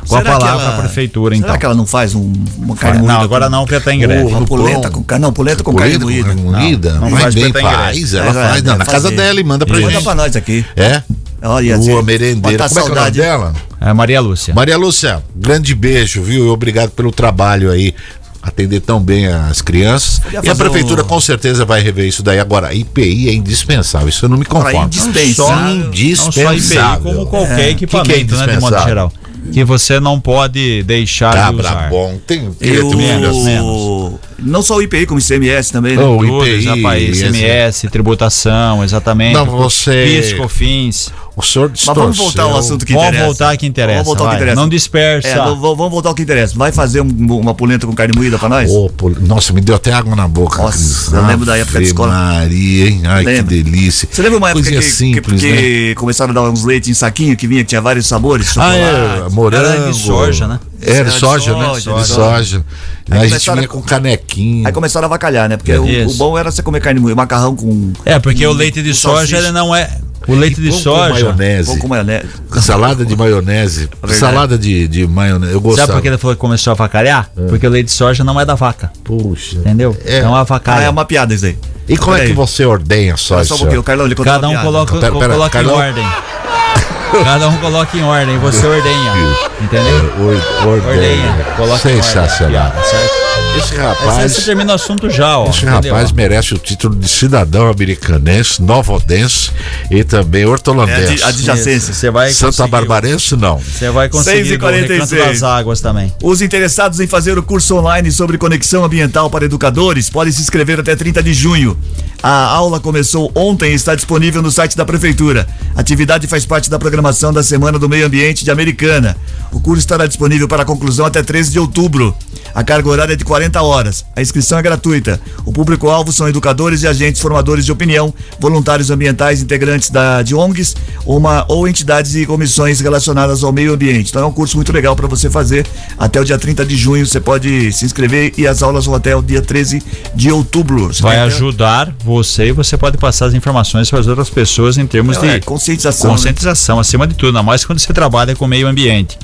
Com 0.08 0.16
a 0.16 0.20
Será 0.20 0.38
palavra 0.38 0.64
ela- 0.66 0.76
a 0.76 0.80
prefeitura 0.80 1.36
Será 1.36 1.48
então. 1.48 1.60
que 1.60 1.66
ela 1.66 1.76
não 1.76 1.86
faz 1.86 2.16
um- 2.16 2.32
uma 2.58 2.76
carne 2.76 3.00
moída? 3.00 3.14
Não, 3.14 3.22
agora 3.22 3.46
com- 3.46 3.52
não, 3.52 3.60
porque 3.64 3.76
está 3.76 3.94
em 3.94 4.00
greve. 4.00 4.24
Uma 4.24 4.46
pão. 4.46 4.92
com 4.92 5.04
carne. 5.04 5.24
Não, 5.24 5.34
polenta 5.34 5.64
com 5.64 5.74
carne 5.74 5.98
moída. 5.98 6.28
carne 6.28 6.42
moída? 6.42 6.94
Não, 6.94 7.02
não 7.02 7.10
Vai 7.10 7.22
faz 7.24 7.36
bem, 7.36 7.52
tá 7.52 7.60
faz. 7.62 8.14
Ela 8.14 8.30
É, 8.30 8.34
faz 8.50 8.64
não, 8.64 8.78
na 8.78 8.86
casa 8.86 9.12
dela 9.12 9.40
e 9.40 9.44
manda 9.44 9.66
pra 9.66 9.78
Manda 9.80 9.92
gente. 9.92 10.04
pra 10.04 10.16
nós 10.16 10.36
aqui. 10.36 10.66
É? 10.76 11.02
Olha, 11.42 11.78
Boa 11.78 12.00
assim, 12.00 12.06
merendeira. 12.06 12.64
matar 12.64 12.70
Como 12.70 12.80
é 12.80 12.84
que 12.84 12.90
é 12.90 12.92
o 12.92 12.96
nome 12.96 12.96
saudade. 12.96 13.18
dela? 13.20 13.54
É 13.80 13.94
Maria 13.94 14.20
Lúcia. 14.20 14.54
Maria 14.54 14.78
Lúcia, 14.78 15.24
grande 15.36 15.74
beijo, 15.74 16.22
viu? 16.22 16.46
E 16.46 16.50
obrigado 16.50 16.90
pelo 16.92 17.12
trabalho 17.12 17.72
aí. 17.72 17.96
Atender 18.42 18.80
tão 18.80 19.02
bem 19.02 19.28
as 19.28 19.62
crianças. 19.62 20.22
E 20.32 20.38
a 20.38 20.42
fazer 20.42 20.64
prefetura 20.64 21.04
um- 21.04 21.06
com 21.08 21.20
certeza 21.20 21.66
vai 21.66 21.82
rever 21.82 22.08
isso 22.08 22.24
daí. 22.24 22.40
Agora, 22.40 22.74
IPI 22.74 23.28
é 23.30 23.34
indispensável. 23.34 24.08
Isso 24.08 24.24
eu 24.26 24.30
não 24.30 24.38
me 24.38 24.46
conformo. 24.46 24.86
indispensável. 24.86 25.56
Não 25.76 25.84
só 25.84 25.88
Indispensável. 25.88 27.02
IPI, 27.12 27.14
como 27.16 27.26
qualquer 27.28 27.60
É. 27.60 27.70
equipamento, 27.72 28.10
Que 28.10 28.26
que 28.26 28.34
é 28.44 28.48
né, 28.48 28.54
de 28.56 28.60
modo 28.62 28.80
geral. 28.84 29.12
Que 29.52 29.64
você 29.64 30.00
não 30.00 30.20
pode 30.20 30.84
deixar 30.84 31.32
de 31.32 31.38
Cabra 31.38 31.70
usar. 31.70 31.90
bom. 31.90 32.18
Tem, 32.26 32.50
Eu, 32.62 32.88
um 32.88 32.92
filho 32.92 33.30
assim. 33.30 34.18
não 34.40 34.62
só 34.62 34.76
o 34.78 34.82
IPI, 34.82 35.06
como 35.06 35.20
o 35.20 35.24
ICMS 35.24 35.72
também, 35.72 35.96
né? 35.98 36.04
Tudo, 36.04 36.46
IPI, 36.46 36.62
já, 36.62 36.78
país, 36.78 37.20
ICMS, 37.22 37.88
tributação, 37.90 38.84
exatamente. 38.84 39.34
Não, 39.34 39.46
você- 39.46 40.06
PIS, 40.06 40.34
COFINS. 40.34 41.12
O 41.40 41.42
senhor 41.42 41.70
Mas 41.72 41.86
vamos 41.86 42.18
voltar 42.18 42.44
ao 42.44 42.50
distorceu. 42.50 42.58
assunto 42.58 42.86
que 42.86 42.92
Vamos 42.94 43.08
interessa. 43.08 43.26
voltar 43.26 43.58
que 43.58 43.66
interessa. 43.66 44.04
Vamos 44.04 44.08
voltar 44.08 44.24
ao 44.24 44.30
que 44.32 44.36
interessa. 44.36 44.56
Não 44.62 44.68
dispersa. 44.70 45.28
É, 45.30 45.36
não, 45.38 45.56
vamos 45.60 45.90
voltar 45.90 46.10
ao 46.10 46.16
que 46.16 46.22
interessa. 46.22 46.54
Vai 46.58 46.72
fazer 46.74 47.02
um- 47.02 47.40
uma 47.40 47.56
polenta 47.56 47.88
com 47.88 47.94
carne 47.94 48.14
moída 48.14 48.38
pra 48.38 48.50
nós? 48.50 48.70
Ô, 48.70 48.90
pô, 48.90 49.10
nossa, 49.22 49.54
me 49.54 49.62
deu 49.62 49.76
até 49.76 49.94
água 49.94 50.16
na 50.18 50.28
boca. 50.28 50.62
Nossa, 50.62 50.78
Cris. 50.78 51.14
eu 51.14 51.26
lembro 51.26 51.46
da 51.46 51.56
época 51.58 51.72
de 51.72 51.78
Ave 51.78 51.86
escola. 51.86 52.12
Maria, 52.14 52.90
hein? 52.90 53.02
Ai, 53.06 53.24
Lembra? 53.24 53.44
que 53.56 53.64
delícia. 53.64 54.10
Você 54.12 54.22
lembra 54.22 54.38
uma 54.38 54.50
época 54.50 54.64
Coisinha 54.64 54.82
que, 54.82 54.88
simples, 54.92 55.42
que, 55.42 55.50
né? 55.52 55.58
que 55.58 55.96
começaram 55.96 56.32
a 56.32 56.34
dar 56.34 56.42
uns 56.50 56.66
leites 56.66 56.90
em 56.90 56.94
saquinho 56.94 57.38
que 57.38 57.48
vinha, 57.48 57.62
que 57.64 57.70
tinha 57.70 57.82
vários 57.82 58.06
sabores? 58.06 58.50
Ah, 58.58 58.74
chocolate. 58.74 58.78
é, 58.80 59.30
morango. 59.30 59.66
Era 59.66 59.92
de 59.92 59.98
soja, 59.98 60.48
né? 60.48 60.60
Era 60.82 60.96
Era 60.96 61.06
de 61.06 61.14
de 61.14 61.20
soja, 61.20 61.54
né? 61.56 61.66
soja, 61.66 61.94
De 61.94 62.08
soja. 62.08 62.66
Aí 63.12 63.18
Aí 63.18 63.18
a 63.18 63.22
gente 63.24 63.30
começaram 63.32 63.58
vinha 63.60 63.68
com 63.70 63.82
canequinho. 63.82 64.68
Aí 64.68 64.72
começaram 64.74 65.06
a 65.06 65.08
avacalhar, 65.08 65.50
né? 65.50 65.58
Porque 65.58 65.74
o, 65.74 65.88
Isso. 65.88 66.14
o 66.16 66.18
bom 66.18 66.38
era 66.38 66.52
você 66.52 66.62
comer 66.62 66.80
carne 66.82 67.00
moída, 67.00 67.16
macarrão 67.16 67.56
com 67.56 67.92
É, 68.06 68.20
porque 68.20 68.46
o 68.46 68.54
leite 68.54 68.82
de 68.82 68.90
com 68.90 68.96
soja 68.96 69.18
salsicha. 69.18 69.38
ele 69.38 69.52
não 69.52 69.76
é. 69.76 69.90
O 70.28 70.36
leite 70.36 70.62
de 70.62 70.70
Pão 70.70 70.78
com 70.78 70.84
soja. 70.84 71.10
maionese. 71.14 71.68
pão 71.72 71.78
com 71.80 71.88
maionese. 71.88 72.28
Salada 72.62 73.06
de 73.06 73.16
maionese. 73.16 73.90
verdade. 74.02 74.20
Salada 74.20 74.58
de, 74.58 74.88
de 74.88 75.08
maionese. 75.08 75.54
Eu 75.54 75.62
gostava. 75.62 75.88
Sabe 75.88 75.98
por 75.98 76.02
que 76.04 76.08
ele 76.10 76.18
falou 76.18 76.36
que 76.36 76.42
começou 76.42 76.72
a 76.72 76.74
avacalhar? 76.74 77.30
Porque 77.50 77.66
o 77.66 77.70
leite 77.70 77.86
de 77.88 77.92
soja 77.92 78.24
não 78.24 78.40
é 78.40 78.46
da 78.46 78.56
vaca. 78.56 78.92
Puxa. 79.04 79.56
Entendeu? 79.58 79.96
É. 80.06 80.20
Então 80.20 80.36
Ah, 80.36 80.42
avacalha. 80.42 80.84
é 80.84 80.90
uma 80.90 81.06
piada 81.06 81.34
isso 81.34 81.46
aí. 81.46 81.58
E 81.88 81.98
como 81.98 82.16
é 82.16 82.26
que 82.26 82.34
você 82.34 82.66
ordenha 82.66 83.16
a 83.16 83.18
Só 83.18 83.38
soja? 83.40 83.56
um 83.56 83.58
pouquinho, 83.60 83.82
o 83.82 83.84
Carlão, 83.84 84.06
ele 84.06 84.14
Cada 84.16 84.40
uma 84.40 84.48
um 84.48 84.52
piada. 84.52 84.66
coloca, 84.66 84.94
Pera, 85.00 85.14
pera, 85.14 85.34
coloca 85.34 85.50
Carlão. 85.50 85.76
em 85.76 85.78
ordem. 85.88 86.06
Cada 87.24 87.48
um 87.50 87.58
coloca 87.58 87.98
em 87.98 88.04
ordem, 88.04 88.38
você 88.38 88.68
ordenha. 88.68 89.14
Entendeu? 89.62 90.14
Or- 90.20 90.68
ordenha. 90.68 90.94
Ordenha. 90.94 91.46
Coloca 91.58 91.90
em 91.90 91.96
ordem. 91.96 92.04
Sensacional. 92.04 92.52
Piada, 92.72 92.84
certo? 92.84 93.29
Esse 93.58 93.76
rapaz. 93.76 94.32
esse 94.32 94.46
termina 94.46 94.72
o 94.72 94.76
assunto 94.76 95.10
já, 95.10 95.38
ó. 95.38 95.50
Esse 95.50 95.66
entendeu? 95.66 95.94
rapaz 95.94 96.12
merece 96.12 96.54
o 96.54 96.58
título 96.58 96.96
de 96.96 97.08
cidadão 97.10 97.68
americanense, 97.70 98.62
novodense 98.62 99.52
e 99.92 100.04
também 100.04 100.44
É 100.44 100.48
hortolandense. 100.48 101.14
adi- 101.14 101.24
adjacência. 101.24 101.94
Você 101.94 102.10
vai 102.10 102.32
Santa 102.32 102.46
conseguir- 102.48 102.72
Barbarense, 102.72 103.36
não. 103.36 103.58
Você 103.60 103.90
vai 103.90 104.08
conseguir 104.08 104.54
o 104.54 104.60
6h46. 104.60 105.10
recanto 105.12 105.16
das 105.34 105.44
águas 105.44 105.82
também. 105.82 106.14
Os 106.24 106.42
interessados 106.42 107.00
em 107.00 107.08
fazer 107.08 107.38
o 107.38 107.44
curso 107.44 107.76
online 107.76 108.12
sobre 108.12 108.38
conexão 108.38 108.84
ambiental 108.86 109.30
para 109.30 109.46
educadores 109.46 110.10
podem 110.10 110.32
se 110.32 110.42
inscrever 110.42 110.80
até 110.80 110.96
30 110.96 111.22
de 111.22 111.34
junho. 111.34 111.78
A 112.24 112.46
aula 112.46 112.80
começou 112.80 113.32
ontem 113.36 113.72
e 113.72 113.76
está 113.76 113.96
disponível 113.96 114.42
no 114.42 114.52
site 114.52 114.76
da 114.78 114.86
Prefeitura. 114.86 115.48
A 115.80 115.82
atividade 115.82 116.28
faz 116.28 116.46
parte 116.46 116.70
da 116.70 116.78
programação 116.78 117.32
da 117.32 117.42
Semana 117.42 117.80
do 117.80 117.88
Meio 117.88 118.06
Ambiente 118.06 118.44
de 118.44 118.52
Americana. 118.52 119.16
O 119.50 119.62
curso 119.62 119.80
estará 119.80 120.06
disponível 120.06 120.46
para 120.46 120.66
conclusão 120.66 121.06
até 121.06 121.24
13 121.24 121.52
de 121.52 121.58
outubro. 121.58 122.14
A 122.54 122.62
carga 122.66 122.90
horária 122.90 123.14
é 123.14 123.16
de 123.16 123.24
40 123.24 123.62
horas. 123.62 124.04
A 124.14 124.22
inscrição 124.22 124.60
é 124.60 124.62
gratuita. 124.62 125.22
O 125.46 125.54
público-alvo 125.54 126.12
são 126.12 126.28
educadores 126.28 126.84
e 126.84 126.88
agentes 126.88 127.22
formadores 127.22 127.64
de 127.64 127.72
opinião, 127.72 128.14
voluntários 128.42 128.92
ambientais, 128.92 129.42
integrantes 129.42 129.90
da, 129.90 130.22
de 130.22 130.36
ONGs 130.36 130.76
uma, 131.06 131.46
ou 131.48 131.66
entidades 131.66 132.14
e 132.14 132.26
comissões 132.26 132.82
relacionadas 132.82 133.42
ao 133.42 133.54
meio 133.54 133.74
ambiente. 133.74 134.10
Então 134.10 134.24
é 134.24 134.26
um 134.26 134.34
curso 134.34 134.58
muito 134.58 134.74
legal 134.74 134.98
para 134.98 135.08
você 135.08 135.30
fazer 135.30 135.66
até 135.98 136.20
o 136.20 136.26
dia 136.26 136.38
30 136.38 136.66
de 136.66 136.76
junho. 136.76 137.06
Você 137.06 137.22
pode 137.22 137.72
se 137.72 137.86
inscrever 137.86 138.34
e 138.38 138.46
as 138.46 138.62
aulas 138.62 138.86
vão 138.86 138.96
até 138.96 139.16
o 139.16 139.22
dia 139.22 139.42
13 139.42 139.82
de 140.14 140.30
outubro. 140.30 140.94
Você 140.94 141.02
Vai 141.02 141.16
vai 141.16 141.26
ajudar 141.28 141.94
você 142.04 142.48
e 142.48 142.52
você 142.52 142.78
pode 142.78 142.98
passar 142.98 143.28
as 143.28 143.34
informações 143.34 143.90
para 143.90 144.00
as 144.00 144.08
outras 144.08 144.30
pessoas 144.30 144.78
em 144.78 144.86
termos 144.86 145.18
É, 145.18 145.22
de 145.22 145.28
é, 145.28 145.40
conscientização. 145.78 146.10
né? 146.12 146.16
conscientização, 146.16 146.80
acima 146.80 147.08
de 147.08 147.14
tudo, 147.16 147.30
ainda 147.30 147.44
mais 147.44 147.64
quando 147.66 147.80
você 147.80 147.94
trabalha 147.94 148.36
com 148.36 148.48
meio 148.48 148.68
ambiente. 148.68 149.18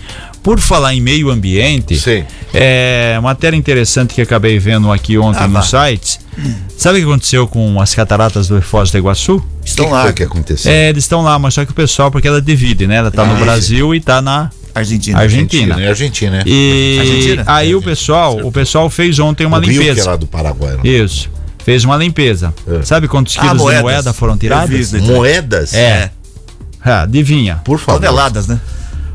Por 0.44 0.60
falar 0.60 0.94
em 0.94 1.02
meio 1.02 1.32
ambiente, 1.32 1.98
Sim. 1.98 2.24
é 2.54 3.20
matéria 3.22 3.58
interessante 3.58 4.14
que 4.14 4.22
acabei 4.22 4.60
vendo 4.60 4.92
aqui 4.92 5.18
ontem 5.18 5.40
Ah, 5.44 5.48
no 5.48 5.54
vá. 5.56 5.62
site. 5.64 6.20
Sabe 6.78 7.00
o 7.00 7.02
que 7.02 7.08
aconteceu 7.10 7.48
com 7.48 7.82
as 7.82 7.96
cataratas 7.96 8.48
do 8.48 8.62
Foz 8.62 8.92
do 8.92 8.98
Iguaçu? 8.98 9.38
O 9.38 9.44
Estão 9.66 9.86
que 9.88 9.92
lá. 9.92 10.04
foi 10.04 10.14
que 10.14 10.24
aconteceu? 10.24 10.72
É, 10.72 10.90
eles 10.90 11.04
estão 11.04 11.24
lá, 11.24 11.40
mas 11.40 11.54
só 11.56 11.66
que 11.66 11.72
o 11.72 11.74
pessoal, 11.74 12.12
porque 12.12 12.28
ela 12.28 12.42
divide, 12.42 12.86
né? 12.86 12.98
Ela 12.98 13.10
tá 13.10 13.26
no 13.26 13.36
Ah, 13.36 13.40
Brasil 13.40 13.96
e 13.96 14.00
tá 14.00 14.22
na 14.22 14.52
Argentina. 14.76 15.18
Argentina. 15.20 15.82
É 15.82 15.88
Argentina, 15.90 16.32
né? 16.38 16.44
E 16.46 16.98
Argentina? 17.00 17.44
aí 17.48 17.74
o 17.74 17.82
pessoal, 17.82 18.38
o 18.46 18.52
pessoal 18.52 18.88
fez 18.90 19.18
ontem 19.18 19.48
uma 19.48 19.58
o 19.58 19.62
Rio, 19.62 19.82
que 19.82 19.88
limpeza. 19.88 20.10
era 20.10 20.18
do 20.18 20.28
Paraguai. 20.28 20.74
né? 20.76 20.82
Isso. 20.84 21.28
Fez 21.64 21.84
uma 21.84 21.98
limpeza. 21.98 22.54
É. 22.68 22.84
Sabe 22.84 23.08
quantos 23.08 23.36
Ah, 23.40 23.42
quilos 23.42 23.66
de 23.74 23.82
moeda 23.82 24.14
foram 24.14 24.38
tirados? 24.38 24.92
Moedas? 24.94 25.74
É. 25.74 26.12
Ah, 26.86 27.02
adivinha. 27.02 27.56
Por 27.66 27.80
favor. 27.80 28.00
Toneladas, 28.00 28.48
né? 28.48 28.60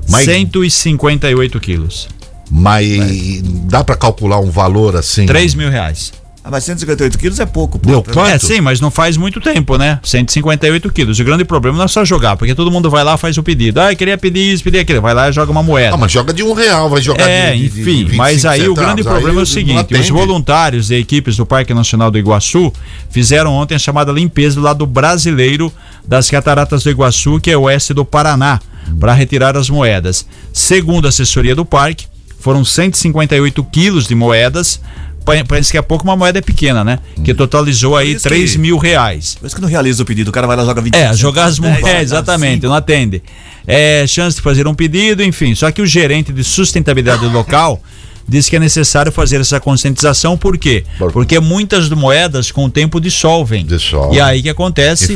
Mas- 0.09 0.25
158 0.25 1.61
quilos. 1.61 2.09
Mas 2.51 3.43
dá 3.69 3.85
pra 3.85 3.95
calcular 3.95 4.41
um 4.41 4.51
valor 4.51 4.97
assim? 4.97 5.25
3 5.25 5.55
mil 5.55 5.71
reais. 5.71 6.13
Ah, 6.43 6.51
mas 6.51 6.65
158 6.65 7.19
quilos 7.19 7.39
é 7.39 7.45
pouco. 7.45 7.79
pô. 7.79 7.87
Deu 7.87 8.03
quanto? 8.03 8.31
É, 8.31 8.39
sim, 8.39 8.63
mas 8.63 8.81
não 8.81 8.91
faz 8.91 9.17
muito 9.17 9.41
tempo, 9.41 9.77
né? 9.77 10.01
158 10.03 10.91
quilos. 10.91 11.19
O 11.21 11.25
grande 11.25 11.45
problema 11.45 11.77
não 11.77 11.85
é 11.85 11.89
só 11.89 12.03
jogar, 12.03 12.35
porque 12.37 12.55
todo 12.55 12.71
mundo 12.71 12.89
vai 12.89 13.05
lá 13.05 13.19
faz 13.19 13.37
o 13.37 13.43
pedido. 13.43 13.79
Ah, 13.79 13.93
eu 13.93 13.97
queria 13.97 14.17
pedir 14.17 14.53
isso, 14.53 14.65
pedir 14.65 14.79
aquilo. 14.79 15.03
Vai 15.03 15.13
lá 15.13 15.29
e 15.29 15.33
joga 15.33 15.53
uma 15.53 15.63
moeda. 15.63 15.95
Ah, 15.95 15.99
mas 15.99 16.11
joga 16.11 16.33
de 16.33 16.43
um 16.43 16.55
real, 16.55 16.89
vai 16.89 17.03
jogar 17.03 17.29
É, 17.29 17.53
de, 17.53 17.59
de, 17.59 17.69
de 17.69 17.81
enfim, 17.81 17.97
25 18.05 18.17
mas 18.17 18.47
aí 18.47 18.61
o 18.61 18.63
centavos. 18.71 18.79
grande 18.81 19.01
Aí 19.03 19.07
problema 19.07 19.33
é 19.33 19.37
não 19.37 19.43
o 19.43 19.47
seguinte: 19.47 19.95
os 19.95 20.09
voluntários 20.09 20.91
e 20.91 20.95
equipes 20.95 21.37
do 21.37 21.45
Parque 21.45 21.75
Nacional 21.75 22.11
do 22.11 22.19
Iguaçu 22.19 22.73
fizeram 23.11 23.53
ontem 23.53 23.75
a 23.75 23.79
chamada 23.79 24.11
limpeza 24.11 24.57
do 24.57 24.63
lado 24.63 24.87
brasileiro 24.87 25.71
das 26.07 26.31
Cataratas 26.31 26.83
do 26.85 26.91
Iguaçu, 26.91 27.39
que 27.39 27.51
é 27.51 27.57
oeste 27.59 27.93
do 27.93 28.05
Paraná, 28.05 28.59
para 28.99 29.13
retirar 29.13 29.59
as 29.59 29.69
moedas. 29.69 30.27
Segundo 30.55 31.05
a 31.05 31.11
assessoria 31.11 31.55
do 31.55 31.67
parque, 31.67 32.07
foram 32.39 32.65
158 32.65 33.63
quilos 33.65 34.07
de 34.07 34.15
moedas. 34.15 34.81
Pa- 35.25 35.45
Parece 35.47 35.71
que 35.71 35.79
é 35.79 35.83
pouco 35.83 36.05
uma 36.05 36.17
moeda 36.17 36.41
pequena, 36.43 36.83
né? 36.83 36.99
Que 37.25 37.35
totalizou 37.35 37.97
aí 37.97 38.13
isso 38.13 38.23
que- 38.23 38.29
3 38.29 38.57
mil 38.57 38.77
reais. 38.79 39.37
Por 39.39 39.47
isso 39.47 39.55
que 39.55 39.61
não 39.63 39.69
realiza 39.69 40.03
o 40.03 40.07
pedido. 40.07 40.29
O 40.29 40.33
cara 40.33 40.47
vai 40.47 40.57
lá 40.57 40.63
e 40.63 40.67
joga 40.67 40.81
20 40.81 40.95
É, 40.95 41.13
jogar 41.15 41.45
as 41.47 41.59
moedas, 41.59 41.83
dez, 41.83 41.97
é, 41.97 42.03
exatamente, 42.03 42.67
não 42.67 42.75
atende. 42.75 43.23
É, 43.67 44.07
chance 44.07 44.37
de 44.37 44.43
fazer 44.43 44.67
um 44.67 44.75
pedido, 44.75 45.23
enfim. 45.23 45.55
Só 45.55 45.71
que 45.71 45.83
o 45.83 45.87
gerente 45.87 46.33
de 46.33 46.43
sustentabilidade 46.43 47.21
do 47.21 47.31
local 47.31 47.83
disse 48.31 48.49
que 48.49 48.57
é 48.57 48.61
necessário 48.61 49.11
fazer 49.13 49.41
essa 49.41 49.59
conscientização, 49.61 50.39
por 50.39 50.57
quê? 50.57 50.85
Por- 50.99 51.13
Porque 51.13 51.39
muitas 51.41 51.89
moedas 51.91 52.51
com 52.53 52.65
o 52.65 52.71
tempo 52.71 53.01
dissolvem. 53.01 53.67
Dissolvem. 53.67 54.17
E 54.17 54.21
aí 54.21 54.41
o 54.41 54.43
que 54.45 54.49
acontece? 54.49 55.09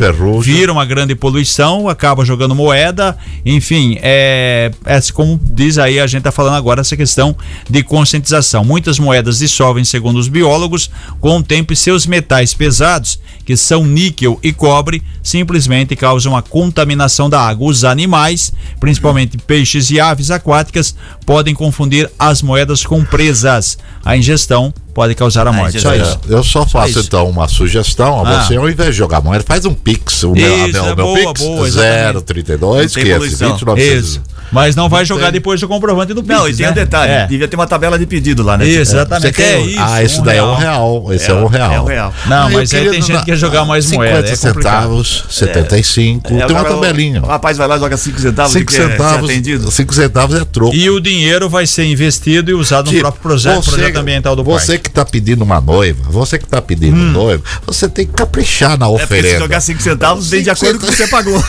Vira 0.52 0.72
uma 0.72 0.84
grande 0.84 1.14
poluição, 1.14 1.88
acaba 1.88 2.24
jogando 2.24 2.54
moeda, 2.54 3.16
enfim, 3.46 3.96
é, 4.02 4.70
é 4.84 5.00
como 5.12 5.40
diz 5.42 5.78
aí, 5.78 6.00
a 6.00 6.06
gente 6.06 6.18
está 6.18 6.32
falando 6.32 6.54
agora 6.56 6.80
essa 6.80 6.96
questão 6.96 7.36
de 7.70 7.82
conscientização. 7.84 8.64
Muitas 8.64 8.98
moedas 8.98 9.38
dissolvem, 9.38 9.84
segundo 9.84 10.18
os 10.18 10.26
biólogos, 10.28 10.90
com 11.20 11.38
o 11.38 11.42
tempo 11.42 11.72
e 11.72 11.76
seus 11.76 12.06
metais 12.06 12.52
pesados, 12.52 13.20
que 13.44 13.56
são 13.56 13.84
níquel 13.86 14.40
e 14.42 14.52
cobre, 14.52 15.02
simplesmente 15.22 15.94
causam 15.94 16.36
a 16.36 16.42
contaminação 16.42 17.28
da 17.30 17.40
água. 17.40 17.68
Os 17.68 17.84
animais, 17.84 18.52
principalmente 18.80 19.36
peixes 19.38 19.90
e 19.90 20.00
aves 20.00 20.30
aquáticas, 20.30 20.96
podem 21.24 21.54
confundir 21.54 22.10
as 22.18 22.42
moedas 22.42 22.84
com 22.84 23.03
presas. 23.04 23.78
A 24.04 24.16
ingestão 24.16 24.72
pode 24.94 25.14
causar 25.14 25.46
a 25.46 25.52
morte. 25.52 25.80
Só 25.80 25.94
ingestão. 25.94 26.18
isso. 26.24 26.32
Eu 26.32 26.42
só 26.44 26.64
faço 26.66 26.90
isso. 26.90 27.00
então 27.00 27.28
uma 27.28 27.48
sugestão 27.48 28.24
a 28.24 28.28
Ah. 28.30 28.42
você, 28.44 28.56
ao 28.56 28.68
invés 28.70 28.90
de 28.90 28.96
jogar 28.98 29.20
moeda, 29.20 29.44
faz 29.46 29.64
um 29.64 29.74
Pix. 29.74 30.22
O 30.22 30.32
meu, 30.32 30.68
Isso, 30.68 30.72
meu, 30.72 30.84
é 30.84 30.94
meu 30.94 31.04
boa, 31.04 31.16
Pix 31.34 31.40
boa, 31.42 31.66
exatamente. 31.66 32.22
032 32.24 32.94
Não 32.96 33.02
tem 33.02 33.12
poluição. 33.12 33.48
520 33.56 33.64
900. 33.66 34.08
Isso. 34.08 34.22
Mas 34.52 34.76
não 34.76 34.88
vai 34.88 35.04
jogar 35.04 35.24
tem. 35.24 35.32
depois 35.32 35.60
do 35.60 35.66
comprovante 35.66 36.14
do 36.14 36.22
Pix. 36.22 36.38
Não, 36.38 36.48
e 36.48 36.54
tem 36.54 36.66
né? 36.66 36.70
um 36.72 36.74
detalhe. 36.74 37.10
É. 37.12 37.26
Devia 37.26 37.48
ter 37.48 37.56
uma 37.56 37.66
tabela 37.66 37.98
de 37.98 38.06
pedido 38.06 38.42
lá, 38.44 38.56
né? 38.56 38.64
Isso, 38.66 38.84
Você 38.90 38.96
exatamente. 38.96 39.32
quer? 39.34 39.54
É 39.56 39.60
isso. 39.62 39.78
ah, 39.80 40.02
esse 40.04 40.22
daí 40.22 40.38
é 40.38 40.42
um 40.44 40.54
real. 40.54 41.06
Esse 41.12 41.30
é, 41.30 41.34
um 41.34 41.46
real. 41.46 41.72
É 41.72 41.80
um 41.80 41.84
real. 41.84 42.14
Não, 42.26 42.46
Ah, 42.46 42.50
mas 42.50 42.72
aí 42.72 42.88
tem 42.88 43.02
gente 43.02 43.18
que 43.18 43.24
quer 43.24 43.36
jogar 43.36 43.64
mais 43.64 43.84
50 43.86 44.10
moeda. 44.12 44.28
É 44.28 44.36
complicado. 44.36 44.54
centavos, 44.54 45.24
75. 45.28 46.32
É, 46.32 46.44
o 46.44 46.46
tem 46.46 46.56
uma 46.56 46.64
tabelinha. 46.64 47.22
O 47.22 47.26
rapaz 47.26 47.56
vai 47.58 47.66
lá 47.66 47.76
e 47.76 47.80
joga 47.80 47.96
5 47.96 48.20
centavos 48.20 48.52
5 48.52 48.62
e 48.62 48.66
quer 48.76 48.82
ser 48.82 48.90
centavos, 48.92 49.30
atendido. 49.30 49.70
5 49.70 49.94
centavos 49.94 50.36
é 50.40 50.44
troco. 50.44 50.74
E 50.74 50.88
o 50.90 51.00
dinheiro 51.00 51.48
vai 51.48 51.66
ser 51.66 51.84
investido 51.86 52.50
e 52.50 52.54
usado 52.54 52.86
no 52.86 52.90
Tipo, 52.90 53.00
próprio 53.02 53.22
projeto, 53.22 53.64
projeto 53.64 53.96
ambiental 53.96 54.36
do 54.36 54.44
Você 54.44 54.72
parque. 54.74 54.83
Que 54.84 54.90
tá 54.90 55.04
pedindo 55.04 55.42
uma 55.42 55.60
noiva, 55.60 56.02
você 56.10 56.38
que 56.38 56.46
tá 56.46 56.60
pedindo 56.62 56.96
um 56.96 57.10
noivo, 57.10 57.42
você 57.66 57.88
tem 57.88 58.06
que 58.06 58.12
caprichar 58.12 58.78
na 58.78 58.86
É 58.86 58.88
porque 58.90 58.98
se 59.00 59.04
oferenda. 59.04 59.38
jogar 59.40 59.60
5 59.60 59.82
centavos, 59.82 60.30
vem 60.30 60.42
de 60.42 60.50
acordo 60.50 60.78
com 60.78 60.86
o 60.86 60.90
que 60.90 60.96
você 60.96 61.06
pagou. 61.08 61.42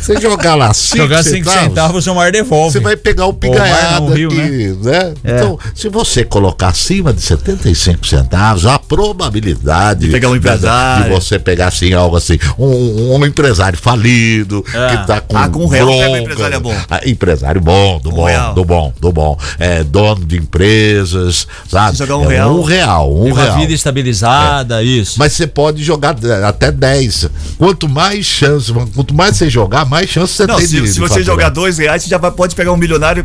Você 0.00 0.16
jogar 0.20 0.54
lá 0.54 0.72
5 0.74 0.96
Jogar 0.96 1.22
5 1.22 1.32
centavos, 1.44 1.62
centavos, 1.68 2.06
o 2.06 2.14
mar 2.14 2.32
devolve. 2.32 2.72
você 2.72 2.80
vai 2.80 2.96
pegar 2.96 3.26
o 3.26 3.32
piganhado 3.34 4.06
não, 4.06 4.14
rio, 4.14 4.28
aqui, 4.28 4.76
né? 4.82 5.14
É. 5.24 5.36
Então, 5.36 5.58
se 5.74 5.88
você 5.88 6.24
colocar 6.24 6.68
acima 6.68 7.12
de 7.12 7.20
75 7.22 8.06
centavos, 8.06 8.66
a 8.66 8.78
probabilidade 8.78 10.06
De 10.06 10.08
pegar 10.10 10.28
um 10.30 10.36
empresário. 10.36 11.04
de 11.04 11.10
você 11.10 11.38
pegar 11.38 11.68
assim 11.68 11.92
algo 11.92 12.16
assim, 12.16 12.38
um, 12.58 13.14
um 13.16 13.26
empresário 13.26 13.78
falido 13.78 14.64
É. 14.74 14.96
que 14.96 15.06
tá 15.06 15.20
com 15.20 15.36
Ah, 15.36 15.48
com 15.48 15.64
um 15.64 15.66
real 15.66 15.88
um 15.88 15.98
bronca. 15.98 16.18
empresário 16.20 16.60
bom. 16.60 16.74
Ah, 16.90 17.00
empresário 17.06 17.60
bom, 17.60 17.98
do 18.00 18.10
Um 18.10 18.14
bom, 18.14 18.24
real. 18.24 18.54
do 18.54 18.64
bom, 18.64 18.92
do 19.00 19.12
bom. 19.12 19.38
É, 19.58 19.82
dono 19.84 20.24
de 20.24 20.36
empresas, 20.36 21.46
sabe? 21.68 21.92
Se 21.96 21.98
jogar 21.98 22.16
um 22.18 22.24
É 22.30 22.34
real. 22.36 22.61
Um 22.62 22.64
real, 22.64 23.14
um 23.16 23.24
Tem 23.24 23.32
uma 23.32 23.42
real. 23.44 23.58
vida 23.58 23.72
estabilizada, 23.72 24.82
isso. 24.82 25.18
Mas 25.18 25.32
você 25.32 25.46
pode 25.46 25.82
jogar 25.82 26.16
eh, 26.22 26.44
até 26.44 26.70
10. 26.70 27.28
Quanto 27.58 27.88
mais 27.88 28.24
chance, 28.24 28.72
quanto 28.94 29.14
mais 29.14 29.36
você 29.36 29.50
jogar, 29.50 29.84
mais 29.84 30.08
chance 30.08 30.32
você 30.32 30.46
Não, 30.46 30.56
tem 30.56 30.66
se, 30.66 30.80
de 30.80 30.88
se 30.88 30.98
você 31.00 31.08
faturar. 31.08 31.24
jogar 31.24 31.48
2 31.50 31.78
reais, 31.78 32.02
você 32.02 32.08
já 32.08 32.18
vai- 32.18 32.30
pode 32.30 32.54
pegar 32.54 32.72
um 32.72 32.76
milionário, 32.76 33.24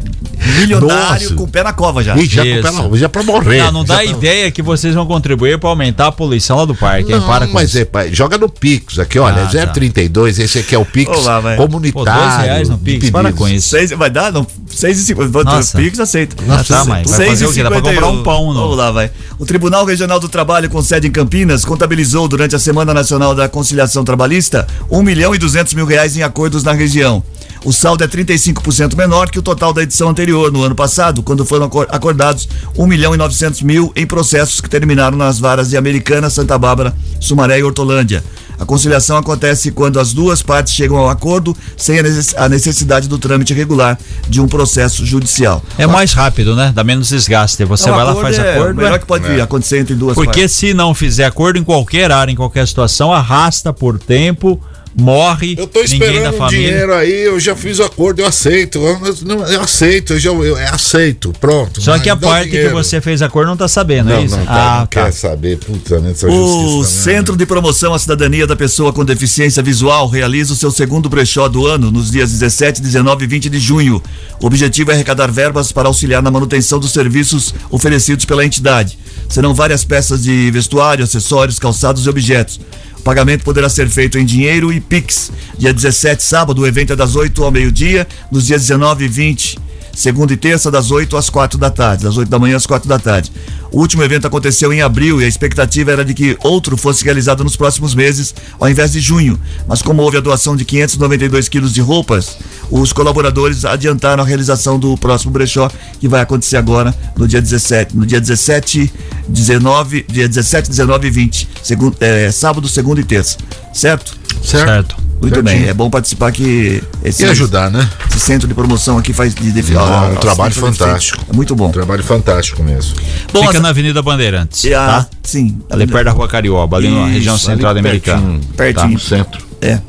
milionário 0.60 1.22
Nossa. 1.24 1.36
com 1.36 1.44
o 1.44 1.48
pé 1.48 1.64
na 1.64 1.74
cova 1.74 2.04
já. 2.04 2.16
E 2.18 2.26
já, 2.26 2.46
Isso. 2.46 2.62
pra, 2.62 2.98
já 2.98 3.10
pra 3.10 3.24
morrer. 3.24 3.60
Não, 3.64 3.72
não 3.72 3.82
já 3.82 3.88
dá 3.88 3.94
pra- 3.96 4.06
ideia 4.06 4.52
que 4.52 4.62
vocês 4.62 4.94
vão 4.94 5.06
contribuir 5.06 5.58
pra 5.60 5.70
aumentar 5.70 6.08
a 6.08 6.12
poluição 6.12 6.58
lá 6.58 6.66
do 6.66 6.76
parque. 6.76 7.12
hein? 7.12 7.20
Não, 7.20 7.28
Para 7.28 7.48
com 7.48 7.54
mas 7.54 7.70
isso. 7.70 7.80
é, 7.80 7.86
pai, 7.86 8.14
joga 8.14 8.38
no 8.38 8.50
Pix 8.50 9.00
aqui, 9.00 9.20
olha, 9.20 9.44
Ah, 9.44 9.48
tá. 9.48 9.68
032, 9.68 10.40
esse 10.40 10.60
aqui 10.60 10.76
é 10.76 10.78
o 10.80 10.86
Pix 10.86 11.10
Vamos 11.10 11.26
lá, 11.26 11.40
vai. 11.40 11.56
Pô, 11.58 11.64
comunitário. 11.68 12.22
dois 12.22 12.36
reais 12.46 12.70
no 12.70 12.78
Pix, 12.78 13.10
para 13.10 13.32
com 13.34 13.48
isso. 13.48 13.70
Seis, 13.70 13.92
vai 13.92 14.10
dar? 14.10 14.32
Não, 14.32 14.46
seis 14.70 15.00
e 15.00 15.04
cinquenta. 15.06 15.44
Nossa. 15.44 15.78
Pix 15.78 16.00
aceita. 16.00 16.36
Ah, 16.50 16.64
tá, 16.64 16.86
mas 16.86 17.10
vai 17.10 17.28
fazer 17.28 17.46
o 17.46 17.54
quê? 17.54 17.64
Dá 17.64 17.70
pra 17.70 17.82
comprar 17.82 18.08
um 18.08 18.24
pão, 18.24 18.54
não? 18.54 18.62
Vamos 18.62 18.78
lá, 18.78 18.92
vai. 18.92 19.12
O 19.40 19.46
Tribunal 19.46 19.86
Regional 19.86 20.20
do 20.20 20.30
Trabalho, 20.30 20.70
com 20.70 20.82
sede 20.82 21.08
em 21.08 21.12
Campinas, 21.12 21.64
contabilizou 21.66 22.28
durante 22.28 22.56
a 22.56 22.60
Semana 22.60 22.94
Nacional 22.94 23.36
da 23.36 23.48
Conciliação 23.48 24.04
Trabalhista 24.04 24.68
1 24.90 25.02
milhão 25.04 25.34
e 25.36 25.38
200 25.38 25.74
mil 25.74 25.86
reais 25.86 26.16
em 26.18 26.24
acordos 26.24 26.64
na 26.64 26.72
região. 26.74 27.24
O 27.66 27.74
saldo 27.74 28.04
é 28.04 28.08
35% 28.08 28.96
menor 28.96 29.30
que 29.30 29.40
o 29.40 29.42
total 29.42 29.74
da 29.74 29.84
edição 29.84 30.10
anterior, 30.10 30.52
no 30.52 30.64
ano 30.64 30.76
passado, 30.76 31.22
quando 31.24 31.44
foram 31.46 31.66
acor- 31.66 31.88
acordados 31.90 32.48
1 32.78 32.86
milhão 32.88 33.14
e 33.14 33.18
900 33.18 33.62
mil 33.62 33.92
em 33.96 34.06
processos 34.06 34.62
que 34.62 34.70
terminaram 34.70 35.18
nas 35.18 35.40
varas 35.40 35.70
de 35.70 35.78
Americana, 35.78 36.30
Santa 36.30 36.58
Bárbara, 36.58 36.96
Sumaré 37.20 37.60
e 37.60 37.64
Hortolândia. 37.64 38.24
A 38.60 38.66
conciliação 38.66 39.18
acontece 39.18 39.70
quando 39.72 40.00
as 40.00 40.14
duas 40.14 40.42
partes 40.42 40.74
chegam 40.74 40.98
ao 40.98 41.10
acordo 41.10 41.56
sem 41.76 42.00
a 42.00 42.04
necess- 42.04 42.34
a 42.36 42.50
necessidade 42.50 43.08
do 43.08 43.20
trâmite 43.20 43.54
regular 43.54 44.00
de 44.28 44.42
um 44.42 44.48
processo 44.48 45.06
judicial. 45.06 45.62
É 45.78 45.86
mais 45.86 46.12
rápido, 46.14 46.56
né? 46.56 46.72
Dá 46.74 46.84
menos 46.84 47.10
desgaste. 47.10 47.64
Você 47.66 47.88
Não, 47.90 47.96
vai 47.96 48.06
lá, 48.06 48.16
faz 48.16 48.38
é 48.40 48.54
acordo. 48.56 48.74
O 48.74 48.76
melhor 48.78 48.96
é. 48.96 49.00
que 49.00 49.06
pode 49.06 49.42
acontecer 49.42 49.78
entre 49.80 49.94
duas 49.94 50.16
Porque 50.16 50.40
partes. 50.42 50.52
se 50.54 50.74
não 50.74 50.96
fizer 50.96 51.26
acordo 51.26 51.60
em 51.60 51.64
qualquer 51.64 52.12
área, 52.12 52.32
em 52.32 52.36
qualquer 52.36 52.68
situação, 52.68 53.14
arrasta 53.14 53.72
por 53.72 54.00
tempo, 54.00 54.60
morre. 55.00 55.56
Eu 55.58 55.68
tô 55.68 55.82
esperando 55.82 56.44
o 56.44 56.48
dinheiro 56.48 56.94
aí, 56.94 57.26
eu 57.26 57.40
já 57.40 57.56
fiz 57.56 57.78
o 57.78 57.84
acordo, 57.84 58.22
eu 58.22 58.26
aceito. 58.26 58.80
Eu, 58.80 59.16
não, 59.26 59.46
eu 59.48 59.62
aceito, 59.62 60.14
eu 60.14 60.20
já 60.20 60.30
eu, 60.30 60.44
eu 60.44 60.58
aceito, 60.74 61.32
pronto. 61.40 61.80
Só 61.80 62.00
que 62.00 62.10
a 62.10 62.16
parte 62.16 62.50
que 62.50 62.70
você 62.70 63.00
fez 63.00 63.22
acordo 63.22 63.48
não 63.50 63.58
tá 63.58 63.68
sabendo, 63.68 64.10
Não, 64.10 64.18
é 64.18 64.24
isso? 64.24 64.36
não, 64.36 64.46
tá, 64.46 64.76
ah, 64.76 64.80
não 64.80 64.88
quer 64.88 65.14
saber, 65.14 65.58
puta, 65.60 66.00
né, 66.00 66.14
O 66.24 66.80
né? 66.80 66.86
Centro 66.86 67.38
de 67.38 67.46
Promoção 67.46 67.94
à 67.94 68.00
Cidadania 68.00 68.48
da 68.48 68.56
Pessoa 68.56 68.92
com 68.92 69.06
Deficiência 69.06 69.62
Visual 69.62 70.08
realiza 70.08 70.54
o 70.54 70.56
seu 70.56 70.72
segundo 70.72 71.08
brechó 71.08 71.48
do 71.48 71.68
ano 71.68 71.92
nos 71.92 72.10
dias 72.10 72.32
17, 72.32 72.82
19 72.82 73.24
e 73.24 73.28
20 73.28 73.50
de 73.50 73.60
junho. 73.60 74.02
O 74.42 74.48
objetivo 74.48 74.92
é 74.92 74.96
arrecadar 74.96 75.32
verbas 75.32 75.72
para 75.72 75.88
auxiliar 75.88 76.24
na 76.24 76.32
manutenção 76.32 76.80
dos 76.80 76.92
serviços 76.92 77.54
oferecidos 77.70 78.26
pela 78.26 78.44
entidade. 78.44 78.98
Serão 79.30 79.54
várias 79.54 79.84
peças 79.84 80.24
de 80.24 80.50
vestuário, 80.52 81.04
acessórios, 81.04 81.60
calçados 81.60 82.06
e 82.06 82.10
objetos. 82.10 82.60
Pagamento 83.08 83.46
poderá 83.46 83.70
ser 83.70 83.88
feito 83.88 84.20
em 84.20 84.26
dinheiro 84.26 84.70
e 84.70 84.82
Pix. 84.82 85.32
Dia 85.58 85.74
17, 85.74 86.22
sábado, 86.22 86.62
o 86.62 86.68
evento 86.68 86.92
é 86.92 86.96
das 86.98 87.16
8 87.16 87.42
ao 87.42 87.50
meio-dia, 87.50 88.06
nos 88.30 88.48
dias 88.48 88.64
19 88.64 89.06
e 89.06 89.08
20 89.08 89.60
segunda 89.98 90.32
e 90.32 90.38
terça, 90.38 90.70
das 90.70 90.92
8 90.92 91.18
às 91.18 91.28
4 91.28 91.58
da 91.58 91.72
tarde, 91.72 92.04
das 92.04 92.16
8 92.18 92.30
da 92.30 92.38
manhã 92.38 92.56
às 92.56 92.68
4 92.68 92.88
da 92.88 93.00
tarde. 93.00 93.32
O 93.72 93.80
último 93.80 94.04
evento 94.04 94.28
aconteceu 94.28 94.72
em 94.72 94.80
abril 94.80 95.20
e 95.20 95.26
a 95.26 95.28
expectativa 95.28 95.92
era 95.92 96.06
de 96.06 96.14
que 96.14 96.38
outro 96.44 96.78
fosse 96.78 97.04
realizado 97.04 97.44
nos 97.44 97.56
próximos 97.56 97.96
meses, 97.96 98.34
ao 98.60 98.70
invés 98.70 98.92
de 98.92 99.00
junho. 99.00 99.40
Mas 99.68 99.82
como 99.82 100.04
houve 100.04 100.18
a 100.18 100.20
doação 100.20 100.56
de 100.56 100.64
592 100.64 101.50
quilos 101.50 101.74
de 101.74 101.82
roupas, 101.82 102.38
os 102.70 102.94
colaboradores 102.94 103.66
adiantaram 103.66 104.24
a 104.24 104.26
realização 104.26 104.78
do 104.78 104.96
próximo 104.98 105.32
brechó, 105.32 105.68
que 106.00 106.08
vai 106.08 106.22
acontecer 106.22 106.58
agora 106.58 106.94
no 107.18 107.28
dia 107.28 107.42
17. 107.42 107.98
No 107.98 108.06
dia 108.06 108.22
17, 108.22 108.94
19, 109.28 110.06
dia 110.08 110.28
17, 110.28 110.70
19 110.70 111.08
e 111.08 111.12
20. 111.12 111.50
Segundo, 111.64 111.98
é, 112.00 112.32
sábado, 112.32 112.68
segunda 112.68 113.02
e 113.02 113.04
terça. 113.04 113.38
Certo? 113.74 114.16
Certo? 114.44 114.68
Certo. 114.68 115.07
Muito 115.22 115.42
bem. 115.42 115.68
É 115.68 115.74
bom 115.74 115.90
participar 115.90 116.32
que 116.32 116.82
esse, 117.04 117.24
E 117.24 117.30
ajudar, 117.30 117.72
né? 117.72 117.90
esse 118.10 118.20
centro 118.20 118.48
de 118.48 118.54
promoção 118.54 118.98
aqui 118.98 119.14
faz 119.14 119.34
de 119.34 119.52
defesa. 119.52 119.80
Não, 119.80 120.12
um 120.14 120.16
trabalho 120.16 120.54
fantástico. 120.54 121.26
É 121.30 121.34
muito 121.36 121.56
bom. 121.56 121.68
Um 121.68 121.72
trabalho 121.72 122.04
fantástico 122.04 122.64
mesmo. 122.64 122.96
Bom, 123.34 123.46
Fica 123.48 123.60
na 123.60 123.70
Avenida 123.70 124.02
Bandeirantes, 124.02 124.64
e 124.64 124.74
a- 124.74 124.86
tá? 124.86 125.08
Sim. 125.24 125.58
Ali 125.70 125.88
perto 125.88 126.06
da 126.06 126.12
Rua 126.12 126.28
Carioba, 126.28 126.78
ali 126.78 126.90
na 126.90 127.02
Isso, 127.06 127.14
região 127.14 127.34
ali 127.36 127.44
central 127.44 127.74
da 127.74 127.80
Americana. 127.80 128.22
pertinho. 128.22 128.54
Pertinho. 128.56 128.94
No 128.94 129.00
centro. 129.00 129.46
É. 129.62 129.80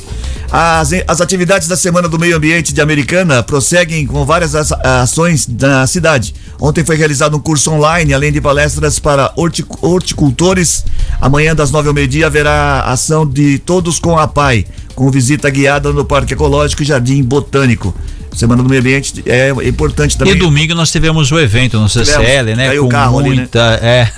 As, 0.50 0.90
as 1.06 1.20
atividades 1.20 1.68
da 1.68 1.76
Semana 1.76 2.08
do 2.08 2.18
Meio 2.18 2.34
Ambiente 2.34 2.72
de 2.72 2.80
Americana 2.80 3.42
prosseguem 3.42 4.06
com 4.06 4.24
várias 4.24 4.54
as- 4.54 4.72
ações 4.72 5.46
na 5.46 5.86
cidade. 5.86 6.34
Ontem 6.58 6.82
foi 6.82 6.96
realizado 6.96 7.36
um 7.36 7.40
curso 7.40 7.70
online, 7.70 8.14
além 8.14 8.32
de 8.32 8.40
palestras 8.40 8.98
para 8.98 9.30
hortic- 9.36 9.66
horticultores. 9.84 10.86
Amanhã, 11.20 11.54
das 11.54 11.70
nove 11.70 11.88
ao 11.88 11.94
meio-dia, 11.94 12.26
haverá 12.28 12.80
ação 12.84 13.26
de 13.28 13.58
Todos 13.58 13.98
com 13.98 14.18
a 14.18 14.26
PAI, 14.26 14.64
com 14.98 15.08
visita 15.12 15.48
guiada 15.48 15.92
no 15.92 16.04
Parque 16.04 16.34
Ecológico 16.34 16.82
e 16.82 16.84
Jardim 16.84 17.22
Botânico. 17.22 17.94
Semana 18.34 18.64
do 18.64 18.68
Meio 18.68 18.80
Ambiente 18.80 19.22
é 19.26 19.50
importante 19.64 20.18
também. 20.18 20.34
E 20.34 20.36
domingo 20.36 20.74
nós 20.74 20.90
tivemos 20.90 21.30
o 21.30 21.38
evento 21.38 21.78
no 21.78 21.88
CCL, 21.88 22.56
né? 22.56 22.66
Caiu 22.66 22.86
o 22.86 22.88
carro 22.88 23.20
ali, 23.20 23.28
né? 23.30 23.34
muita, 23.36 23.78
é. 23.80 24.08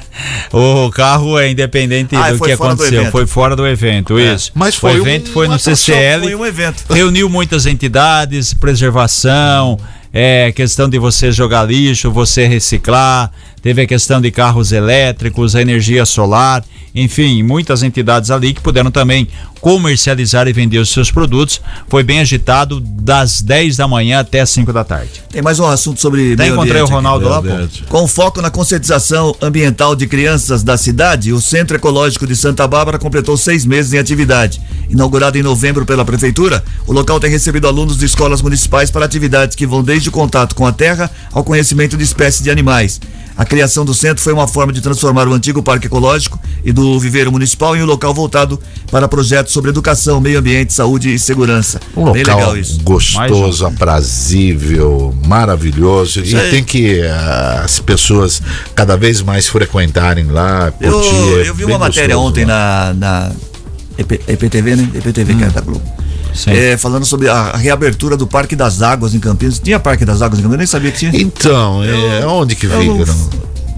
o 0.50 0.90
carro 0.90 1.38
é 1.38 1.50
independente 1.50 2.16
Ah, 2.16 2.32
do 2.32 2.40
que 2.40 2.56
do 2.56 2.64
aconteceu, 2.64 3.00
evento. 3.02 3.12
foi 3.12 3.26
fora 3.26 3.54
do 3.54 3.66
evento, 3.66 4.18
É. 4.18 4.34
isso. 4.34 4.50
Mas 4.54 4.74
foi 4.74 4.98
o 4.98 5.02
um- 5.02 5.06
evento 5.06 5.30
foi 5.32 5.48
no 5.48 5.58
CCL. 5.58 6.22
Foi 6.22 6.34
um 6.34 6.46
evento. 6.46 6.82
reuniu 6.88 7.28
muitas 7.28 7.66
entidades, 7.66 8.54
preservação, 8.54 9.78
é, 10.14 10.50
questão 10.52 10.88
de 10.88 10.98
você 10.98 11.30
jogar 11.30 11.64
lixo, 11.64 12.10
você 12.10 12.46
reciclar, 12.46 13.30
teve 13.62 13.82
a 13.82 13.86
questão 13.86 14.20
de 14.20 14.30
carros 14.30 14.72
elétricos, 14.72 15.54
a 15.54 15.62
energia 15.62 16.04
solar, 16.04 16.64
enfim, 16.94 17.42
muitas 17.42 17.82
entidades 17.82 18.30
ali 18.30 18.52
que 18.52 18.60
puderam 18.60 18.90
também 18.90 19.26
comercializar 19.60 20.48
e 20.48 20.52
vender 20.52 20.78
os 20.78 20.90
seus 20.90 21.10
produtos. 21.10 21.60
Foi 21.88 22.02
bem 22.02 22.20
agitado 22.20 22.80
das 22.80 23.40
10 23.40 23.76
da 23.76 23.88
manhã 23.88 24.18
até 24.18 24.40
as 24.40 24.50
5 24.50 24.72
da 24.72 24.84
tarde. 24.84 25.22
Tem 25.30 25.40
mais 25.40 25.58
um 25.58 25.66
assunto 25.66 26.00
sobre 26.00 26.34
Até 26.34 26.48
encontrei 26.48 26.82
o 26.82 26.84
ambiente 26.84 26.84
aqui. 26.84 26.92
Ronaldo 26.92 27.28
lá, 27.28 27.40
pô. 27.40 27.48
Com 27.88 28.06
foco 28.06 28.42
na 28.42 28.50
conscientização 28.50 29.34
ambiental 29.40 29.94
de 29.94 30.06
crianças 30.06 30.62
da 30.62 30.76
cidade, 30.76 31.32
o 31.32 31.40
Centro 31.40 31.76
Ecológico 31.76 32.26
de 32.26 32.36
Santa 32.36 32.66
Bárbara 32.66 32.98
completou 32.98 33.36
seis 33.36 33.64
meses 33.64 33.92
em 33.92 33.98
atividade. 33.98 34.60
Inaugurado 34.90 35.38
em 35.38 35.42
novembro 35.42 35.86
pela 35.86 36.04
Prefeitura, 36.04 36.62
o 36.86 36.92
local 36.92 37.18
tem 37.18 37.30
recebido 37.30 37.66
alunos 37.66 37.96
de 37.96 38.04
escolas 38.04 38.42
municipais 38.42 38.90
para 38.90 39.06
atividades 39.06 39.56
que 39.56 39.66
vão 39.66 39.82
desde 39.82 40.08
o 40.08 40.12
contato 40.12 40.54
com 40.54 40.66
a 40.66 40.72
terra 40.72 41.10
ao 41.32 41.44
conhecimento 41.44 41.96
de 41.96 42.02
espécies 42.02 42.42
de 42.42 42.50
animais. 42.50 43.00
A 43.36 43.44
criação 43.44 43.84
do 43.84 43.94
centro 43.94 44.22
foi 44.22 44.32
uma 44.32 44.46
forma 44.46 44.72
de 44.72 44.80
transformar 44.80 45.26
o 45.26 45.32
antigo 45.32 45.62
Parque 45.62 45.86
Ecológico 45.86 46.38
e 46.64 46.72
do 46.72 46.98
Viveiro 47.00 47.32
Municipal 47.32 47.76
em 47.76 47.82
um 47.82 47.86
local 47.86 48.12
voltado 48.12 48.60
para 48.90 49.08
projetos 49.08 49.52
sobre 49.52 49.70
educação, 49.70 50.20
meio 50.20 50.38
ambiente, 50.38 50.72
saúde 50.72 51.14
e 51.14 51.18
segurança. 51.18 51.80
Um 51.96 52.12
Bem 52.12 52.22
local 52.22 52.38
legal 52.38 52.56
isso. 52.56 52.80
gostoso, 52.82 53.66
aprazível, 53.66 55.14
maravilhoso. 55.26 56.22
E 56.24 56.36
aí. 56.36 56.50
tem 56.50 56.62
que 56.62 57.00
eh, 57.00 57.60
as 57.64 57.80
pessoas 57.80 58.42
cada 58.74 58.96
vez 58.96 59.22
mais 59.22 59.48
frequentarem 59.48 60.26
lá, 60.26 60.70
curtir. 60.70 61.14
Eu, 61.14 61.40
é 61.40 61.48
eu 61.48 61.54
vi 61.54 61.64
bem 61.64 61.74
uma 61.74 61.86
matéria 61.86 62.18
ontem 62.18 62.44
lá. 62.44 62.94
na, 62.98 63.28
na 63.28 63.32
EP, 63.98 64.12
EPTV, 64.28 64.76
né? 64.76 64.88
EPTV, 64.94 65.34
que 65.34 65.44
é 65.44 65.48
da 65.48 65.60
Globo. 65.60 66.01
É, 66.46 66.76
falando 66.76 67.04
sobre 67.04 67.28
a 67.28 67.52
reabertura 67.56 68.16
do 68.16 68.26
Parque 68.26 68.56
das 68.56 68.82
Águas 68.82 69.14
em 69.14 69.20
Campinas. 69.20 69.58
Tinha 69.58 69.78
Parque 69.78 70.04
das 70.04 70.22
Águas 70.22 70.38
em 70.38 70.42
Campinas? 70.42 70.54
Eu 70.54 70.58
nem 70.58 70.66
sabia 70.66 70.90
que 70.90 70.98
tinha. 70.98 71.12
Então, 71.14 71.82
é, 71.84 72.26
onde 72.26 72.54
que 72.56 72.66
Eu 72.66 72.72
fica? 72.80 72.84
não- 72.84 72.96
não? 73.06 73.30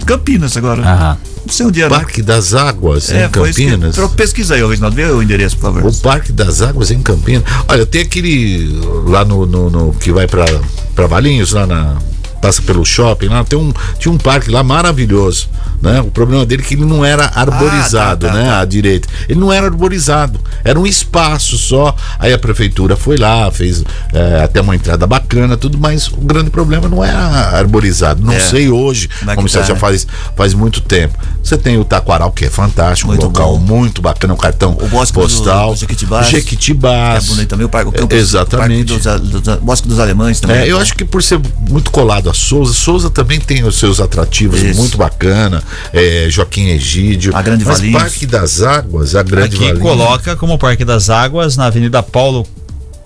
Campinas 0.07 0.57
agora. 0.57 0.83
Aham. 0.83 1.17
Não 1.47 1.53
sei 1.53 1.67
onde 1.67 1.81
era. 1.83 1.91
Parque 1.95 2.23
das 2.23 2.55
Águas, 2.55 3.11
é, 3.11 3.25
em 3.27 3.29
que- 3.29 3.39
Campinas. 3.41 3.95
Tro- 3.95 4.09
Pesquisa 4.11 4.55
aí, 4.55 4.65
Reginaldo. 4.67 4.97
Vê 4.97 5.05
o 5.07 5.23
endereço, 5.23 5.57
por 5.57 5.73
favor. 5.73 5.85
O 5.91 5.95
Parque 5.97 6.33
das 6.33 6.63
Águas 6.63 6.91
em 6.91 7.03
Campinas. 7.03 7.43
Olha, 7.69 7.85
tem 7.85 8.03
aquele 8.03 8.79
lá 9.07 9.25
no, 9.25 9.45
no- 9.47 9.71
no- 9.71 9.93
que 9.95 10.11
vai 10.13 10.27
para 10.27 11.07
Valinhos, 11.07 11.53
lá 11.53 11.67
na 11.67 11.97
passa 12.45 12.61
pelo 12.63 12.85
shopping, 12.85 13.29
lá 13.29 13.43
tem 13.43 13.59
um 13.59 13.73
tinha 13.99 14.13
um 14.13 14.19
parque 14.19 14.51
lá 14.51 14.63
maravilhoso, 14.63 15.49
né? 15.81 16.01
O 16.03 16.11
problema 16.11 16.45
dele 16.45 16.63
é 16.63 16.65
que 16.67 16.75
ele 16.75 16.85
não 16.85 17.03
era 17.05 17.25
arborizado, 17.35 18.27
Ah, 18.27 18.31
tá, 18.31 18.35
tá, 18.35 18.43
né? 18.43 18.51
tá. 18.51 18.61
À 18.61 18.65
direita. 18.67 19.09
Ele 19.29 19.41
não 19.41 19.51
era 19.53 19.67
arborizado, 19.67 20.39
era 20.63 20.79
um 20.79 20.87
espaço 20.87 21.57
só. 21.57 21.95
Aí 22.19 22.33
a 22.33 22.39
prefeitura 22.39 22.97
foi 22.97 23.17
lá, 23.17 23.51
fez 23.51 23.83
é, 24.13 24.43
até 24.45 24.61
uma 24.61 24.75
entrada 24.77 25.07
bacana, 25.07 25.57
tudo, 25.57 25.79
mas 25.79 26.09
o 26.09 26.17
grande 26.19 26.51
problema 26.51 26.87
não 26.89 27.03
era 27.03 27.19
arborizado. 27.57 28.23
Não 28.23 28.33
É. 28.35 28.41
sei 28.41 28.69
hoje, 28.69 29.09
Como 29.21 29.31
é 29.31 29.35
como 29.35 29.47
isso 29.47 29.59
tá, 29.59 29.65
já 29.65 29.75
né? 29.75 29.81
faz 29.81 30.07
faz 30.37 30.53
muito 30.55 30.81
tempo. 30.83 31.17
Você 31.43 31.57
tem 31.57 31.79
o 31.79 31.85
Taquaral 31.85 32.31
que 32.33 32.45
é 32.45 32.51
fantástico, 32.51 33.09
Muito 33.09 33.23
um 33.25 33.29
local 33.29 33.59
bom. 33.59 33.77
muito 33.77 34.03
bacana, 34.03 34.35
um 34.35 34.37
cartão 34.37 34.77
O 34.81 34.89
Bosque 34.89 35.13
do- 35.15 35.21
postal. 35.23 35.73
do 35.75 35.81
Jequitibás. 35.81 36.29
Jequitibás. 36.29 37.25
É 37.25 37.27
bonito 37.29 37.49
também 37.49 37.67
o 37.67 37.69
parque, 37.69 37.89
o 37.89 37.93
campo, 37.93 38.15
É, 38.15 38.19
Exatamente. 38.19 38.93
o 38.93 38.99
parque 39.01 39.19
dos, 39.21 39.43
dos- 39.43 39.57
Bosque 39.61 39.89
dos 39.89 39.99
Alemães 39.99 40.41
também. 40.41 40.57
É, 40.59 40.67
eu 40.71 40.77
bom. 40.77 40.83
acho 40.83 40.95
que 40.95 41.05
por 41.05 41.23
ser 41.23 41.41
muito 41.69 41.91
colado 41.91 42.29
a 42.31 42.34
Souza, 42.35 42.73
Souza 42.73 43.11
também 43.11 43.41
tem 43.41 43.65
os 43.65 43.77
seus 43.77 44.01
atrativos 44.01 44.61
Isso. 44.61 44.79
muito 44.79 44.97
bacana. 44.99 45.63
É, 45.93 46.27
Joaquim 46.29 46.69
Egídio. 46.69 47.35
A 47.35 47.43
Grande 47.43 47.65
Mas 47.65 47.79
Valinhos. 47.79 48.03
Parque 48.03 48.27
das 48.27 48.63
Águas, 48.63 49.15
a 49.15 49.23
Grande 49.23 49.57
Aqui 49.57 49.65
Valinhos. 49.67 49.81
coloca 49.81 50.37
como 50.37 50.59
Parque 50.59 50.85
das 50.85 51.11
Águas 51.11 51.57
na 51.57 51.67
Avenida 51.67 52.03
Paulo 52.03 52.47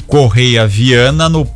Correia 0.06 0.66
Viana, 0.66 1.28
no 1.28 1.46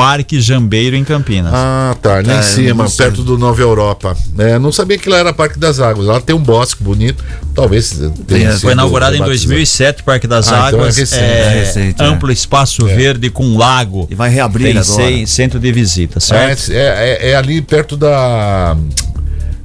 Parque 0.00 0.40
Jambeiro 0.40 0.96
em 0.96 1.04
Campinas. 1.04 1.52
Ah, 1.54 1.94
tá, 2.00 2.14
lá 2.14 2.18
É, 2.18 2.22
em 2.22 2.36
eu 2.38 2.42
cima, 2.42 2.90
perto 2.90 3.22
do 3.22 3.36
Nova 3.36 3.60
Europa. 3.60 4.16
É, 4.38 4.58
não 4.58 4.72
sabia 4.72 4.96
que 4.96 5.08
lá 5.10 5.18
era 5.18 5.32
Parque 5.32 5.58
das 5.58 5.78
Águas. 5.78 6.06
Lá 6.06 6.20
tem 6.20 6.34
um 6.34 6.42
bosque 6.42 6.82
bonito. 6.82 7.22
Talvez 7.54 8.00
tenha 8.26 8.52
sido 8.52 8.60
Foi 8.62 8.72
inaugurado 8.72 9.14
em 9.14 9.18
rebatizado. 9.18 9.48
2007 9.48 10.00
o 10.00 10.04
Parque 10.04 10.26
das 10.26 10.48
Ah, 10.48 10.68
então 10.68 10.78
é 10.80 10.82
Águas. 10.84 10.96
recente. 10.96 11.22
é, 11.22 11.26
É 11.26 11.48
recente, 11.64 12.02
é. 12.02 12.04
amplo 12.06 12.32
espaço 12.32 12.86
verde 12.86 13.28
com 13.28 13.56
lago. 13.58 14.08
E 14.10 14.14
vai 14.14 14.30
reabrir 14.30 14.64
Tem 14.72 14.78
agora. 14.78 14.84
cem- 14.84 15.26
centro 15.26 15.60
de 15.60 15.70
visita, 15.70 16.16
É, 16.18 16.20
certo? 16.20 16.72
é, 16.72 16.76
é- 16.76 17.30
é 17.32 17.36
ali 17.36 17.60
perto 17.60 17.94
da. 17.96 18.76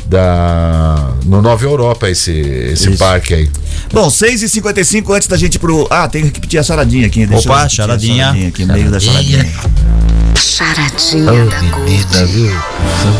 Da. 0.07 1.11
No 1.25 1.41
Nova 1.41 1.63
Europa, 1.65 2.09
esse, 2.09 2.31
esse 2.31 2.89
Isso. 2.89 2.97
parque 2.99 3.33
aí. 3.33 3.49
Bom, 3.93 4.07
6h55 4.07 5.15
antes 5.15 5.27
da 5.27 5.37
gente 5.37 5.55
ir 5.55 5.59
pro. 5.59 5.87
Ah, 5.89 6.07
tem 6.07 6.21
que 6.21 6.27
repetir 6.27 6.59
a 6.59 6.63
charadinha 6.63 7.07
aqui. 7.07 7.25
Deixa 7.25 7.47
Opa, 7.49 7.59
eu 7.59 7.63
repetir 7.63 7.81
a 7.81 7.85
charadinha. 7.85 8.47
aqui, 8.47 8.65
no 8.65 8.73
meio 8.73 8.91
da 8.91 8.99
charadinha. 8.99 9.45
Charadinha 10.35 11.25
da 11.25 11.59
Gold. 11.61 11.91
Menina, 11.91 12.25
viu? 12.25 12.51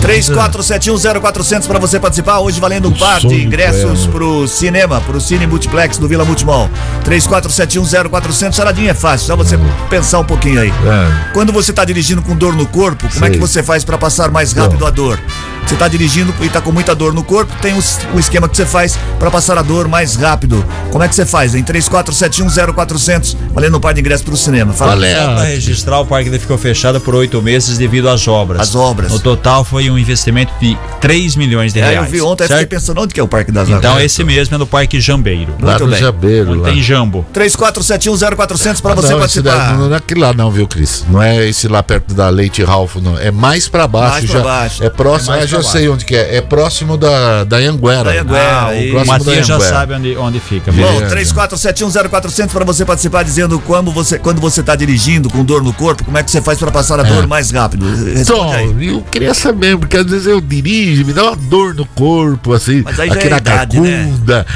34710400 0.02 1.68
para 1.68 1.80
você 1.80 2.00
participar. 2.00 2.40
Hoje 2.40 2.60
valendo 2.60 2.90
um 2.90 2.92
par 2.92 3.20
de 3.20 3.44
ingressos 3.44 4.06
pro 4.08 4.48
cinema, 4.48 5.00
pro 5.02 5.20
Cine 5.22 5.48
Multiplex 5.48 5.98
do 5.98 6.08
Vila 6.08 6.26
Multimol. 6.26 6.70
34710400. 7.06 8.54
Charadinha 8.54 8.92
é 8.92 8.94
fácil, 8.94 9.28
só 9.28 9.36
você 9.36 9.58
pensar 9.90 10.20
um 10.20 10.26
pouquinho 10.26 10.60
aí. 10.62 10.70
É. 10.70 11.32
Quando 11.34 11.52
você 11.52 11.72
tá 11.72 11.86
dirigindo 11.86 12.22
com 12.22 12.36
dor 12.36 12.56
no 12.56 12.66
corpo, 12.66 13.08
como 13.08 13.26
é 13.26 13.28
Sei. 13.28 13.32
que 13.32 13.40
você 13.40 13.64
faz 13.64 13.84
para 13.84 13.98
passar 13.98 14.30
mais 14.32 14.52
rápido 14.54 14.80
Bom. 14.80 14.88
a 14.88 14.92
dor? 14.92 15.20
Você 15.66 15.76
tá 15.76 15.88
dirigindo 15.88 16.34
e 16.42 16.50
tá 16.50 16.62
com 16.62 16.72
muita 16.72 16.94
dor 16.94 17.14
no 17.14 17.24
corpo, 17.24 17.52
tem 17.62 17.74
um, 17.74 17.82
um 18.14 18.20
esquema 18.20 18.48
que 18.48 18.56
você 18.56 18.66
faz 18.66 18.98
para 19.20 19.32
passar 19.32 19.58
a 19.58 19.62
dor 19.62 19.88
mais 19.88 20.16
rápido. 20.16 20.64
Como 20.92 21.04
é 21.04 21.08
que 21.08 21.16
você 21.16 21.26
faz? 21.26 21.56
Em 21.56 21.64
34710400, 21.64 23.36
valendo 23.54 23.78
um 23.78 23.80
par 23.80 23.94
de 23.94 24.00
ingressos 24.00 24.24
pro 24.26 24.38
cinema. 24.38 24.74
Fala. 24.74 24.92
Valeu. 24.92 25.16
Só 25.16 25.34
para 25.34 25.44
registrar, 25.46 26.00
o 26.00 26.06
parque 26.06 26.30
ele 26.30 26.40
ficou 26.40 26.58
fechado 26.58 27.00
por 27.02 27.16
oito 27.16 27.42
meses 27.42 27.78
devido 27.78 28.08
às 28.10 28.28
obras. 28.28 28.62
As 28.62 28.76
obras. 28.76 29.12
No 29.12 29.20
total 29.20 29.64
foi 29.64 29.90
um 29.90 29.98
investimento 29.98 30.52
de 30.60 30.78
3 31.02 31.36
milhões 31.36 31.74
de 31.74 31.80
É, 31.80 31.90
reais. 31.90 32.06
eu 32.06 32.12
vi 32.12 32.22
ontem, 32.22 32.44
eu 32.44 32.48
fiquei 32.48 32.58
certo? 32.60 32.70
pensando 32.70 33.02
onde 33.02 33.14
que 33.14 33.20
é 33.20 33.24
o 33.24 33.28
Parque 33.28 33.52
das 33.52 33.68
Então 33.68 34.00
esse 34.00 34.24
mesmo 34.24 34.56
é 34.56 34.58
no 34.58 34.68
Parque 34.68 35.00
Jambeiro. 35.02 35.56
Lá 35.60 35.72
Muito 35.72 35.86
no 35.86 35.92
bem. 35.92 36.00
Jabeiro. 36.00 36.52
Onde 36.52 36.62
Lá. 36.62 36.70
tem 36.70 36.82
jambo. 36.82 37.26
34710400 37.34 38.82
para 38.82 38.92
Ah, 38.92 38.96
você 38.96 39.12
não, 39.12 39.20
participar. 39.20 39.58
daí- 39.58 39.78
não 39.78 39.94
é 39.94 39.98
aquele 39.98 40.20
lá 40.22 40.34
não, 40.34 40.52
viu, 40.52 40.68
Cris? 40.68 41.06
Não 41.10 41.22
é 41.22 41.48
esse 41.48 41.68
lá 41.68 41.82
perto 41.84 42.14
da 42.14 42.30
Leite 42.30 42.64
Ralph, 42.64 42.96
não. 42.98 43.18
É 43.18 43.32
mais 43.32 43.68
pra 43.68 43.88
baixo 43.88 44.12
Mais 44.12 44.26
pra 44.26 44.40
já. 44.40 44.44
baixo. 44.46 44.84
É 44.84 44.90
próximo, 44.90 45.34
É 45.34 45.38
mais 45.38 45.54
ah, 45.54 45.55
já 45.64 45.70
sei 45.70 45.90
onde 45.90 46.06
que 46.06 46.16
é. 46.16 46.38
É 46.38 46.42
próximo 46.42 46.98
da, 46.98 47.44
da 47.44 47.58
Anguera. 47.58 48.04
Da 48.04 48.12
Anhanguera, 48.12 48.52
Ah, 48.52 48.70
o 48.72 49.02
O 49.04 49.06
Matias 49.08 49.48
já 49.48 49.60
sabe 49.60 49.94
onde, 49.94 50.16
onde 50.18 50.40
fica. 50.40 50.72
Bom, 50.72 50.82
Beleza. 51.00 51.16
34710400 51.16 52.48
para 52.52 52.66
você 52.66 52.86
participar 52.86 53.24
dizendo 53.24 53.60
quando 53.60 53.92
você 53.92 54.18
quando 54.20 54.40
você 54.42 54.62
tá 54.64 54.76
dirigindo 54.76 55.30
com 55.30 55.44
dor 55.44 55.64
no 55.64 55.74
corpo, 55.74 56.04
como 56.04 56.18
é 56.18 56.24
que 56.24 56.32
você 56.32 56.42
faz 56.42 56.58
para 56.60 56.72
passar 56.72 57.00
a 57.00 57.04
dor 57.04 57.28
mais 57.28 57.52
rápido? 57.52 57.86
Responde 57.86 58.54
aí. 58.54 58.66
Então, 58.66 58.82
eu 58.82 59.02
queria 59.12 59.34
saber, 59.34 59.78
porque 59.78 59.98
às 59.98 60.06
vezes 60.06 60.28
eu 60.28 60.40
dirijo, 60.42 61.06
me 61.06 61.14
dá 61.14 61.24
uma 61.26 61.36
dor 61.36 61.74
no 61.76 61.86
corpo, 61.86 62.54
assim, 62.54 62.84
aqui 62.88 63.28
é 63.28 63.30
na 63.30 63.38
idade, 63.38 63.80
né? 63.80 64.14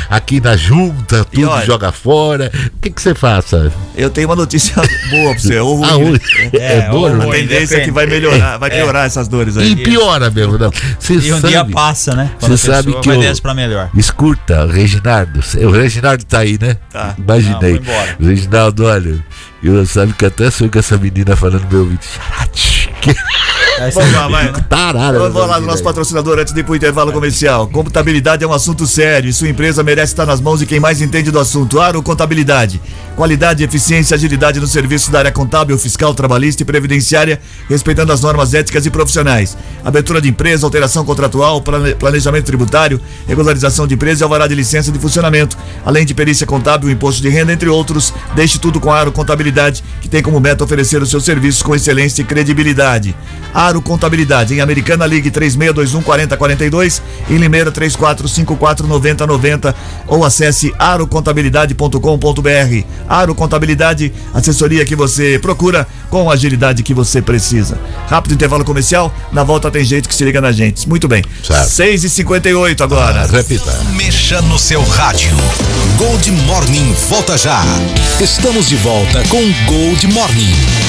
aqui 0.10 0.40
na 0.42 0.56
junta, 0.56 1.26
E 1.32 1.36
tudo 1.38 1.50
olha- 1.50 1.66
joga 1.66 1.92
fora. 1.92 2.52
O 2.76 2.80
que 2.82 2.90
que 2.90 3.02
você 3.02 3.14
faça? 3.14 3.72
Eu 3.96 4.10
tenho 4.10 4.28
uma 4.28 4.36
notícia 4.36 4.76
boa 5.10 5.32
pra 5.32 5.40
você, 5.40 5.60
ou 5.60 5.76
ruim, 5.76 5.90
Ah, 5.90 5.98
né? 5.98 6.50
é, 6.54 6.78
É, 6.80 6.90
dor, 6.90 7.12
ou 7.12 7.22
A 7.22 7.26
né? 7.26 7.32
tendência 7.32 7.78
é 7.78 7.80
que 7.82 7.92
vai 7.92 8.06
melhorar, 8.06 8.58
vai 8.58 8.70
piorar 8.70 9.06
essas 9.06 9.28
dores 9.28 9.56
E 9.56 9.60
aí. 9.60 9.76
piora 9.76 10.30
mesmo, 10.30 10.58
não. 10.58 10.72
Você 11.00 11.14
E 11.14 11.34
um 11.34 11.40
sabe, 11.40 11.54
dia 11.54 11.66
passa, 11.66 12.16
né? 12.16 12.32
Você 12.40 12.58
sabe 12.58 12.94
que 13.00 13.10
vai 13.42 13.54
melhor. 13.54 13.90
Escuta, 13.96 14.66
Reginaldo, 14.66 15.40
o 15.40 15.72
Reginaldo 15.72 16.24
tá 16.26 16.40
aí, 16.40 16.58
né? 16.60 16.78
Tá. 16.92 17.16
Imaginei. 17.18 17.82
Não. 18.20 18.28
Reginaldo, 18.28 18.86
olha, 18.86 19.24
eu 19.64 19.86
sabe 19.86 20.14
que 20.14 20.26
até 20.26 20.50
sou 20.50 20.70
com 20.70 20.80
essa 20.80 20.98
menina 20.98 21.36
falando 21.36 21.68
meu 21.70 21.82
ouvido. 21.82 22.04
Charate. 22.04 22.79
Que 23.02 23.16
Vamos 23.94 24.14
lá, 24.14 24.28
vai. 24.28 24.52
Vamos 25.20 25.34
menina 25.56 25.72
nosso 25.72 25.84
patrocinador 25.84 26.38
antes 26.40 26.54
de 26.54 26.60
ir 26.60 26.64
pro 26.64 26.76
intervalo 26.76 27.14
comercial. 27.14 27.66
Contabilidade 27.68 28.44
é 28.44 28.48
um 28.48 28.52
assunto 28.52 28.86
sério 28.86 29.30
e 29.30 29.34
sua 29.34 29.48
empresa 29.48 29.82
merece 29.82 30.12
estar 30.12 30.26
nas 30.26 30.42
mãos 30.42 30.60
de 30.60 30.66
quem 30.66 30.82
mais 30.82 31.02
entende 31.02 31.32
do 31.32 31.40
assunto. 31.40 31.80
Aro 31.80 32.04
Contabilidade. 32.04 32.82
Qualidade, 33.16 33.64
eficiência 33.64 34.14
e 34.14 34.16
agilidade 34.16 34.60
no 34.60 34.68
serviço 34.68 35.12
da 35.12 35.20
área 35.20 35.32
contábil, 35.32 35.78
fiscal, 35.78 36.14
trabalhista 36.14 36.64
e 36.64 36.66
previdenciária, 36.66 37.40
respeitando 37.70 38.12
as 38.14 38.22
normas 38.22 38.54
éticas 38.54 38.86
e 38.86 38.90
profissionais. 38.90 39.58
Abertura 39.84 40.22
de 40.22 40.30
empresa, 40.30 40.66
alteração 40.66 41.04
contratual, 41.06 41.62
plane- 41.62 41.96
planejamento 41.96 42.46
tributário, 42.46 43.00
regularização 43.28 43.88
de 43.88 43.96
empresa 43.96 44.24
e 44.24 44.26
alvará 44.26 44.48
de 44.48 44.56
licença 44.56 44.92
de 44.92 45.00
funcionamento, 45.00 45.58
além 45.86 46.06
de 46.06 46.14
perícia 46.14 46.46
contábil, 46.48 46.90
imposto 46.90 47.22
de 47.22 47.30
renda, 47.30 47.52
entre 47.52 47.68
outros. 47.70 48.14
Deixe 48.36 48.58
tudo 48.58 48.80
com 48.80 48.92
a 48.92 49.00
Aro 49.00 49.12
Contabilidade, 49.12 49.84
que 50.02 50.08
tem 50.08 50.22
como 50.22 50.40
meta 50.40 50.64
oferecer 50.64 51.02
os 51.02 51.10
seus 51.10 51.24
serviços 51.26 51.62
com 51.62 51.76
excelência 51.76 52.22
e 52.22 52.26
credibilidade. 52.26 52.89
Aro 53.54 53.82
Contabilidade, 53.82 54.54
em 54.54 54.62
Americana 54.62 55.06
Ligue 55.06 55.30
3621 55.32 56.02
4042, 56.04 57.02
em 57.30 57.38
Limeira 57.38 57.72
3454 57.72 58.88
9090 58.88 59.76
ou 60.08 60.24
acesse 60.24 60.74
arocontabilidade.com.br. 60.78 62.86
Aro 63.08 63.36
Contabilidade, 63.36 64.14
assessoria 64.34 64.86
que 64.86 64.96
você 64.96 65.40
procura 65.40 65.88
com 66.10 66.30
a 66.30 66.34
agilidade 66.34 66.84
que 66.84 66.94
você 66.94 67.22
precisa. 67.22 67.78
Rápido 68.08 68.34
intervalo 68.34 68.64
comercial, 68.64 69.14
na 69.32 69.44
volta 69.44 69.72
tem 69.72 69.84
gente 69.84 70.08
que 70.08 70.16
se 70.16 70.24
liga 70.24 70.42
na 70.42 70.52
gente. 70.52 70.88
Muito 70.88 71.08
bem. 71.08 71.24
Certo. 71.44 71.70
6h58 71.70 72.82
agora. 72.82 73.24
Ah, 73.24 73.28
repita. 73.28 73.72
Mexa 73.96 74.42
no 74.44 74.60
seu 74.60 74.84
rádio. 74.84 75.32
Gold 75.98 76.32
Morning 76.32 76.94
volta 77.10 77.38
já. 77.38 77.62
Estamos 78.22 78.68
de 78.68 78.76
volta 78.78 79.24
com 79.30 79.42
Gold 79.66 80.08
Morning. 80.08 80.89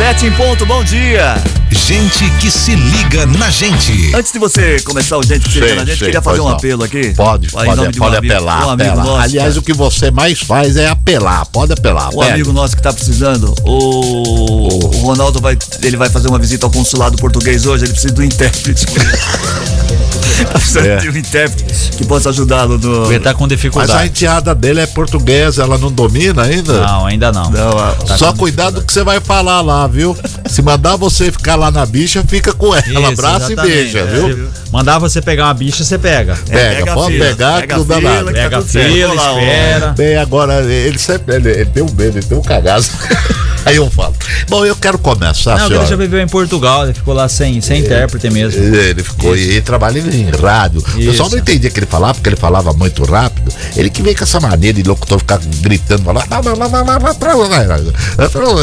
7 0.00 0.26
em 0.26 0.32
ponto, 0.32 0.64
bom 0.64 0.82
dia. 0.82 1.34
Gente 1.70 2.24
que 2.40 2.50
se 2.50 2.74
liga 2.74 3.26
na 3.26 3.50
gente. 3.50 4.10
Antes 4.14 4.32
de 4.32 4.38
você 4.38 4.80
começar 4.80 5.18
o 5.18 5.22
gente 5.22 5.44
que 5.44 5.52
se 5.52 5.60
liga 5.60 5.66
Sei, 5.68 5.76
na 5.76 5.84
gente, 5.84 5.98
sei, 5.98 6.06
queria 6.06 6.22
fazer 6.22 6.40
um 6.40 6.44
não. 6.48 6.52
apelo 6.52 6.84
aqui. 6.84 7.12
Pode, 7.14 7.48
Aí, 7.54 7.66
pode, 7.66 7.92
de 7.92 7.98
um 7.98 8.02
pode 8.02 8.16
amigo- 8.16 8.32
apelar, 8.34 8.66
um 8.66 8.70
amigo 8.70 8.88
apelar. 8.90 9.04
nosso, 9.06 9.20
Aliás, 9.22 9.56
o 9.58 9.62
que 9.62 9.74
você 9.74 10.10
mais 10.10 10.40
faz 10.40 10.76
é 10.78 10.88
apelar. 10.88 11.44
Pode 11.46 11.74
apelar. 11.74 12.08
Um 12.14 12.18
pede. 12.20 12.32
amigo 12.32 12.50
nosso 12.52 12.74
que 12.74 12.82
tá 12.82 12.92
precisando, 12.94 13.54
o, 13.62 14.68
o 14.86 14.86
Ronaldo 15.02 15.38
vai, 15.38 15.56
ele 15.82 15.96
vai 15.98 16.08
fazer 16.08 16.28
uma 16.28 16.38
visita 16.38 16.64
ao 16.64 16.72
consulado 16.72 17.18
português 17.18 17.66
hoje, 17.66 17.84
ele 17.84 17.92
precisa 17.92 18.14
de 18.14 18.20
um 18.22 18.24
intérprete. 18.24 18.86
Tá 20.72 20.80
É. 20.86 20.96
de 20.98 21.08
um 21.08 21.16
intérprete 21.16 21.90
que 21.96 22.04
possa 22.04 22.28
ajudá-lo 22.30 22.78
no. 22.78 23.10
Ele 23.10 23.18
tá 23.20 23.34
com 23.34 23.44
Mas 23.44 23.52
a 23.52 23.54
dificuldade. 23.56 24.08
enteada 24.08 24.54
dele 24.54 24.80
é 24.80 24.86
portuguesa, 24.86 25.62
ela 25.62 25.76
não 25.78 25.90
domina 25.90 26.42
ainda? 26.42 26.80
Não, 26.86 27.06
ainda 27.06 27.32
não. 27.32 27.50
Não, 27.50 27.78
a- 27.78 28.16
Só 28.16 28.32
cuidado 28.32 28.82
que 28.82 28.92
você 28.92 29.02
vai 29.02 29.18
falar 29.20 29.60
lá, 29.62 29.86
viu? 29.86 30.16
Se 30.48 30.62
mandar 30.62 30.96
você 30.96 31.32
ficar 31.32 31.56
lá 31.56 31.70
na 31.70 31.84
bicha, 31.86 32.22
fica 32.26 32.52
com 32.52 32.74
ela. 32.74 32.84
Isso, 32.86 33.06
abraça 33.06 33.52
e 33.52 33.56
beija, 33.56 33.98
é. 34.00 34.04
viu? 34.04 34.48
Mandar 34.72 34.98
você 34.98 35.20
pegar 35.20 35.46
uma 35.46 35.54
bicha, 35.54 35.82
você 35.82 35.98
pega. 35.98 36.38
É, 36.48 36.76
Pega, 36.76 36.94
pode 36.94 37.14
fila, 37.14 37.24
pegar, 37.26 37.60
pega 37.62 37.66
que 37.66 37.78
não 37.80 37.86
dá 37.86 38.00
nada. 38.00 38.24
tá 38.26 38.32
Pega 38.32 38.56
a 38.58 38.60
tudo 38.60 38.70
fila, 38.70 39.14
ó. 39.32 39.38
espera. 39.40 39.86
Bem, 39.96 40.16
agora, 40.16 40.62
ele 40.62 40.98
sempre 40.98 41.34
ele, 41.36 41.50
ele 41.50 41.64
tem 41.66 41.82
um 41.82 41.86
medo, 41.90 42.18
ele 42.18 42.22
tem 42.22 42.38
um 42.38 42.42
cagaço. 42.42 42.92
Aí 43.66 43.76
eu 43.76 43.90
falo. 43.90 44.14
Bom, 44.48 44.64
eu 44.64 44.74
quero 44.74 44.98
começar, 44.98 45.58
Não, 45.58 45.66
ele 45.66 45.74
já 45.74 45.80
senhora. 45.84 45.96
viveu 45.98 46.20
em 46.20 46.26
Portugal, 46.26 46.84
ele 46.84 46.94
ficou 46.94 47.12
lá 47.12 47.28
sem, 47.28 47.60
sem 47.60 47.80
intérprete 47.80 48.30
mesmo. 48.30 48.58
Ele 48.74 49.02
ficou 49.02 49.36
e 49.36 49.40
ele 49.50 49.60
trabalha 49.60 49.98
em 49.98 50.02
rádio. 50.24 50.38
O 50.78 50.82
pessoal 50.82 51.28
Isso. 51.28 51.30
não 51.30 51.38
entendia 51.38 51.70
o 51.70 51.72
que 51.72 51.78
ele 51.80 51.86
falava, 51.86 52.14
porque 52.14 52.28
ele 52.28 52.36
falava 52.36 52.72
muito 52.72 53.04
rápido. 53.04 53.52
Ele 53.76 53.88
que 53.88 54.02
veio 54.02 54.16
com 54.16 54.24
essa 54.24 54.40
maneira 54.40 54.82
de 54.82 54.88
locutor 54.88 55.18
ficar 55.18 55.38
gritando, 55.60 56.02
falar. 56.02 56.26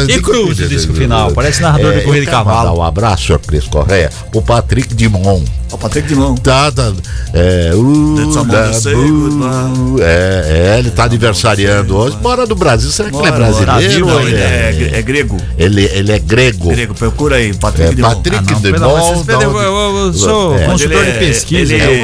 E 0.10 0.22
cruz, 0.22 0.58
disse 0.58 0.88
no 0.88 0.94
final, 0.94 1.32
parece 1.32 1.62
narrador 1.62 1.94
de 1.94 2.02
corrida 2.02 2.26
de 2.26 2.32
cavalo. 2.32 2.80
Um 2.80 2.84
abraço, 2.84 3.28
senhor 3.28 3.40
Cris 3.40 3.66
Correia, 3.66 4.10
pro 4.32 4.42
Patrick 4.42 4.94
Dimon. 4.94 5.44
Ó, 5.72 5.78
Patrick 5.78 6.08
de 6.08 6.16
mão. 6.16 6.36
Tá, 6.36 6.72
tá. 6.72 6.94
É, 7.34 7.72
uh, 7.76 8.44
da, 8.46 8.72
bu- 8.94 9.98
é, 10.02 10.74
é, 10.76 10.80
ele 10.80 10.90
tá 10.92 11.04
aniversariando 11.04 11.96
hoje. 11.96 12.18
Mora 12.22 12.46
no 12.46 12.56
Brasil. 12.56 12.90
Será 12.90 13.10
que 13.12 13.18
ele 13.18 13.28
é 13.28 13.32
brasileiro? 13.32 14.06
Não, 14.08 14.14
ou 14.16 14.22
ele 14.22 14.32
ele 14.32 14.42
é, 14.42 14.90
é, 14.94 15.00
é 15.00 15.02
grego. 15.02 15.38
ele, 15.58 15.84
ele 15.86 16.12
é 16.14 16.20
grego. 16.20 16.70
Grego, 16.70 16.94
procura 16.94 17.36
aí, 17.36 17.54
Patrick 17.54 17.92
É, 17.92 17.96
de 17.96 18.02
mão. 18.02 18.16
Patrick 18.16 18.38
Ah, 18.38 18.42
da 18.42 18.70
eu, 18.88 20.14
sou 20.14 20.58
É. 20.58 20.66
consultor 20.66 21.02
Ele 21.02 21.12
de 21.12 21.18
é- 21.18 21.20
pesquisa, 21.28 21.74
ele 21.74 22.04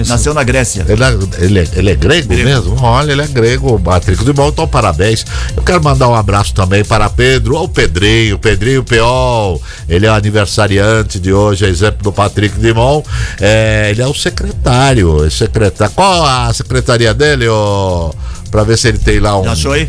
isso. 0.00 0.10
Nasceu 0.10 0.34
na 0.34 0.42
Grécia. 0.42 0.84
Ele 0.88 1.04
é, 1.04 1.18
ele, 1.44 1.58
é, 1.60 1.68
ele 1.76 1.90
é 1.90 1.94
grego, 1.94 2.28
Grego. 2.28 2.44
mesmo? 2.48 2.76
Olha, 2.82 3.12
ele 3.12 3.22
é 3.22 3.26
grego, 3.26 3.78
Patrick 3.78 4.24
do 4.24 4.34
Bom, 4.34 4.48
então 4.48 4.66
parabéns. 4.66 5.24
Eu 5.56 5.62
quero 5.62 5.82
mandar 5.82 6.08
um 6.08 6.14
abraço 6.14 6.52
também 6.52 6.84
para 6.84 7.08
Pedro, 7.08 7.56
ou 7.56 7.68
Pedrinho, 7.68 8.38
Pedrinho 8.38 8.82
Peol. 8.82 9.62
Ele 9.88 10.06
é 10.06 10.10
o 10.10 10.14
aniversariante 10.14 11.20
de 11.20 11.32
hoje, 11.32 11.64
exemplo 11.64 12.02
do 12.02 12.12
Patrick 12.12 12.58
Dimon. 12.58 13.03
É, 13.40 13.88
ele 13.90 14.02
é 14.02 14.06
o 14.06 14.14
secretário, 14.14 15.30
secretário. 15.30 15.94
Qual 15.94 16.24
a 16.24 16.52
secretaria 16.52 17.12
dele, 17.14 17.48
ô? 17.48 18.14
Pra 18.50 18.62
ver 18.62 18.78
se 18.78 18.88
ele 18.88 18.98
tem 18.98 19.18
lá 19.18 19.38
um. 19.38 19.44
Já 19.44 19.52
achou 19.52 19.72
aí? 19.72 19.88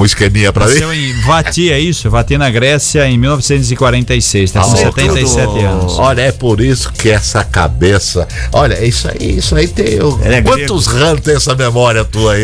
Um 0.00 0.04
esqueminha 0.04 0.52
pra 0.52 0.66
mim? 0.66 0.72
Nasceu 0.72 0.92
em 0.92 1.12
Vati, 1.20 1.70
é 1.70 1.78
isso? 1.78 2.08
Vati 2.10 2.38
na 2.38 2.50
Grécia 2.50 3.06
em 3.08 3.18
1946, 3.18 4.50
tá 4.52 4.60
com 4.62 4.72
Ah, 4.72 4.76
77 4.76 5.46
tudo. 5.46 5.58
anos. 5.66 5.98
Olha, 5.98 6.22
é 6.22 6.32
por 6.32 6.60
isso 6.60 6.92
que 6.92 7.10
essa 7.10 7.44
cabeça. 7.44 8.26
Olha, 8.52 8.82
isso 8.84 9.08
aí, 9.08 9.36
isso 9.38 9.54
aí 9.54 9.68
tem. 9.68 9.98
É 10.22 10.40
Quantos 10.42 10.86
rãs 10.86 11.20
tem 11.20 11.34
essa 11.36 11.54
memória 11.54 12.04
tua 12.04 12.32
aí? 12.34 12.42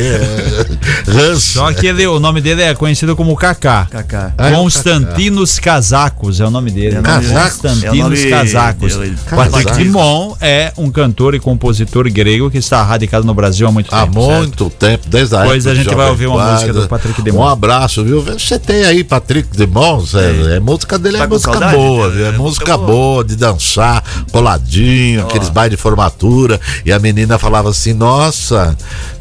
Rãs. 1.08 1.42
Só 1.42 1.72
que 1.72 1.86
ele, 1.86 2.06
o 2.06 2.20
nome 2.20 2.40
dele 2.40 2.62
é 2.62 2.74
conhecido 2.74 3.16
como 3.16 3.34
Kaká. 3.36 3.86
Kaká. 3.90 4.32
Ah, 4.36 4.48
é 4.50 4.52
Constantinos 4.52 5.58
Casacos 5.58 6.40
é 6.40 6.44
o 6.46 6.50
nome 6.50 6.70
dele. 6.70 6.96
É 6.96 7.00
o 7.00 7.02
nome 7.02 7.20
dele. 7.26 7.34
Constantinos 7.40 8.24
É 8.24 8.30
Casacos. 8.30 8.94
Patrick 8.94 9.24
Casacos. 9.26 9.76
Dimon 9.78 10.36
é 10.40 10.72
um 10.76 10.90
cantor 10.90 11.34
e 11.34 11.40
compositor 11.40 12.10
grego 12.10 12.50
que 12.50 12.58
está 12.58 12.82
radicado 12.82 13.26
no 13.26 13.34
Brasil 13.34 13.66
há 13.66 13.72
muito 13.72 13.94
Há 13.94 14.02
tempo. 14.06 14.20
muito 14.20 14.70
tempo, 14.70 15.08
desde 15.08 15.34
a 15.36 15.42
Pois 15.44 15.64
época 15.66 15.80
a 15.80 15.84
gente 15.84 15.94
vai 15.94 16.08
ouvir 16.10 16.26
uma 16.26 16.36
Guarda. 16.36 16.52
música 16.52 16.72
do 16.72 16.88
Patrick 16.88 17.22
Demons. 17.22 17.37
Um 17.38 17.44
abraço, 17.44 18.04
viu? 18.04 18.20
Você 18.20 18.58
tem 18.58 18.84
aí 18.84 19.04
Patrick 19.04 19.56
Demons, 19.56 20.14
é, 20.14 20.56
é 20.56 20.60
música 20.60 20.98
dele, 20.98 21.18
Tá 21.18 21.24
é 21.24 21.26
música 21.28 21.52
saudade? 21.52 21.76
boa, 21.76 22.10
viu? 22.10 22.24
É, 22.24 22.28
É 22.28 22.32
música 22.32 22.76
música 22.76 22.78
boa 22.78 23.24
de 23.24 23.36
dançar, 23.36 24.02
coladinho, 24.32 25.22
aqueles 25.22 25.48
bailes 25.48 25.76
de 25.76 25.82
formatura. 25.82 26.60
E 26.84 26.90
a 26.92 26.98
menina 26.98 27.38
falava 27.38 27.70
assim: 27.70 27.92
Nossa, 27.94 28.76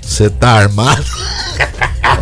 você 0.07 0.29
tá 0.29 0.51
armado? 0.51 1.03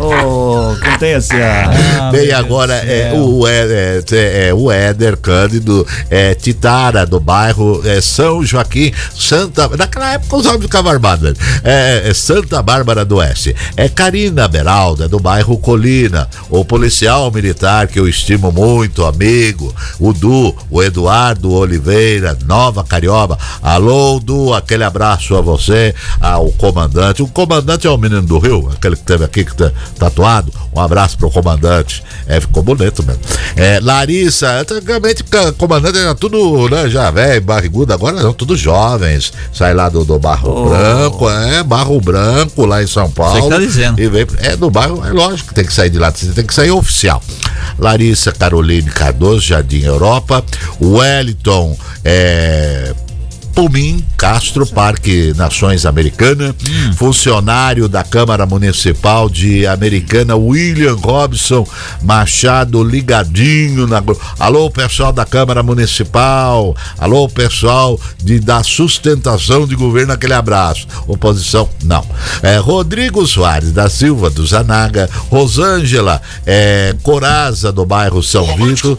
Ô, 0.00 0.76
contém 0.84 1.14
assim 1.14 1.36
a. 1.36 1.70
Ah, 2.06 2.38
agora 2.38 2.74
é 2.74 3.12
o, 3.12 3.46
é, 3.46 4.02
é, 4.10 4.48
é 4.48 4.54
o 4.54 4.70
Éder 4.70 5.16
Cândido 5.16 5.86
é, 6.08 6.34
Titara, 6.34 7.04
do 7.04 7.18
bairro 7.18 7.82
é, 7.84 8.00
São 8.00 8.44
Joaquim, 8.44 8.92
Santa. 9.14 9.68
Naquela 9.76 10.14
época 10.14 10.36
os 10.36 10.46
homens 10.46 10.62
ficavam 10.62 10.92
armados. 10.92 11.34
É, 11.64 12.02
é 12.04 12.14
Santa 12.14 12.62
Bárbara 12.62 13.04
do 13.04 13.16
Oeste. 13.16 13.56
É 13.76 13.88
Karina 13.88 14.46
Beralda, 14.46 15.08
do 15.08 15.18
bairro 15.18 15.58
Colina. 15.58 16.28
O 16.48 16.64
policial 16.64 17.30
militar 17.30 17.88
que 17.88 17.98
eu 17.98 18.08
estimo 18.08 18.52
muito, 18.52 19.04
amigo. 19.04 19.74
O 19.98 20.12
Du, 20.12 20.54
o 20.70 20.82
Eduardo 20.82 21.52
Oliveira, 21.52 22.38
Nova 22.46 22.84
Carioba. 22.84 23.38
Alô, 23.62 24.20
Du, 24.20 24.54
aquele 24.54 24.84
abraço 24.84 25.34
a 25.34 25.40
você, 25.40 25.94
ao 26.20 26.50
comandante. 26.52 27.22
O 27.22 27.28
comandante 27.28 27.75
é 27.84 27.90
o 27.90 27.98
menino 27.98 28.22
do 28.22 28.38
Rio, 28.38 28.70
aquele 28.72 28.94
que 28.94 29.02
teve 29.02 29.24
aqui 29.24 29.44
que 29.44 29.54
tá 29.54 29.72
tatuado. 29.98 30.52
Um 30.72 30.80
abraço 30.80 31.18
pro 31.18 31.30
comandante. 31.30 32.02
É, 32.26 32.40
ficou 32.40 32.62
bonito 32.62 33.02
mesmo. 33.04 33.20
É, 33.56 33.80
Larissa, 33.82 34.60
antigamente 34.60 35.24
o 35.48 35.52
comandante 35.54 35.98
era 35.98 36.14
tudo, 36.14 36.68
né, 36.68 36.88
já 36.88 37.10
velho, 37.10 37.40
barrigudo, 37.40 37.92
agora 37.92 38.22
não, 38.22 38.32
tudo 38.32 38.56
jovens. 38.56 39.32
Sai 39.52 39.74
lá 39.74 39.88
do, 39.88 40.04
do 40.04 40.18
Barro 40.18 40.68
Branco, 40.68 41.30
é, 41.30 41.62
Barro 41.62 42.00
Branco, 42.00 42.64
lá 42.64 42.82
em 42.82 42.86
São 42.86 43.10
Paulo. 43.10 43.42
que 43.42 43.48
tá 43.48 43.58
dizendo. 43.58 44.00
E 44.00 44.08
vem, 44.08 44.26
é 44.38 44.56
do 44.56 44.70
bairro, 44.70 45.04
é 45.04 45.10
lógico 45.10 45.48
que 45.48 45.54
tem 45.54 45.64
que 45.64 45.72
sair 45.72 45.90
de 45.90 45.98
lá, 45.98 46.12
tem 46.12 46.46
que 46.46 46.54
sair 46.54 46.70
oficial. 46.70 47.22
Larissa 47.78 48.32
Caroline 48.32 48.90
Cardoso, 48.90 49.40
Jardim 49.40 49.82
Europa. 49.82 50.44
Wellington, 50.80 51.76
é. 52.04 52.94
Pumim 53.56 54.04
Castro, 54.18 54.66
Parque 54.66 55.32
Nações 55.34 55.86
Americana, 55.86 56.54
funcionário 56.94 57.88
da 57.88 58.04
Câmara 58.04 58.44
Municipal 58.44 59.30
de 59.30 59.66
Americana, 59.66 60.36
William 60.36 60.94
Robson 60.94 61.66
Machado, 62.02 62.84
ligadinho 62.84 63.86
na. 63.86 64.02
Alô, 64.38 64.70
pessoal 64.70 65.10
da 65.10 65.24
Câmara 65.24 65.62
Municipal, 65.62 66.76
alô, 66.98 67.30
pessoal 67.30 67.98
de, 68.18 68.38
da 68.40 68.62
sustentação 68.62 69.66
de 69.66 69.74
governo, 69.74 70.12
aquele 70.12 70.34
abraço. 70.34 70.86
Oposição, 71.06 71.66
não. 71.82 72.06
É, 72.42 72.58
Rodrigo 72.58 73.26
Soares 73.26 73.72
da 73.72 73.88
Silva, 73.88 74.28
do 74.28 74.46
Zanaga, 74.46 75.08
Rosângela 75.30 76.20
é, 76.44 76.94
Coraza, 77.02 77.72
do 77.72 77.86
bairro 77.86 78.22
São 78.22 78.44
Vito. 78.54 78.98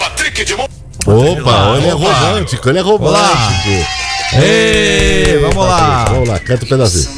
Opa, 1.06 1.78
ele 1.78 1.88
é 1.88 1.92
romântico, 1.92 2.70
ele 2.70 2.80
é 2.80 2.82
romântico. 2.82 4.17
Ei, 4.34 5.38
vamos 5.40 5.66
lá. 5.66 6.06
Vamos 6.06 6.28
lá, 6.30 6.40
canta 6.40 6.66
um 6.66 6.70
pedacinho. 6.70 7.10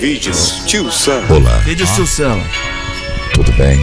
Vídeos, 0.00 0.62
tio 0.66 0.90
Sam. 0.92 1.22
Olá, 1.28 1.58
Vídeo 1.58 1.86
Sussão. 1.86 2.40
tudo 3.34 3.50
bem? 3.52 3.76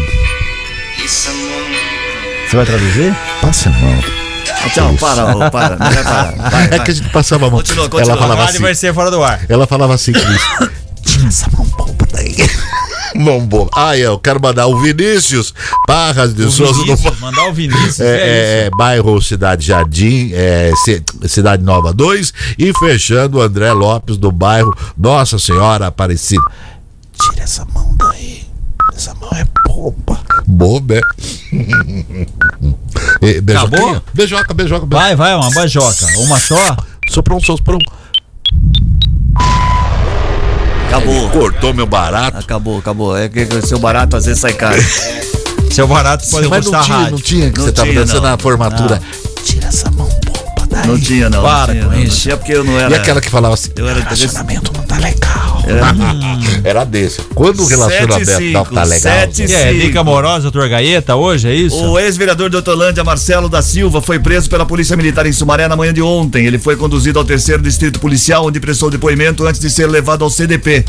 Você 1.05 2.55
vai 2.55 2.65
traduzir? 2.65 3.13
Passa 3.41 3.69
a 3.69 3.73
mão. 3.73 4.03
Ah, 4.49 4.69
Tchau, 4.69 4.95
para, 4.95 5.35
ô, 5.35 5.51
para. 5.51 5.75
Não 5.77 5.91
vai 5.91 6.03
parar. 6.03 6.31
Vai, 6.49 6.65
É 6.71 6.79
que 6.79 6.91
a 6.91 6.93
gente 6.93 7.09
passava 7.09 7.47
a 7.47 7.49
mão. 7.49 7.59
Continua, 7.59 7.89
continua. 7.89 8.13
Ela 8.13 8.21
falava 8.21 8.43
assim. 8.45 8.59
vai 8.59 8.73
ser 8.75 8.93
fora 8.93 9.11
do 9.11 9.21
ar. 9.23 9.41
Ela 9.49 9.67
falava 9.67 9.93
assim, 9.93 10.13
Cris. 10.13 10.41
Tira 11.03 11.27
essa 11.27 11.47
mão 11.51 11.65
boba 11.65 12.07
daí. 12.13 12.35
Mão 13.17 13.45
boba. 13.45 13.69
Ah, 13.75 13.97
eu 13.97 14.17
quero 14.19 14.41
mandar 14.41 14.67
o 14.67 14.80
Vinícius 14.82 15.54
Barras 15.88 16.34
de 16.34 16.43
O 16.43 16.51
Souza 16.51 16.73
do 16.73 16.84
Vinícius, 16.86 17.19
mandar 17.19 17.47
o 17.47 17.54
Vinícius. 17.54 17.99
É, 17.99 18.06
é, 18.06 18.65
é, 18.65 18.69
bairro 18.78 19.21
Cidade 19.21 19.65
Jardim, 19.65 20.32
é, 20.34 20.71
Ci- 20.84 21.04
Cidade 21.28 21.63
Nova 21.63 21.93
2 21.93 22.34
e 22.58 22.73
fechando 22.78 23.38
o 23.38 23.41
André 23.41 23.71
Lopes 23.71 24.17
do 24.17 24.32
bairro 24.32 24.75
Nossa 24.97 25.39
Senhora 25.39 25.88
Aparecida. 25.88 26.41
Tira 27.21 27.43
essa 27.43 27.65
mão 27.73 27.95
daí. 27.97 28.43
Essa 28.95 29.13
mão 29.15 29.30
é 29.34 29.45
boba. 29.67 30.19
Boba, 30.47 30.95
é? 30.95 31.01
Acabou? 33.51 34.01
Beijoca, 34.13 34.13
beijoca, 34.13 34.54
beijoca. 34.54 34.86
Vai, 34.88 35.15
vai, 35.15 35.36
uma 35.36 35.49
bajoca. 35.51 36.06
Uma 36.19 36.39
só? 36.39 36.78
Soprou 37.10 37.38
um, 37.38 37.41
soprou 37.41 37.78
um. 37.78 38.04
Acabou. 40.87 41.29
Cortou 41.29 41.73
meu 41.73 41.85
barato. 41.85 42.37
Acabou, 42.37 42.79
acabou. 42.79 43.17
É 43.17 43.27
que 43.29 43.45
seu 43.65 43.79
barato 43.79 44.15
às 44.15 44.25
vezes 44.25 44.39
sai 44.39 44.53
caro. 44.53 44.75
Seu 45.71 45.87
barato 45.87 46.25
pode 46.29 46.47
Mas 46.47 46.65
não 46.65 46.71
custar 46.71 46.83
tinha, 46.85 46.97
rádio. 46.97 47.11
não 47.11 47.19
tinha 47.19 47.51
que 47.51 47.57
Não 47.57 47.65
você 47.65 47.71
tava 47.73 47.89
tinha, 47.89 47.99
dançando 47.99 48.21
não. 48.21 48.29
na 48.29 48.37
formatura. 48.37 49.01
Tira 49.43 49.67
essa 49.67 49.91
mão 49.91 50.07
boba 50.07 50.67
daí. 50.69 50.87
Não 50.87 50.97
tinha, 50.97 51.29
não. 51.29 51.41
Para 51.43 51.73
não 51.73 51.73
tinha, 51.73 51.83
com 51.83 51.91
não. 51.91 51.99
isso. 51.99 52.07
Não 52.11 52.21
tinha 52.21 52.37
porque 52.37 52.53
eu 52.53 52.63
não 52.63 52.79
era. 52.79 52.91
E 52.91 52.95
aquela 52.97 53.19
que 53.19 53.29
falava 53.29 53.55
assim, 53.55 53.71
Eu 53.75 53.89
era 53.89 53.99
relacionamento 53.99 54.71
não 54.73 54.83
tá 54.83 54.95
legal. 54.99 55.34
Era 56.63 56.84
desse. 56.84 57.21
Quando 57.34 57.62
o 57.62 57.65
relacionamento 57.67 58.25
não 58.54 58.65
tá 58.65 58.84
legal. 58.84 58.99
sete 58.99 59.43
E 59.43 59.54
é, 59.54 59.73
dica 59.73 59.99
amorosa, 60.01 60.43
doutor 60.51 60.67
Gaeta, 60.69 61.15
hoje, 61.15 61.47
é 61.47 61.56
isso? 61.56 61.75
O 61.75 61.99
ex-vereador 61.99 62.49
de 62.49 62.56
Hortolândia, 62.56 63.04
Marcelo 63.04 63.47
da 63.49 63.62
Silva, 63.62 64.01
foi 64.01 64.19
preso 64.19 64.49
pela 64.49 64.65
Polícia 64.65 64.95
Militar 64.97 65.25
em 65.25 65.32
Sumaré 65.32 65.67
na 65.67 65.75
manhã 65.75 65.93
de 65.93 66.01
ontem. 66.01 66.45
Ele 66.45 66.58
foi 66.58 66.75
conduzido 66.75 67.19
ao 67.19 67.25
terceiro 67.25 67.62
distrito 67.62 67.99
policial, 67.99 68.45
onde 68.45 68.60
prestou 68.60 68.89
depoimento 68.89 69.45
antes 69.45 69.60
de 69.60 69.69
ser 69.69 69.88
levado 69.88 70.23
ao 70.23 70.30
CDP. 70.30 70.84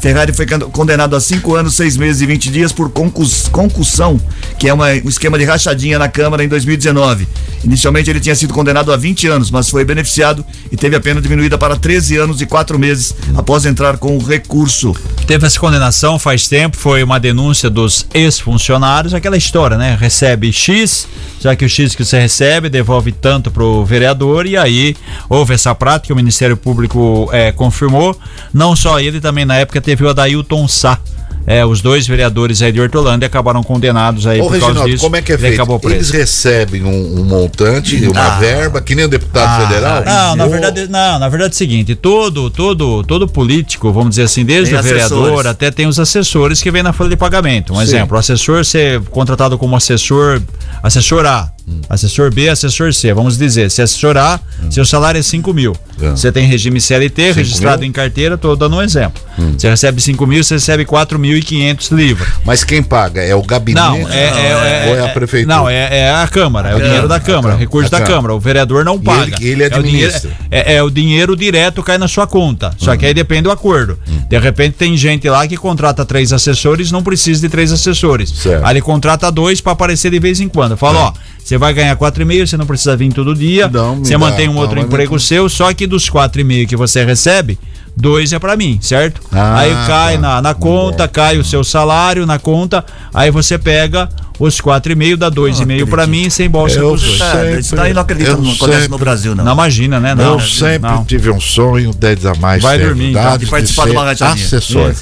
Ferrari 0.00 0.32
foi 0.32 0.46
condenado 0.72 1.14
a 1.14 1.20
cinco 1.20 1.54
anos, 1.54 1.74
seis 1.74 1.96
meses 1.96 2.20
e 2.22 2.26
20 2.26 2.50
dias 2.50 2.72
por 2.72 2.90
concus- 2.90 3.48
concussão, 3.48 4.20
que 4.58 4.68
é 4.68 4.74
uma- 4.74 4.88
um 4.88 5.08
esquema 5.08 5.38
de 5.38 5.44
rachadinha 5.44 5.96
na 5.98 6.08
Câmara 6.08 6.42
em 6.42 6.48
2019. 6.48 7.26
Inicialmente 7.64 8.10
ele 8.10 8.18
tinha 8.18 8.34
sido 8.34 8.52
condenado 8.52 8.92
a 8.92 8.96
20 8.96 9.28
anos, 9.28 9.48
mas 9.48 9.70
foi 9.70 9.84
beneficiado 9.84 10.44
e 10.72 10.76
teve 10.76 10.96
a 10.96 11.00
pena 11.00 11.20
diminuída 11.20 11.56
para 11.56 11.76
13 11.76 12.16
anos 12.16 12.40
e 12.40 12.46
4 12.46 12.76
meses 12.76 13.14
após 13.36 13.64
entrar 13.64 13.96
com 13.98 14.16
o 14.16 14.20
recurso. 14.22 14.94
Teve 15.26 15.46
essa 15.46 15.58
condenação 15.58 16.18
faz 16.18 16.48
tempo, 16.48 16.76
foi 16.76 17.02
uma 17.02 17.18
denúncia 17.18 17.70
dos 17.70 18.06
ex-funcionários, 18.12 19.14
aquela 19.14 19.36
história, 19.36 19.76
né? 19.76 19.96
Recebe 19.98 20.52
X, 20.52 21.06
já 21.40 21.54
que 21.54 21.64
o 21.64 21.68
X 21.68 21.94
que 21.94 22.04
você 22.04 22.18
recebe 22.18 22.68
devolve 22.68 23.12
tanto 23.12 23.50
pro 23.50 23.84
vereador, 23.84 24.46
e 24.46 24.56
aí 24.56 24.96
houve 25.28 25.54
essa 25.54 25.74
prática, 25.74 26.12
o 26.12 26.16
Ministério 26.16 26.56
Público 26.56 27.28
eh, 27.32 27.52
confirmou. 27.52 28.18
Não 28.52 28.74
só 28.76 29.00
ele, 29.00 29.20
também 29.20 29.44
na 29.44 29.56
época 29.56 29.80
teve 29.80 30.04
o 30.04 30.08
Adailton 30.08 30.66
Sá. 30.68 30.98
É, 31.46 31.64
os 31.66 31.80
dois 31.80 32.06
vereadores 32.06 32.62
aí 32.62 32.70
de 32.70 32.80
Hortolândia 32.80 33.26
acabaram 33.26 33.62
condenados 33.62 34.26
aí 34.26 34.40
Ô, 34.40 34.44
por 34.44 34.50
causa 34.52 34.66
Reginaldo, 34.66 34.90
disso. 34.90 35.02
como 35.02 35.16
é 35.16 35.22
que 35.22 35.32
é 35.32 35.38
feito? 35.38 35.54
acabou 35.54 35.78
preso. 35.80 35.96
Eles 35.96 36.10
recebem 36.10 36.84
um, 36.84 37.20
um 37.20 37.24
montante, 37.24 37.96
uma 38.06 38.30
verba, 38.38 38.80
que 38.80 38.94
nem 38.94 39.04
o 39.04 39.08
deputado 39.08 39.66
federal? 39.66 40.04
Não, 40.04 40.36
na 40.36 40.46
verdade, 40.46 40.86
não, 40.88 41.18
na 41.18 41.28
verdade 41.28 41.52
é 41.52 41.54
o 41.54 41.56
seguinte, 41.56 41.94
todo, 41.94 42.48
todo, 42.50 43.02
todo 43.02 43.26
político, 43.26 43.92
vamos 43.92 44.10
dizer 44.10 44.22
assim, 44.22 44.44
desde 44.44 44.70
Tem 44.70 44.80
o 44.80 44.82
vereador 44.82 45.24
assessores. 45.24 45.46
até 45.46 45.70
tem 45.70 45.86
os 45.86 45.98
assessores 45.98 46.62
que 46.62 46.70
vêm 46.70 46.82
na 46.82 46.92
folha 46.92 47.10
de 47.10 47.16
pagamento. 47.16 47.72
Um 47.72 47.76
Sim. 47.76 47.82
exemplo, 47.82 48.16
o 48.16 48.20
assessor 48.20 48.64
ser 48.64 49.00
contratado 49.10 49.58
como 49.58 49.74
assessor, 49.74 50.40
assessor 50.82 51.26
A, 51.26 51.50
assessor 51.88 52.32
B, 52.32 52.48
assessor 52.48 52.92
C, 52.92 53.12
vamos 53.14 53.38
dizer, 53.38 53.70
se 53.70 53.80
assessor 53.82 54.16
A, 54.16 54.40
seu 54.70 54.84
salário 54.84 55.18
é 55.18 55.22
5 55.22 55.52
mil. 55.54 55.74
É. 56.00 56.10
Você 56.10 56.32
tem 56.32 56.46
regime 56.46 56.80
CLT, 56.80 57.32
registrado 57.32 57.80
mil? 57.80 57.88
em 57.88 57.92
carteira, 57.92 58.36
tô 58.36 58.54
dando 58.56 58.76
um 58.76 58.82
exemplo. 58.82 59.22
Você 59.56 59.68
recebe 59.68 60.00
5 60.00 60.26
mil, 60.26 60.42
você 60.42 60.54
recebe 60.54 60.84
4.500 60.84 61.92
livros. 61.94 62.28
Mas 62.44 62.64
quem 62.64 62.82
paga? 62.82 63.22
É 63.22 63.34
o 63.34 63.42
gabinete? 63.42 63.82
Não, 63.84 63.96
é, 64.08 64.24
é, 64.24 64.84
Ou 64.88 64.96
é 64.96 65.04
a 65.04 65.08
prefeitura? 65.08 65.54
Não, 65.54 65.68
é, 65.68 65.98
é 66.00 66.10
a 66.14 66.26
Câmara, 66.28 66.70
é 66.70 66.74
o 66.76 66.80
dinheiro 66.82 67.08
da 67.08 67.20
Câmara, 67.20 67.56
recurso 67.56 67.90
da 67.90 68.00
Câmara. 68.00 68.34
O 68.34 68.40
vereador 68.40 68.84
não 68.84 68.98
paga. 68.98 69.36
ele- 69.40 69.52
ele 69.52 69.62
é 69.62 69.66
o 69.66 69.82
dinheiro, 69.82 70.14
administra. 70.14 70.30
é, 70.50 70.74
é 70.74 70.82
o 70.82 70.90
dinheiro 70.90 71.36
direto 71.36 71.82
cai 71.82 71.98
na 71.98 72.08
sua 72.08 72.26
conta. 72.26 72.72
Só 72.78 72.96
que 72.96 73.06
aí 73.06 73.14
depende 73.14 73.42
do 73.42 73.50
acordo. 73.50 73.98
De 74.28 74.38
repente 74.38 74.74
tem 74.74 74.96
gente 74.96 75.28
lá 75.28 75.46
que 75.46 75.56
contrata 75.56 76.04
três 76.04 76.32
assessores, 76.32 76.90
não 76.90 77.02
precisa 77.02 77.40
de 77.40 77.48
três 77.48 77.70
assessores. 77.72 78.30
Certo. 78.30 78.64
Aí 78.64 78.72
ele 78.74 78.80
contrata 78.80 79.30
dois 79.30 79.60
para 79.60 79.72
aparecer 79.72 80.10
de 80.10 80.18
vez 80.18 80.40
em 80.40 80.48
quando. 80.48 80.76
Fala, 80.76 80.98
ó, 80.98 81.12
você 81.42 81.58
vai 81.58 81.74
ganhar 81.74 81.96
quatro 81.96 82.22
e 82.22 82.24
meio, 82.24 82.46
você 82.46 82.56
não 82.56 82.66
precisa 82.66 82.96
vir 82.96 83.12
todo 83.12 83.34
dia. 83.34 83.68
Não, 83.68 83.96
você 83.96 84.12
dá, 84.12 84.18
mantém 84.18 84.48
um 84.48 84.56
outro 84.56 84.78
emprego 84.78 85.18
seu, 85.18 85.48
só 85.48 85.72
que 85.74 85.86
dos 85.86 86.08
quatro 86.08 86.40
e 86.40 86.44
meio 86.44 86.66
que 86.66 86.76
você 86.76 87.04
recebe, 87.04 87.58
dois 87.96 88.32
é 88.32 88.38
pra 88.38 88.56
mim, 88.56 88.78
certo? 88.80 89.20
Ah, 89.32 89.58
aí 89.58 89.70
cai 89.86 90.14
tá. 90.14 90.20
na, 90.20 90.42
na 90.42 90.54
conta, 90.54 91.06
cai 91.08 91.38
o 91.38 91.44
seu 91.44 91.62
salário 91.62 92.26
na 92.26 92.38
conta, 92.38 92.84
aí 93.12 93.30
você 93.30 93.58
pega 93.58 94.08
os 94.38 94.60
quatro 94.60 94.90
e 94.90 94.94
meio, 94.94 95.16
dá 95.16 95.28
dois 95.28 95.60
e 95.60 95.66
meio 95.66 95.86
pra 95.86 96.06
mim 96.06 96.28
sem 96.28 96.48
bolsa 96.50 96.78
Eu 96.78 96.90
pros 96.90 97.02
dois. 97.02 97.20
É, 97.20 97.60
isso 97.60 97.76
daí 97.76 97.92
não 97.92 98.02
acredito 98.02 98.30
não 98.40 98.52
acontece 98.52 98.72
sempre- 98.72 98.88
no 98.88 98.98
Brasil, 98.98 99.34
não. 99.34 99.44
Não 99.44 99.52
imagina, 99.52 100.00
né? 100.00 100.14
Não, 100.14 100.34
eu 100.34 100.40
sempre 100.40 100.90
não. 100.90 101.04
tive 101.04 101.30
um 101.30 101.40
sonho, 101.40 101.92
10 101.94 102.26
a 102.26 102.34
mais 102.34 102.62
Vai 102.62 102.78
dormir, 102.78 103.10
então. 103.10 103.38
De 103.38 103.46
participar 103.46 103.84
de 103.84 103.90
ser 103.90 103.96
uma 103.96 104.04
rachadinha. 104.04 104.44
Assessor. 104.46 104.94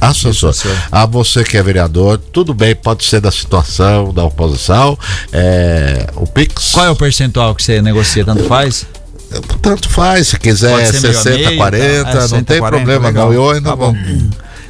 Assessor. 0.00 0.54
A 0.90 1.06
você 1.06 1.44
que 1.44 1.56
é 1.56 1.62
vereador, 1.62 2.18
tudo 2.18 2.54
bem, 2.54 2.74
pode 2.74 3.04
ser 3.04 3.20
da 3.20 3.30
situação, 3.30 4.12
da 4.12 4.24
oposição. 4.24 4.98
É, 5.32 6.06
o 6.16 6.26
Pix. 6.26 6.72
Qual 6.72 6.86
é 6.86 6.90
o 6.90 6.96
percentual 6.96 7.54
que 7.54 7.62
você 7.62 7.80
negocia? 7.82 8.24
Tanto 8.24 8.44
faz? 8.44 8.86
Tanto 9.60 9.88
faz, 9.88 10.28
se 10.28 10.38
quiser 10.38 10.70
Pode 10.72 10.86
ser 10.88 11.00
meio 11.02 11.18
a 11.18 11.22
60, 11.22 11.36
meio, 11.48 11.56
40, 11.58 12.04
tá? 12.04 12.10
É, 12.10 12.14
não 12.14 12.20
60, 12.22 12.44
tem 12.44 12.58
40, 12.60 12.76
problema 12.84 13.08
legal. 13.08 13.26
não. 13.26 13.32
Eu 13.34 13.50
ainda 13.50 13.68
Tá 13.70 13.74
vou. 13.74 13.94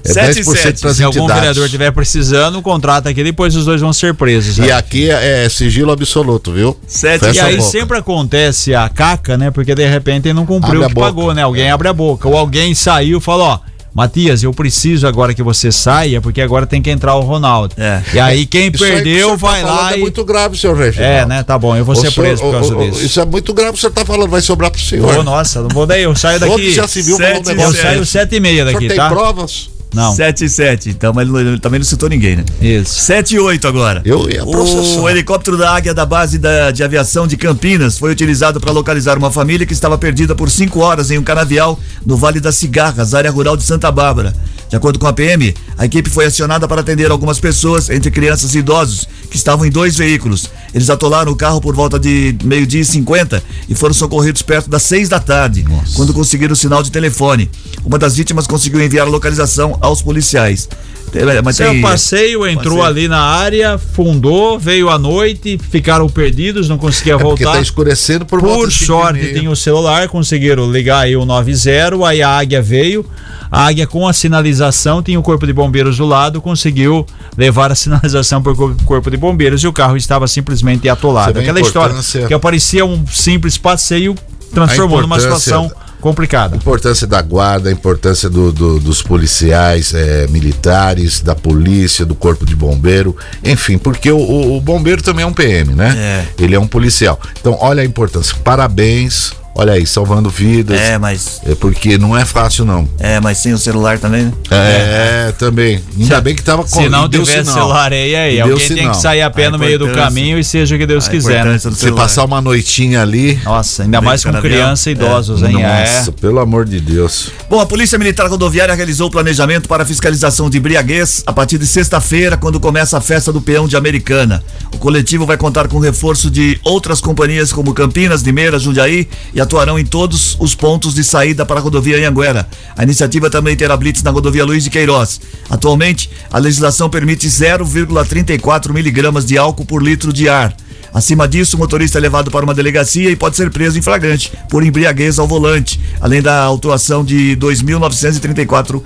É 0.04 0.12
Sete 0.12 0.38
e 0.40 0.42
10% 0.42 0.56
sete. 0.56 0.80
para 0.80 0.90
as 0.90 0.96
Se 0.96 1.02
algum 1.02 1.18
entidades. 1.18 1.40
vereador 1.40 1.64
estiver 1.66 1.90
precisando, 1.92 2.62
contrata 2.62 3.08
aqui, 3.10 3.22
depois 3.22 3.54
os 3.56 3.64
dois 3.64 3.80
vão 3.80 3.92
ser 3.92 4.14
presos. 4.14 4.56
E 4.56 4.62
né? 4.62 4.72
aqui 4.72 5.10
é, 5.10 5.44
é 5.44 5.48
sigilo 5.48 5.90
absoluto, 5.92 6.52
viu? 6.52 6.76
Sete 6.86 7.20
Fecha 7.26 7.42
E 7.42 7.44
aí 7.46 7.56
boca. 7.56 7.68
sempre 7.68 7.98
acontece 7.98 8.74
a 8.74 8.88
caca, 8.88 9.36
né? 9.36 9.50
Porque 9.50 9.74
de 9.74 9.86
repente 9.86 10.26
ele 10.28 10.34
não 10.34 10.46
cumpriu 10.46 10.82
Abre 10.82 10.86
o 10.86 10.88
que 10.88 10.94
pagou, 10.94 11.34
né? 11.34 11.42
Alguém 11.42 11.70
abre 11.70 11.88
a 11.88 11.92
boca. 11.92 12.28
Ou 12.28 12.36
alguém 12.36 12.74
saiu 12.74 13.18
e 13.18 13.20
falou, 13.20 13.46
ó. 13.46 13.58
Matias, 13.98 14.44
eu 14.44 14.52
preciso 14.54 15.08
agora 15.08 15.34
que 15.34 15.42
você 15.42 15.72
saia, 15.72 16.20
porque 16.20 16.40
agora 16.40 16.64
tem 16.66 16.80
que 16.80 16.88
entrar 16.88 17.16
o 17.16 17.20
Ronaldo. 17.20 17.74
É. 17.76 18.00
E 18.14 18.20
aí 18.20 18.46
quem 18.46 18.70
Isso 18.72 18.84
aí 18.84 18.90
que 18.90 18.96
perdeu 18.96 19.30
tá 19.30 19.34
vai 19.36 19.60
falando 19.62 19.76
lá 19.76 19.92
É 19.92 19.96
e. 19.96 20.00
muito 20.00 20.24
grave, 20.24 20.56
senhor 20.56 20.76
Reginaldo. 20.76 21.14
É, 21.14 21.26
né? 21.26 21.42
Tá 21.42 21.58
bom, 21.58 21.74
eu 21.76 21.84
vou 21.84 21.94
O 21.96 21.96
ser 21.98 22.12
senhor- 22.12 22.26
preso 22.26 22.42
por 22.42 22.52
causa 22.52 22.74
o- 22.74 22.78
o- 22.80 22.90
disso. 22.90 23.04
Isso 23.04 23.20
é 23.20 23.24
muito 23.24 23.52
grave, 23.52 23.72
o 23.72 23.76
senhor 23.76 23.90
está 23.90 24.04
falando, 24.04 24.30
vai 24.30 24.40
sobrar 24.40 24.70
pro 24.70 24.80
senhor. 24.80 25.18
Ô, 25.18 25.22
nossa, 25.24 25.60
não 25.62 25.68
vou 25.68 25.84
daí, 25.84 26.04
eu 26.04 26.14
saio 26.14 26.34
Outro 26.42 26.50
daqui. 26.58 26.70
já 26.72 26.86
se 26.86 27.02
viu 27.02 27.16
Sete. 27.16 27.50
Eu 27.50 27.72
saio 27.74 28.06
sete 28.06 28.36
e 28.36 28.40
meia 28.40 28.64
daqui, 28.64 28.86
tem 28.86 28.96
tá? 28.96 29.08
provas? 29.08 29.68
Não. 29.94 30.14
7 30.14 30.44
e 30.44 30.48
7, 30.48 30.90
então, 30.90 31.12
mas 31.14 31.28
ele, 31.28 31.38
ele 31.48 31.58
também 31.58 31.78
não 31.80 31.84
citou 31.86 32.08
ninguém, 32.08 32.36
né? 32.36 32.44
Isso. 32.60 33.00
7 33.00 33.34
e 33.36 33.38
8 33.38 33.66
agora. 33.66 34.02
Eu 34.04 34.28
ia 34.30 34.44
processar. 34.44 35.00
O 35.00 35.08
helicóptero 35.08 35.56
da 35.56 35.74
Águia 35.74 35.94
da 35.94 36.04
base 36.04 36.38
da- 36.38 36.70
de 36.70 36.84
aviação 36.84 37.26
de 37.26 37.36
Campinas 37.36 37.98
foi 37.98 38.12
utilizado 38.12 38.60
para 38.60 38.70
localizar 38.70 39.16
uma 39.16 39.30
família 39.30 39.66
que 39.66 39.72
estava 39.72 39.96
perdida 39.96 40.34
por 40.34 40.50
5 40.50 40.78
horas 40.80 41.10
em 41.10 41.18
um 41.18 41.22
canavial 41.22 41.78
no 42.04 42.16
Vale 42.16 42.38
das 42.40 42.56
Cigarras, 42.56 43.14
área 43.14 43.30
rural 43.30 43.56
de 43.56 43.62
Santa 43.62 43.90
Bárbara. 43.90 44.34
De 44.68 44.76
acordo 44.76 44.98
com 44.98 45.06
a 45.06 45.12
PM, 45.12 45.54
a 45.78 45.86
equipe 45.86 46.10
foi 46.10 46.26
acionada 46.26 46.68
para 46.68 46.82
atender 46.82 47.10
algumas 47.10 47.40
pessoas, 47.40 47.88
entre 47.88 48.10
crianças 48.10 48.54
e 48.54 48.58
idosos, 48.58 49.08
que 49.30 49.36
estavam 49.36 49.64
em 49.64 49.70
dois 49.70 49.96
veículos. 49.96 50.50
Eles 50.74 50.90
atolaram 50.90 51.32
o 51.32 51.36
carro 51.36 51.60
por 51.60 51.74
volta 51.74 51.98
de 51.98 52.36
meio-dia 52.44 52.82
e 52.82 52.84
50 52.84 53.42
e 53.68 53.74
foram 53.74 53.94
socorridos 53.94 54.42
perto 54.42 54.68
das 54.68 54.82
6 54.82 55.08
da 55.08 55.20
tarde, 55.20 55.64
quando 55.94 56.12
conseguiram 56.12 56.52
o 56.52 56.56
sinal 56.56 56.82
de 56.82 56.90
telefone. 56.90 57.50
Uma 57.84 57.98
das 57.98 58.16
vítimas 58.16 58.46
conseguiu 58.46 58.82
enviar 58.82 59.06
a 59.06 59.10
localização 59.10 59.78
aos 59.80 60.02
policiais. 60.02 60.68
É, 61.14 61.42
Mas 61.42 61.56
Seu 61.56 61.70
tem- 61.70 61.80
passeio 61.80 62.46
entrou 62.46 62.78
Passeio. 62.78 62.82
ali 62.84 63.08
na 63.08 63.20
área, 63.20 63.78
fundou, 63.78 64.58
veio 64.58 64.88
à 64.88 64.98
noite, 64.98 65.58
ficaram 65.70 66.08
perdidos, 66.08 66.68
não 66.68 66.78
conseguia 66.78 67.14
É 67.14 67.18
porque 67.18 67.44
voltar. 67.44 67.58
tá 67.58 67.62
escurecendo 67.62 68.24
por, 68.26 68.40
volta 68.40 68.64
Por 68.64 68.72
sorte, 68.72 69.26
tem 69.32 69.48
o 69.48 69.56
celular, 69.56 70.08
conseguiram 70.08 70.70
ligar 70.70 71.00
aí 71.00 71.16
o 71.16 71.24
90, 71.24 72.06
aí 72.06 72.22
a 72.22 72.28
águia 72.30 72.60
veio. 72.62 73.04
A 73.50 73.66
águia 73.66 73.86
com 73.86 74.06
a 74.06 74.12
sinalização, 74.12 75.02
tinha 75.02 75.18
o 75.18 75.22
corpo 75.22 75.46
de 75.46 75.54
bombeiros 75.54 75.96
do 75.96 76.04
lado, 76.04 76.40
conseguiu 76.40 77.06
levar 77.36 77.72
a 77.72 77.74
sinalização 77.74 78.42
para 78.42 78.52
o 78.52 78.74
corpo 78.84 79.10
de 79.10 79.16
bombeiros 79.16 79.62
e 79.62 79.66
o 79.66 79.72
carro 79.72 79.96
estava 79.96 80.28
simplesmente 80.28 80.86
atolado. 80.88 81.38
Aquela 81.38 81.60
história 81.60 81.94
que 82.26 82.34
aparecia 82.34 82.84
um 82.84 83.06
simples 83.06 83.56
passeio, 83.56 84.14
transformou 84.52 85.00
numa 85.00 85.18
situação 85.18 85.70
complicada. 86.00 86.54
A 86.54 86.58
importância 86.58 87.06
da 87.06 87.20
guarda, 87.22 87.68
a 87.68 87.72
importância 87.72 88.28
do- 88.28 88.52
do- 88.52 88.78
dos 88.80 89.02
policiais 89.02 89.92
é, 89.94 90.26
militares, 90.28 91.20
da 91.20 91.34
polícia, 91.34 92.04
do 92.04 92.14
corpo 92.14 92.44
de 92.46 92.54
bombeiro, 92.56 93.16
enfim, 93.44 93.78
porque 93.78 94.10
o, 94.10 94.18
o- 94.18 94.56
o 94.56 94.60
bombeiro 94.60 95.02
também 95.02 95.24
é 95.24 95.26
um 95.26 95.32
PM, 95.32 95.74
né? 95.74 95.94
Ele 96.38 96.54
é 96.54 96.58
um 96.60 96.66
policial. 96.66 97.20
Então, 97.40 97.56
olha 97.60 97.82
a 97.82 97.84
importância. 97.84 98.34
Parabéns, 98.44 99.32
olha 99.58 99.72
aí, 99.74 99.84
salvando 99.86 100.30
vidas. 100.30 100.80
É, 100.80 100.96
mas. 100.98 101.40
É 101.44 101.54
porque 101.54 101.98
não 101.98 102.16
é 102.16 102.24
fácil, 102.24 102.64
não. 102.64 102.88
É, 102.98 103.20
mas 103.20 103.38
sem 103.38 103.52
o 103.52 103.58
celular 103.58 103.98
também, 103.98 104.26
né? 104.26 104.32
É, 104.50 105.32
também. 105.32 105.82
Ainda 105.98 106.20
bem 106.20 106.34
que 106.34 106.42
tava 106.42 106.62
com 106.62 106.68
Se 106.68 106.88
não 106.88 107.08
deu 107.08 107.22
tivesse 107.24 107.40
sinal. 107.50 107.54
celular 107.54 107.92
aí, 107.92 108.14
aí 108.14 108.34
deu 108.36 108.44
alguém 108.52 108.66
tem 108.68 108.76
sinal. 108.78 108.92
que 108.94 109.00
sair 109.02 109.22
a 109.22 109.30
pé 109.30 109.46
A 109.46 109.50
no 109.50 109.58
meio 109.58 109.78
do 109.78 109.88
caminho 109.90 110.38
e 110.38 110.44
seja 110.44 110.74
o 110.74 110.78
que 110.78 110.86
Deus 110.86 111.06
A 111.06 111.10
quiser. 111.10 111.44
Né? 111.44 111.58
Se 111.58 111.92
passar 111.92 112.24
uma 112.24 112.40
noitinha 112.40 113.02
ali. 113.02 113.38
Nossa, 113.44 113.82
ainda 113.82 114.00
mais 114.00 114.24
com 114.24 114.32
criança 114.40 114.88
e 114.90 114.92
idosos, 114.92 115.42
hein? 115.42 115.52
Nossa, 115.52 116.10
É. 116.10 116.20
pelo 116.20 116.38
amor 116.38 116.64
de 116.64 116.80
Deus. 116.80 117.30
Bom, 117.50 117.60
a 117.60 117.66
Polícia 117.66 117.98
Militar 117.98 118.28
Rodoviária 118.28 118.74
realizou 118.74 119.08
o 119.08 119.10
planejamento 119.10 119.68
para 119.68 119.82
a 119.82 119.86
fiscalização 119.86 120.48
de 120.48 120.58
embriaguez 120.58 121.22
a 121.26 121.32
partir 121.32 121.58
de 121.58 121.66
sexta-feira, 121.66 122.36
quando 122.36 122.60
começa 122.60 122.96
a 122.96 123.00
festa 123.00 123.32
do 123.32 123.40
peão 123.40 123.66
de 123.66 123.76
Americana. 123.76 124.42
O 124.72 124.78
coletivo 124.78 125.26
vai 125.26 125.36
contar 125.36 125.66
com 125.68 125.78
reforço 125.78 126.30
de 126.30 126.58
outras 126.62 127.00
companhias 127.00 127.52
como 127.52 127.72
Campinas, 127.74 128.22
Limeira, 128.22 128.58
Jundiaí 128.58 129.08
e 129.34 129.40
atuarão 129.48 129.78
em 129.78 129.84
todos 129.84 130.36
os 130.38 130.54
pontos 130.54 130.94
de 130.94 131.02
saída 131.02 131.46
para 131.46 131.58
a 131.58 131.62
rodovia 131.62 131.96
Anhanguera. 131.96 132.46
A 132.76 132.82
iniciativa 132.82 133.30
também 133.30 133.56
terá 133.56 133.74
blitz 133.78 134.02
na 134.02 134.10
rodovia 134.10 134.44
Luiz 134.44 134.62
de 134.62 134.68
Queiroz. 134.68 135.22
Atualmente, 135.48 136.10
a 136.30 136.38
legislação 136.38 136.90
permite 136.90 137.26
0,34 137.26 138.74
miligramas 138.74 139.24
de 139.24 139.38
álcool 139.38 139.64
por 139.64 139.82
litro 139.82 140.12
de 140.12 140.28
ar. 140.28 140.54
Acima 140.92 141.28
disso, 141.28 141.56
o 141.56 141.58
motorista 141.58 141.98
é 141.98 142.00
levado 142.00 142.30
para 142.30 142.44
uma 142.44 142.54
delegacia 142.54 143.10
e 143.10 143.16
pode 143.16 143.36
ser 143.36 143.50
preso 143.50 143.78
em 143.78 143.82
flagrante 143.82 144.32
por 144.48 144.62
embriaguez 144.64 145.18
ao 145.18 145.26
volante, 145.28 145.78
além 146.00 146.22
da 146.22 146.40
autuação 146.42 147.04
de 147.04 147.36
2.934 147.40 148.82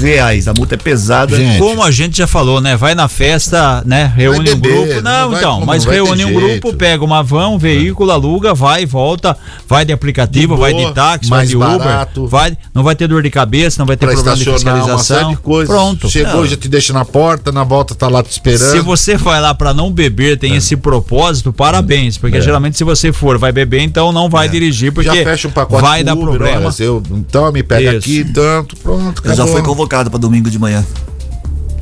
reais. 0.00 0.48
A 0.48 0.52
multa 0.54 0.74
é 0.74 0.78
pesada. 0.78 1.36
Gente, 1.36 1.58
Como 1.58 1.82
a 1.82 1.90
gente 1.90 2.18
já 2.18 2.26
falou, 2.26 2.60
né? 2.60 2.76
Vai 2.76 2.94
na 2.94 3.08
festa, 3.08 3.82
né? 3.86 4.12
Reúne 4.14 4.50
um 4.50 4.56
beber, 4.58 4.86
grupo. 4.86 5.02
não 5.02 5.16
Não, 5.16 5.30
vai 5.30 5.38
então, 5.38 5.60
mas 5.64 5.84
vai 5.84 5.94
ter 5.96 6.02
reúne 6.04 6.24
um 6.24 6.28
jeito. 6.28 6.40
grupo, 6.60 6.74
pega 6.76 7.04
uma 7.04 7.22
van, 7.22 7.48
um 7.48 7.58
veículo, 7.58 8.10
aluga, 8.10 8.54
vai, 8.54 8.84
volta, 8.86 9.36
vai 9.68 9.84
de 9.84 9.92
aplicativo, 9.92 10.54
De 10.54 10.60
vai 10.60 10.72
boa, 10.72 10.88
de 10.88 10.94
táxi, 10.94 11.30
vai 11.30 11.38
mais 11.38 11.48
de 11.50 11.56
Uber, 11.56 11.78
barato. 11.78 12.26
vai, 12.26 12.56
não 12.74 12.82
vai 12.82 12.94
ter 12.94 13.08
dor 13.08 13.22
de 13.22 13.30
cabeça, 13.30 13.76
não 13.80 13.86
vai 13.86 13.96
ter 13.96 14.06
pra 14.06 14.14
problema 14.14 14.36
de 14.36 14.42
estacionar 14.42 14.76
uma 14.84 14.98
série 14.98 15.18
fiscalização. 15.24 15.60
de. 15.62 15.66
Pronto. 15.66 16.08
Chegou, 16.10 16.36
Não. 16.36 16.46
já 16.46 16.56
te 16.56 16.68
deixa 16.68 16.92
na 16.92 17.04
porta, 17.04 17.50
na 17.52 17.64
volta 17.64 17.94
tá 17.94 18.08
lá 18.08 18.22
te 18.22 18.30
esperando. 18.30 18.70
Se 18.70 18.80
você 18.80 19.16
vai 19.16 19.40
lá 19.40 19.54
pra 19.54 19.72
não 19.72 19.90
beber, 19.90 20.38
tem 20.38 20.54
esse 20.56 20.76
propósito, 20.76 21.45
parabéns, 21.52 22.16
porque 22.18 22.40
geralmente 22.40 22.76
se 22.76 22.84
você 22.84 23.12
for, 23.12 23.38
vai 23.38 23.52
beber, 23.52 23.80
então 23.80 24.12
não 24.12 24.28
vai 24.28 24.48
dirigir, 24.48 24.92
porque 24.92 25.08
já 25.08 25.14
fecha 25.24 25.48
um 25.48 25.50
pacote 25.50 25.82
vai 25.82 26.02
dar 26.04 26.14
Uber, 26.14 26.26
problema. 26.26 26.66
olha, 26.66 26.74
eu, 26.78 27.02
então 27.10 27.50
me 27.52 27.62
pega 27.62 27.88
Isso. 27.90 27.98
aqui, 27.98 28.24
tanto, 28.24 28.76
pronto, 28.76 29.22
Eu 29.24 29.28
já 29.34 29.42
acabou. 29.44 29.52
fui 29.54 29.62
convocado 29.62 30.10
para 30.10 30.18
domingo 30.18 30.48
de 30.50 30.58
manhã. 30.58 30.84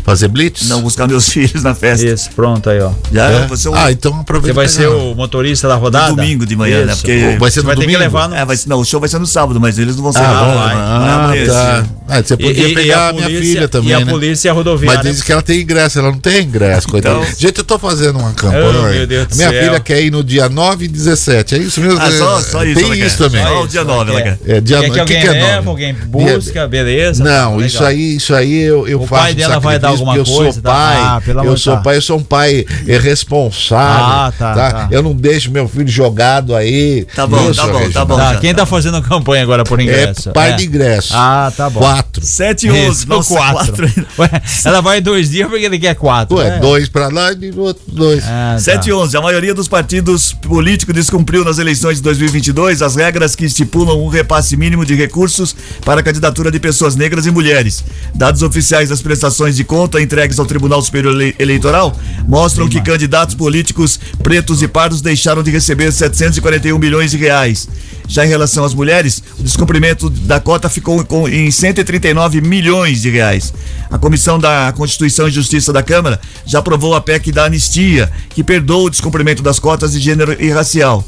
Fazer 0.04 0.28
blitz? 0.28 0.68
Não 0.68 0.82
buscar 0.82 1.08
meus 1.08 1.26
filhos 1.32 1.62
na 1.62 1.74
festa. 1.74 2.04
Isso, 2.04 2.28
pronto 2.36 2.68
aí, 2.68 2.78
ó. 2.78 2.90
Já 3.10 3.24
É? 3.30 3.46
você 3.46 3.70
um 3.70 3.74
Ah, 3.74 3.90
então 3.90 4.20
aproveita. 4.20 4.48
Você 4.48 4.52
vai 4.52 4.68
ser 4.68 4.86
o 4.86 5.14
motorista 5.14 5.66
da 5.66 5.76
rodada? 5.76 6.08
domingo 6.14 6.44
de 6.44 6.54
manhã, 6.54 6.84
né? 6.84 6.92
Isso. 6.92 7.00
Porque 7.00 7.36
Vai 7.40 7.50
ser 7.50 7.60
no 7.60 7.66
vai 7.66 7.74
ter 7.74 7.80
que 7.80 7.86
domingo? 7.86 7.98
levar 8.00 8.28
no 8.28 8.34
É, 8.34 8.44
vai, 8.44 8.54
não, 8.66 8.80
o 8.80 8.84
show 8.84 9.00
vai 9.00 9.08
ser 9.08 9.18
no 9.18 9.26
sábado, 9.26 9.58
mas 9.58 9.78
eles 9.78 9.96
não 9.96 10.02
vão 10.02 10.12
ser 10.12 10.18
Ah, 10.18 10.30
lá. 10.30 10.40
bom, 10.44 10.54
vai- 10.58 10.74
vai 10.74 11.42
ah, 11.42 11.46
tá. 11.46 11.86
Ah, 12.06 12.22
você 12.22 12.36
podia 12.36 12.74
pegar 12.74 13.08
a, 13.08 13.12
minha 13.14 13.28
filha 13.28 13.66
também, 13.66 13.90
e 13.90 13.94
a 13.94 14.00
né? 14.00 14.04
polícia 14.04 14.52
rodoviária. 14.52 15.00
Mas 15.02 15.10
diz 15.16 15.22
que 15.22 15.32
ela 15.32 15.40
tem 15.40 15.62
ingresso, 15.62 15.98
ela 15.98 16.10
não 16.10 16.18
tem 16.18 16.42
ingresso, 16.42 16.86
coitada. 16.86 17.20
Então- 17.20 17.34
Gente, 17.38 17.58
eu 17.58 17.64
tô 17.64 17.78
fazendo 17.78 18.18
uma 18.18 18.32
campanha. 18.32 18.64
Oh, 18.78 18.82
meu 18.92 19.06
Deus 19.06 19.26
do 19.28 19.36
minha 19.36 19.50
céu. 19.50 19.62
filha 19.64 19.80
quer 19.80 20.02
ir 20.02 20.10
no 20.10 20.22
dia 20.22 20.48
9 20.48 20.84
e 20.84 20.88
17, 20.88 21.54
é 21.54 21.58
isso 21.58 21.80
mesmo? 21.80 21.98
Ah, 22.00 22.10
só, 22.10 22.40
só 22.40 22.64
isso. 22.64 22.74
Tem 22.74 22.84
ela 22.84 22.96
quer. 22.96 23.06
isso 23.06 23.16
também. 23.16 23.42
Só 23.42 23.62
o 23.62 23.66
dia 23.66 23.80
isso, 23.80 23.88
9 23.88 24.10
ela 24.10 24.20
quer. 24.22 24.38
É, 24.46 24.60
dia 24.60 24.80
Quer 24.80 24.90
que 24.90 24.90
no- 24.96 25.00
alguém 25.00 25.20
que 25.20 25.26
é 25.26 25.30
leva, 25.30 25.56
nove? 25.56 25.68
alguém 25.68 25.94
Dia- 25.94 26.34
busca, 26.36 26.68
beleza? 26.68 27.24
Não, 27.24 27.52
Legal. 27.56 27.66
isso 27.66 27.84
aí, 27.84 28.16
isso 28.16 28.34
aí 28.34 28.60
eu, 28.62 28.86
eu 28.86 29.00
O 29.00 29.06
faço 29.06 29.22
pai 29.22 29.32
um 29.32 29.36
dela 29.36 29.58
vai 29.60 29.78
dar 29.78 29.88
alguma 29.88 30.16
eu 30.16 30.24
coisa, 30.26 30.52
sou 30.52 30.62
tá? 30.62 30.70
pai, 30.72 30.96
Ah, 30.98 31.22
pelo 31.24 31.40
amor 31.40 31.50
eu 31.52 31.56
sou 31.56 31.74
tá. 31.76 31.80
pai, 31.82 31.96
eu 31.96 32.02
sou 32.02 32.18
um 32.18 32.22
pai 32.22 32.66
responsável, 33.00 34.04
Ah, 34.04 34.32
tá, 34.38 34.54
tá. 34.54 34.88
Eu 34.90 35.02
não 35.02 35.14
deixo 35.14 35.50
meu 35.50 35.66
filho 35.68 35.88
jogado 35.88 36.54
aí. 36.54 37.06
Tá 37.14 37.26
bom, 37.26 37.50
tá 37.52 37.66
bom, 37.66 37.90
tá 37.90 38.04
bom. 38.04 38.16
Tá, 38.16 38.34
já, 38.34 38.40
quem 38.40 38.54
tá 38.54 38.66
fazendo 38.66 39.00
campanha 39.00 39.42
agora 39.42 39.64
por 39.64 39.80
É 39.80 39.82
ingresso? 39.82 40.30
pai 40.32 40.54
de 40.54 40.66
ingresso. 40.66 41.14
Ah, 41.14 41.50
tá 41.56 41.70
bom. 41.70 41.93
Quatro. 41.94 42.24
7 42.24 42.66
e 42.66 42.70
11. 42.70 42.90
Isso, 42.90 43.08
Nossa, 43.08 43.34
quatro. 43.34 43.86
Ué, 44.18 44.42
ela 44.64 44.80
vai 44.80 45.00
dois 45.00 45.30
dias 45.30 45.48
porque 45.48 45.64
ele 45.64 45.78
quer 45.78 45.94
quatro. 45.94 46.36
Ué, 46.36 46.50
né? 46.50 46.58
dois 46.58 46.88
pra 46.88 47.08
lá 47.08 47.32
e 47.32 47.52
outro 47.56 47.82
dois. 47.88 48.22
Ah, 48.24 48.52
tá. 48.54 48.58
7 48.60 48.88
e 48.88 48.92
11. 48.92 49.16
A 49.16 49.20
maioria 49.20 49.54
dos 49.54 49.68
partidos 49.68 50.32
políticos 50.32 50.94
descumpriu 50.94 51.44
nas 51.44 51.58
eleições 51.58 51.96
de 51.98 52.02
2022 52.02 52.82
as 52.82 52.96
regras 52.96 53.34
que 53.36 53.44
estipulam 53.44 54.02
um 54.02 54.08
repasse 54.08 54.56
mínimo 54.56 54.84
de 54.84 54.94
recursos 54.94 55.54
para 55.84 56.00
a 56.00 56.02
candidatura 56.02 56.50
de 56.50 56.58
pessoas 56.58 56.96
negras 56.96 57.26
e 57.26 57.30
mulheres. 57.30 57.84
Dados 58.14 58.42
oficiais 58.42 58.88
das 58.88 59.00
prestações 59.02 59.56
de 59.56 59.64
conta 59.64 60.00
entregues 60.00 60.38
ao 60.38 60.46
Tribunal 60.46 60.82
Superior 60.82 61.14
Ele- 61.20 61.34
Eleitoral 61.38 61.96
mostram 62.26 62.68
que 62.68 62.80
candidatos 62.80 63.34
políticos 63.34 63.98
pretos 64.22 64.62
e 64.62 64.68
pardos 64.68 65.00
deixaram 65.00 65.42
de 65.42 65.50
receber 65.50 65.92
741 65.92 66.78
milhões 66.78 67.10
de 67.10 67.16
reais. 67.16 67.68
Já 68.06 68.24
em 68.24 68.28
relação 68.28 68.64
às 68.64 68.74
mulheres, 68.74 69.22
o 69.38 69.42
descumprimento 69.42 70.10
da 70.10 70.38
cota 70.38 70.68
ficou 70.68 71.06
em 71.28 71.50
139 71.84 72.40
milhões 72.40 73.02
de 73.02 73.10
reais. 73.10 73.52
A 73.90 73.98
Comissão 73.98 74.38
da 74.38 74.72
Constituição 74.76 75.28
e 75.28 75.30
Justiça 75.30 75.72
da 75.72 75.82
Câmara 75.82 76.18
já 76.44 76.58
aprovou 76.58 76.94
a 76.94 77.00
PEC 77.00 77.30
da 77.30 77.44
anistia, 77.44 78.10
que 78.30 78.42
perdoa 78.42 78.84
o 78.84 78.90
descumprimento 78.90 79.42
das 79.42 79.58
cotas 79.58 79.92
de 79.92 80.00
gênero 80.00 80.36
e 80.40 80.50
racial. 80.50 81.04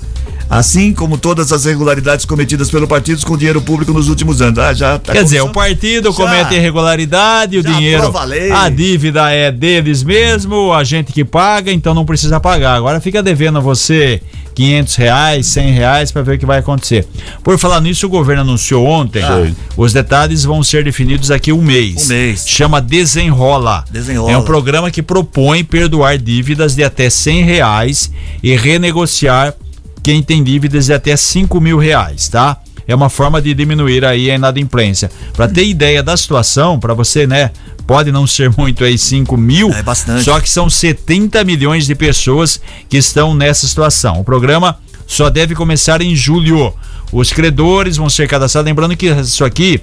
assim 0.49 0.93
como 0.93 1.19
todas 1.19 1.51
as 1.53 1.65
irregularidades 1.65 2.25
cometidas 2.25 2.71
pelo 2.71 2.87
partido 2.87 3.25
com 3.27 3.37
dinheiro 3.37 3.61
público 3.61 3.93
nos 3.93 4.09
últimos 4.09 4.41
anos. 4.41 4.59
Ah, 4.61 4.73
já 4.73 4.97
tá 4.97 5.13
Quer 5.13 5.25
dizer, 5.25 5.41
o 5.41 5.49
partido 5.49 6.13
Já. 6.13 6.17
comete 6.17 6.55
irregularidade, 6.55 7.59
o 7.59 7.65
dinheiro, 7.65 8.13
a 8.55 8.69
dívida 8.69 9.29
é 9.33 9.51
deles 9.51 10.05
mesmo, 10.05 10.73
a 10.73 10.85
gente 10.85 11.13
que 11.13 11.25
paga, 11.25 11.73
então 11.73 11.93
não 11.95 12.05
precisa 12.05 12.39
pagar. 12.39 12.77
Agora 12.77 13.01
fica 13.01 13.25
devendo 13.25 13.59
a 13.59 13.61
você 13.61 14.21
500 14.57 14.95
reais, 14.97 15.47
100 15.49 15.71
reais 15.73 16.11
para 16.11 16.23
ver 16.23 16.37
o 16.37 16.39
que 16.39 16.47
vai 16.47 16.59
acontecer. 16.59 17.07
Por 17.45 17.59
falar 17.59 17.79
nisso, 17.83 18.07
o 18.07 18.09
governo 18.09 18.41
anunciou 18.41 18.87
ontem, 18.87 19.23
Ah. 19.23 19.51
os 19.77 19.93
detalhes 19.93 20.45
vão 20.45 20.63
ser 20.63 20.83
definidos 20.83 21.29
daqui 21.29 21.53
um 21.53 21.61
mês. 21.63 22.07
Um 22.07 22.09
mês. 22.09 22.45
Chama 22.49 22.81
Desenrola. 22.81 23.85
Desenrola. 23.91 24.33
É 24.33 24.39
um 24.39 24.43
programa 24.43 24.91
que 24.91 25.03
propõe 25.03 25.63
perdoar 25.63 26.17
dívidas 26.17 26.75
de 26.75 26.83
até 26.83 27.11
100 27.11 27.45
reais 27.45 28.11
e 28.43 28.57
renegociar 28.57 29.55
quem 30.03 30.23
tem 30.23 30.43
dívidas 30.43 30.87
de 30.87 30.95
até 30.95 31.17
5 31.17 31.61
mil 31.61 31.77
reais, 31.79 32.29
tá? 32.29 32.57
É 32.89 32.95
uma 32.95 33.09
forma 33.09 33.41
de 33.43 33.53
diminuir 33.55 34.05
aí 34.05 34.31
a 34.31 34.35
inadimplência. 34.37 35.11
Para 35.33 35.49
ter 35.49 35.67
ideia 35.67 36.03
da 36.03 36.17
situação, 36.17 36.79
para 36.79 36.95
você, 36.95 37.27
né? 37.27 37.51
Pode 37.87 38.11
não 38.11 38.27
ser 38.27 38.51
muito 38.57 38.83
aí 38.85 38.97
5 38.99 39.37
mil, 39.37 39.71
É 39.73 39.83
bastante. 39.83 40.25
só 40.25 40.41
que 40.41 40.49
são 40.49 40.69
70 40.69 41.43
milhões 41.45 41.87
de 41.87 41.95
pessoas 41.95 42.61
que 42.89 42.97
estão 42.97 43.35
nessa 43.35 43.67
situação. 43.67 44.21
O 44.21 44.25
programa 44.25 44.79
só 45.07 45.31
deve 45.31 45.55
começar 45.55 46.01
em 46.03 46.15
julho. 46.15 46.73
Os 47.13 47.33
credores 47.33 47.97
vão 47.97 48.11
ser 48.11 48.29
cadastrados. 48.29 48.67
Lembrando 48.69 48.97
que 48.97 49.07
isso 49.07 49.45
aqui 49.45 49.81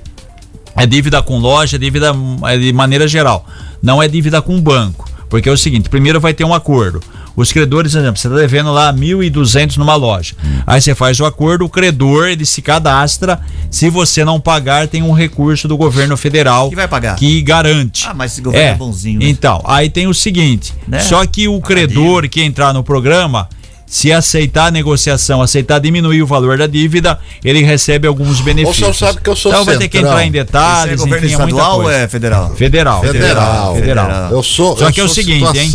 é 0.76 0.86
dívida 0.86 1.22
com 1.22 1.38
loja, 1.39 1.80
dívida 1.80 2.14
é 2.47 2.58
de 2.58 2.74
maneira 2.74 3.08
geral. 3.08 3.45
Não 3.82 4.01
é 4.04 4.08
dívida 4.08 4.41
com 4.41 4.60
banco. 4.60 5.10
Porque 5.34 5.49
é 5.49 5.51
o 5.51 5.57
seguinte, 5.57 5.89
primeiro 5.89 6.21
vai 6.21 6.31
ter 6.31 6.43
um 6.43 6.53
acordo. 6.53 7.01
Os 7.36 7.51
credores, 7.51 7.93
por 7.93 7.97
exemplo, 7.97 8.17
você 8.21 8.27
está 8.27 8.38
devendo 8.39 8.71
lá 8.71 8.93
1.200 8.93 9.77
numa 9.77 9.95
loja. 9.95 10.36
Aí 10.67 10.79
você 10.79 10.93
faz 10.93 11.19
o 11.19 11.25
acordo, 11.25 11.65
o 11.65 11.69
credor, 11.69 12.27
ele 12.27 12.45
se 12.45 12.61
cadastra. 12.61 13.41
Se 13.71 13.89
você 13.89 14.23
não 14.23 14.39
pagar, 14.39 14.88
tem 14.88 15.01
um 15.01 15.11
recurso 15.11 15.67
do 15.67 15.75
governo 15.75 16.15
federal 16.15 16.69
Que 16.69 16.75
vai 16.75 16.88
pagar. 16.88 17.15
que 17.15 17.41
garante. 17.41 18.05
Ah, 18.07 18.13
mas 18.13 18.34
esse 18.34 18.41
governo 18.41 18.67
é 18.67 18.75
bonzinho, 18.75 19.21
né? 19.21 19.25
Então, 19.27 19.59
aí 19.65 19.89
tem 19.89 20.05
o 20.05 20.13
seguinte, 20.13 20.71
Né? 20.88 20.99
só 20.99 21.25
que 21.25 21.47
o 21.47 21.59
credor 21.59 22.29
que 22.29 22.39
entrar 22.39 22.71
no 22.71 22.84
programa, 22.84 23.49
se 23.93 24.11
aceitar 24.11 24.65
a 24.65 24.71
negociação, 24.71 25.39
aceitar 25.39 25.77
diminuir 25.77 26.23
o 26.23 26.25
valor 26.25 26.57
da 26.57 26.65
dívida, 26.65 27.19
ele 27.45 27.61
recebe 27.63 28.07
alguns 28.07 28.39
O 28.39 28.43
benefícios. 28.43 28.77
senhor 28.77 28.93
sabe 28.95 29.21
que 29.21 29.29
eu 29.29 29.35
sou 29.35 29.51
Então 29.51 29.63
vai 29.63 29.77
ter 29.77 29.87
que 29.87 29.99
entrar 29.99 30.23
em 30.23 30.29
Esse 30.29 30.31
detalhes, 30.31 30.93
é 30.93 30.95
governo 30.95 31.25
enfim, 31.27 31.35
é 31.35 31.37
muita 31.37 31.51
estadual 31.51 31.77
ou 31.77 31.83
coisa. 31.83 31.99
é 31.99 32.07
federal? 32.07 32.55
Federal. 32.55 33.01
Federal. 33.03 33.75
Federal. 33.75 34.31
Eu 34.31 34.41
sou. 34.41 34.75
Só 34.75 34.87
eu 34.87 34.91
que 34.91 34.99
é 34.99 35.03
o 35.03 35.07
sou 35.07 35.13
seguinte, 35.13 35.59
hein? 35.59 35.71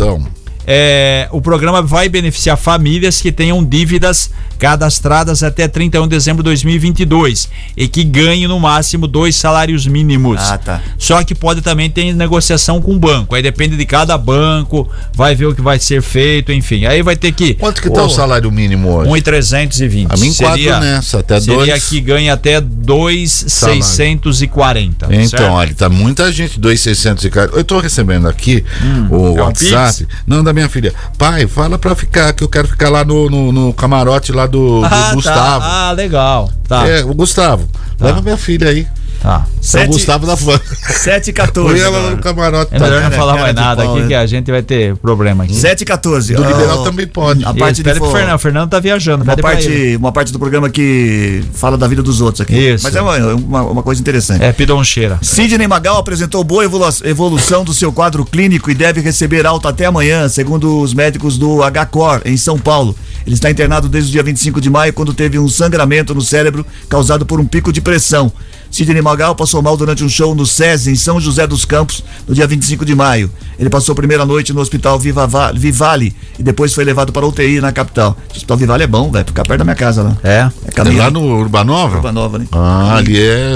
É, 0.71 1.27
o 1.31 1.41
programa 1.41 1.81
vai 1.81 2.07
beneficiar 2.07 2.55
famílias 2.55 3.19
que 3.19 3.31
tenham 3.31 3.65
dívidas 3.65 4.29
cadastradas 4.59 5.41
até 5.41 5.67
31 5.67 6.03
de 6.03 6.09
dezembro 6.09 6.43
de 6.43 6.49
2022 6.49 7.49
e 7.75 7.87
que 7.87 8.03
ganhem 8.03 8.47
no 8.47 8.59
máximo 8.59 9.07
dois 9.07 9.35
salários 9.35 9.87
mínimos. 9.87 10.39
Ah, 10.41 10.59
tá. 10.59 10.79
Só 10.95 11.23
que 11.23 11.33
pode 11.33 11.61
também 11.61 11.89
ter 11.89 12.13
negociação 12.13 12.79
com 12.79 12.93
o 12.93 12.99
banco. 12.99 13.33
Aí 13.33 13.41
depende 13.41 13.75
de 13.75 13.85
cada 13.85 14.15
banco, 14.15 14.87
vai 15.11 15.33
ver 15.33 15.47
o 15.47 15.55
que 15.55 15.61
vai 15.61 15.79
ser 15.79 16.03
feito, 16.03 16.51
enfim. 16.51 16.85
Aí 16.85 17.01
vai 17.01 17.15
ter 17.15 17.31
que. 17.31 17.55
Quanto 17.55 17.81
que 17.81 17.89
tá 17.89 18.03
o 18.03 18.09
salário 18.09 18.51
mínimo 18.51 18.93
hoje? 18.93 19.09
1,320. 19.09 20.11
A 20.11 20.17
mim 20.17 20.27
enquadro 20.27 20.79
nessa, 20.81 21.17
até 21.19 21.41
seria 21.41 21.65
dois. 21.65 21.89
que 21.89 21.99
ganha 21.99 22.33
até 22.33 22.61
2,640. 22.61 25.07
Então, 25.09 25.27
certo? 25.27 25.51
olha, 25.51 25.73
tá 25.73 25.89
muita 25.89 26.31
gente, 26.31 26.59
2,600 26.59 27.25
e 27.25 27.31
cara. 27.31 27.49
Eu 27.53 27.63
tô 27.63 27.79
recebendo 27.79 28.27
aqui 28.27 28.63
o 29.09 29.15
é 29.15 29.17
um 29.17 29.33
WhatsApp. 29.45 30.07
Não, 30.27 30.43
da 30.43 30.53
minha 30.59 30.69
filha. 30.69 30.93
Pai, 31.17 31.47
fala 31.47 31.77
pra 31.79 31.95
ficar, 31.95 32.33
que 32.33 32.43
eu 32.43 32.49
quero 32.49 32.67
ficar 32.67 32.89
lá 32.89 33.03
no, 33.03 33.29
no, 33.29 33.51
no 33.51 33.73
camarote 33.73 34.31
lá 34.31 34.45
do, 34.45 34.81
do 34.81 34.85
Ah, 34.85 34.89
tá. 34.89 35.13
Gustavo. 35.13 35.65
Ah, 35.65 35.91
legal. 35.91 36.51
Tá. 36.67 36.87
É, 36.87 37.03
o 37.03 37.13
Gustavo. 37.13 37.67
Leva 37.99 38.21
minha 38.21 38.37
filha 38.37 38.69
aí. 38.69 38.87
Tá. 39.21 39.45
Sete- 39.61 39.87
Gustavo 39.91 40.25
da 40.25 40.35
Fã. 40.37 40.59
7 40.89 41.29
e 41.29 41.33
14. 41.33 41.69
Põe 41.69 41.79
ela 41.79 42.11
no 42.11 42.17
camarote. 42.17 42.73
É 42.73 42.79
melhor 42.79 43.01
não 43.03 43.11
falar 43.11 43.37
mais 43.37 43.55
nada 43.55 43.83
aqui 43.83 43.99
né? 44.01 44.07
que 44.07 44.13
a 44.15 44.25
gente 44.25 44.49
vai 44.51 44.61
ter 44.61 44.95
problema 44.97 45.43
aqui. 45.43 45.53
7 45.53 45.81
e 45.81 45.85
14. 45.85 46.33
Do 46.33 46.43
liberal 46.43 46.81
o- 46.81 46.83
também 46.83 47.07
pode. 47.07 47.43
A 47.45 47.53
parte 47.53 47.83
de 47.83 47.83
que 47.83 47.99
o 47.99 48.11
Fernando, 48.11 48.35
o 48.35 48.39
Fernando 48.39 48.69
tá 48.69 48.79
viajando. 48.79 49.23
Uma 49.23 49.35
parte, 49.37 49.95
uma 49.97 50.11
parte 50.11 50.31
do 50.31 50.39
programa 50.39 50.69
que 50.69 51.43
fala 51.53 51.77
da 51.77 51.87
vida 51.87 52.01
dos 52.01 52.21
outros 52.21 52.41
aqui. 52.41 52.55
Isso. 52.57 52.83
Mas 52.83 52.95
é 52.95 53.01
uma, 53.01 53.17
uma, 53.35 53.61
uma 53.63 53.83
coisa 53.83 54.01
interessante. 54.01 54.43
É, 54.43 54.51
pidoncheira. 54.51 55.17
Sidney 55.21 55.67
Magal 55.67 55.97
apresentou 55.97 56.43
boa 56.43 56.63
evolu- 56.63 56.79
evolução 57.03 57.63
do 57.63 57.73
seu 57.73 57.91
quadro 57.91 58.23
clínico 58.25 58.71
e 58.71 58.75
deve 58.75 59.01
receber 59.01 59.45
alta 59.45 59.69
até 59.69 59.85
amanhã, 59.85 60.27
segundo 60.29 60.79
os 60.81 60.93
médicos 60.93 61.37
do 61.37 61.59
HCOR, 61.63 62.21
em 62.25 62.37
São 62.37 62.57
Paulo. 62.57 62.95
Ele 63.25 63.35
está 63.35 63.49
internado 63.51 63.87
desde 63.89 64.09
o 64.09 64.11
dia 64.13 64.23
25 64.23 64.59
de 64.61 64.69
maio, 64.69 64.93
quando 64.93 65.13
teve 65.13 65.37
um 65.37 65.47
sangramento 65.47 66.15
no 66.15 66.21
cérebro 66.21 66.65
causado 66.87 67.25
por 67.25 67.39
um 67.39 67.45
pico 67.45 67.71
de 67.71 67.81
pressão. 67.81 68.31
Sidney 68.71 69.01
Magal 69.01 69.35
passou 69.35 69.61
mal 69.61 69.75
durante 69.75 70.03
um 70.03 70.09
show 70.09 70.33
no 70.35 70.45
SESI, 70.45 70.91
em 70.91 70.95
São 70.95 71.19
José 71.19 71.45
dos 71.47 71.65
Campos, 71.65 72.03
no 72.27 72.33
dia 72.35 72.45
25 72.47 72.85
de 72.85 72.93
maio. 72.95 73.31
Ele 73.57 73.69
passou 73.69 73.93
a 73.93 73.95
primeira 73.95 74.25
noite 74.25 74.53
no 74.53 74.61
Hospital 74.61 74.97
Viva 74.99 75.27
Va- 75.27 75.51
Vivale 75.51 76.15
e 76.37 76.43
depois 76.43 76.73
foi 76.73 76.85
levado 76.85 77.11
para 77.11 77.25
a 77.25 77.29
UTI 77.29 77.59
na 77.59 77.71
capital. 77.71 78.15
O 78.29 78.31
Hospital 78.35 78.57
Vivale 78.57 78.83
é 78.83 78.87
bom, 78.87 79.11
velho, 79.11 79.25
ficar 79.25 79.43
perto 79.43 79.59
da 79.59 79.63
minha 79.65 79.75
casa 79.75 80.03
lá. 80.03 80.17
É. 80.23 80.29
É 80.39 80.51
É 80.67 80.71
caminho. 80.71 80.97
lá 80.99 81.09
no 81.11 81.21
Urbanova? 81.21 81.95
Urba 81.97 82.11
Nova, 82.11 82.37
né? 82.39 82.45
Ah, 82.53 82.95
ali 82.97 83.19
é. 83.19 83.49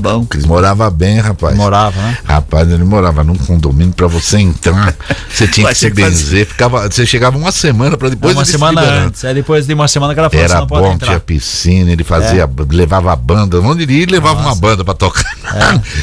Bom. 0.00 0.26
Eles 0.34 0.44
moravam 0.46 0.90
bem, 0.90 1.18
rapaz. 1.20 1.56
Morava, 1.56 2.00
né? 2.02 2.18
Rapaz, 2.24 2.68
ele 2.70 2.84
morava 2.84 3.24
num 3.24 3.36
condomínio 3.36 3.94
pra 3.94 4.06
você 4.08 4.38
entrar. 4.38 4.94
Você 5.32 5.46
tinha 5.48 5.64
Vai 5.70 5.72
que 5.74 5.78
se 5.80 5.86
que 5.90 5.94
benzer. 5.94 6.46
Ficava, 6.46 6.90
você 6.90 7.06
chegava 7.06 7.38
uma 7.38 7.52
semana 7.52 7.96
pra 7.96 8.08
depois 8.08 8.34
uma 8.34 8.42
ele 8.42 8.46
se 8.46 8.52
semana 8.52 8.80
liberando. 8.80 9.06
antes. 9.08 9.24
Aí 9.24 9.34
depois 9.34 9.66
de 9.66 9.72
uma 9.74 9.88
semana 9.88 10.12
que 10.12 10.20
ela 10.20 10.28
falou, 10.30 10.46
você 10.48 10.54
Era 10.54 10.64
bom, 10.66 10.92
entrar. 10.92 11.06
tinha 11.08 11.20
piscina, 11.20 11.90
ele 11.90 12.04
fazia, 12.04 12.48
levava 12.70 13.12
a 13.12 13.16
banda. 13.16 13.60
Onde 13.60 13.84
ele 13.84 13.94
ia, 13.94 14.02
levava 14.40 14.54
uma 14.54 14.60
banda 14.60 14.84
pra 14.84 14.94
tocar. 14.94 15.24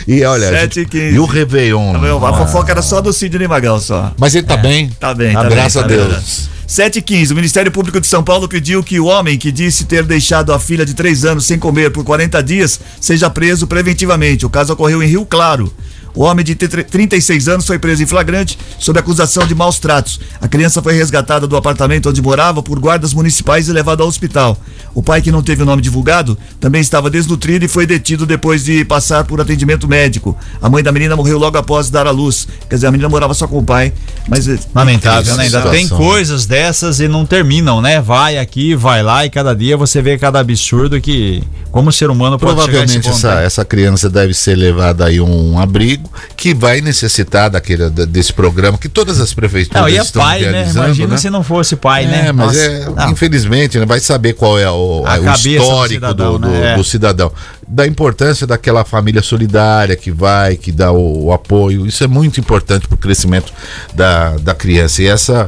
e 0.08 0.24
olha, 0.24 0.48
a 0.50 0.52
Sete 0.52 0.80
e 0.80 0.84
gente- 0.84 0.90
quinze. 0.92 1.16
e 1.16 1.20
o 1.20 1.26
Réveillon. 1.26 1.94
Tá 1.94 2.00
vendo? 2.00 2.26
A 2.26 2.34
fofoca 2.34 2.72
era 2.72 2.82
só 2.82 3.02
do 3.02 3.12
Sidney 3.12 3.48
Magal, 3.48 3.80
só. 3.80 4.12
Mas 4.18 4.36
ele 4.36 4.46
tá 4.48 4.58
bem. 4.58 4.90
Tá 5.00 5.14
bem, 5.14 5.34
tá, 5.34 5.40
Ah, 5.42 5.44
bem. 5.44 5.52
graças 5.52 5.74
tá 5.74 5.82
a 5.82 5.88
Deus. 5.88 6.08
tá 6.08 6.16
bem. 6.16 6.58
7 6.68 7.00
e 7.00 7.02
15 7.02 7.32
o 7.32 7.36
Ministério 7.38 7.72
Público 7.72 8.02
de 8.02 8.08
São 8.08 8.22
Paulo 8.22 8.46
pediu 8.46 8.84
que 8.84 9.00
o 9.00 9.06
homem 9.06 9.38
que 9.38 9.54
disse 9.54 9.86
ter 9.86 10.04
deixado 10.04 10.52
a 10.52 10.60
filha 10.60 10.86
de 10.86 10.94
3 10.94 11.24
anos 11.24 11.46
sem 11.46 11.58
comer 11.58 11.92
por 11.92 12.04
40 12.04 12.44
dias 12.44 12.78
seja 13.00 13.30
preso 13.30 13.66
preventivamente. 13.68 14.46
O 14.46 14.50
caso 14.50 14.74
ocorreu 14.74 15.02
em 15.02 15.08
Rio 15.08 15.26
Claro. 15.26 15.72
O 16.18 16.24
homem 16.24 16.44
de 16.44 16.56
tre- 16.56 16.84
36 16.84 17.48
anos 17.48 17.68
foi 17.68 17.78
preso 17.78 18.02
em 18.02 18.08
flagrante 18.08 18.58
sob 18.80 18.98
acusação 19.00 19.46
de 19.46 19.54
maus 19.54 19.78
tratos. 19.78 20.20
A 20.42 20.48
criança 20.48 20.82
foi 20.82 20.94
resgatada 20.94 21.46
do 21.46 21.56
apartamento 21.56 22.10
onde 22.10 22.22
morava 22.24 22.64
por 22.64 22.80
guardas 22.80 23.14
municipais 23.14 23.68
e 23.70 23.72
levada 23.72 24.02
ao 24.02 24.10
hospital. 24.10 24.58
O 24.96 25.04
pai, 25.04 25.22
que 25.22 25.32
não 25.32 25.44
teve 25.44 25.62
o 25.62 25.66
nome 25.66 25.80
divulgado, 25.80 26.36
também 26.60 26.82
estava 26.82 27.08
desnutrido 27.08 27.64
e 27.66 27.68
foi 27.68 27.86
detido 27.86 28.26
depois 28.26 28.64
de 28.66 28.84
passar 28.84 29.26
por 29.26 29.40
atendimento 29.40 29.88
médico. 29.88 30.36
A 30.60 30.68
mãe 30.68 30.82
da 30.82 30.92
menina 30.92 31.16
morreu 31.16 31.38
logo 31.38 31.56
após 31.56 31.92
dar 31.92 32.08
à 32.08 32.12
luz. 32.12 32.48
Quer 32.68 32.76
dizer, 32.78 32.88
a 32.88 32.92
menina 32.92 33.08
morava 33.08 33.36
só 33.36 33.48
com 33.48 33.60
o 33.60 33.64
pai, 33.64 33.94
mas 34.28 34.48
eh, 34.48 34.58
Lamentável, 34.74 35.36
né? 35.36 35.44
Ainda 35.44 35.62
tem 35.70 35.88
coisas 35.98 36.48
dessas 36.48 37.00
e 37.00 37.08
não 37.08 37.28
terminam, 37.28 37.80
né? 37.80 38.02
Vai 38.02 38.40
aqui, 38.40 38.74
vai 38.74 39.04
lá 39.04 39.24
e 39.24 39.30
cada 39.30 39.54
dia 39.56 39.78
você 39.78 40.02
vê 40.02 40.18
cada 40.18 40.40
absurdo 40.40 41.00
que 41.00 41.44
como 41.78 41.90
o 41.90 41.94
ser 41.94 42.10
humano 42.10 42.40
pode 42.40 42.56
Provavelmente 42.56 43.08
essa, 43.08 43.36
né? 43.36 43.46
essa 43.46 43.64
criança 43.64 44.10
deve 44.10 44.34
ser 44.34 44.56
levada 44.56 45.06
aí 45.06 45.20
a 45.20 45.24
um 45.24 45.60
abrigo 45.60 46.12
que 46.36 46.52
vai 46.52 46.82
necessitar 46.82 47.52
daquele, 47.52 47.88
da- 47.92 48.04
desse 48.06 48.34
programa 48.34 48.80
que 48.80 48.90
todas 48.90 49.20
as 49.22 49.32
prefeituras 49.32 49.84
Não, 49.84 49.88
e 49.88 49.96
é 49.96 50.02
estão 50.02 50.24
pai, 50.24 50.42
né? 50.42 50.68
Imagina 50.72 51.08
né? 51.10 51.18
se 51.18 51.30
não 51.30 51.44
fosse 51.44 51.76
pai, 51.76 52.06
É, 52.06 52.08
né? 52.08 52.32
mas 52.32 52.48
Nossa. 52.58 53.06
é, 53.06 53.10
infelizmente, 53.12 53.78
né, 53.78 53.86
vai 53.86 54.00
saber 54.00 54.34
qual 54.34 54.58
é 54.58 54.68
o, 54.72 55.02
o 55.02 55.04
cabeça 55.04 55.44
do 55.44 55.50
histórico 55.50 55.94
cidadão, 55.94 56.32
do, 56.34 56.40
do- 56.40 56.48
né? 56.48 56.74
É. 56.74 56.76
do 56.76 56.84
cidadão. 56.84 57.32
Da 57.68 57.86
importância 57.86 58.48
daquela 58.48 58.84
família 58.84 59.22
solidária 59.22 59.96
que 59.96 60.10
vai, 60.10 60.56
que 60.56 60.72
dá 60.72 60.92
o, 60.92 61.26
o 61.26 61.32
apoio. 61.32 61.86
Isso 61.86 62.04
é 62.04 62.08
muito 62.08 62.40
importante 62.40 62.88
para 62.88 62.96
o 62.96 62.98
crescimento 62.98 63.54
da, 63.94 64.38
da 64.38 64.56
criança. 64.56 65.04
E 65.04 65.08
essa, 65.08 65.48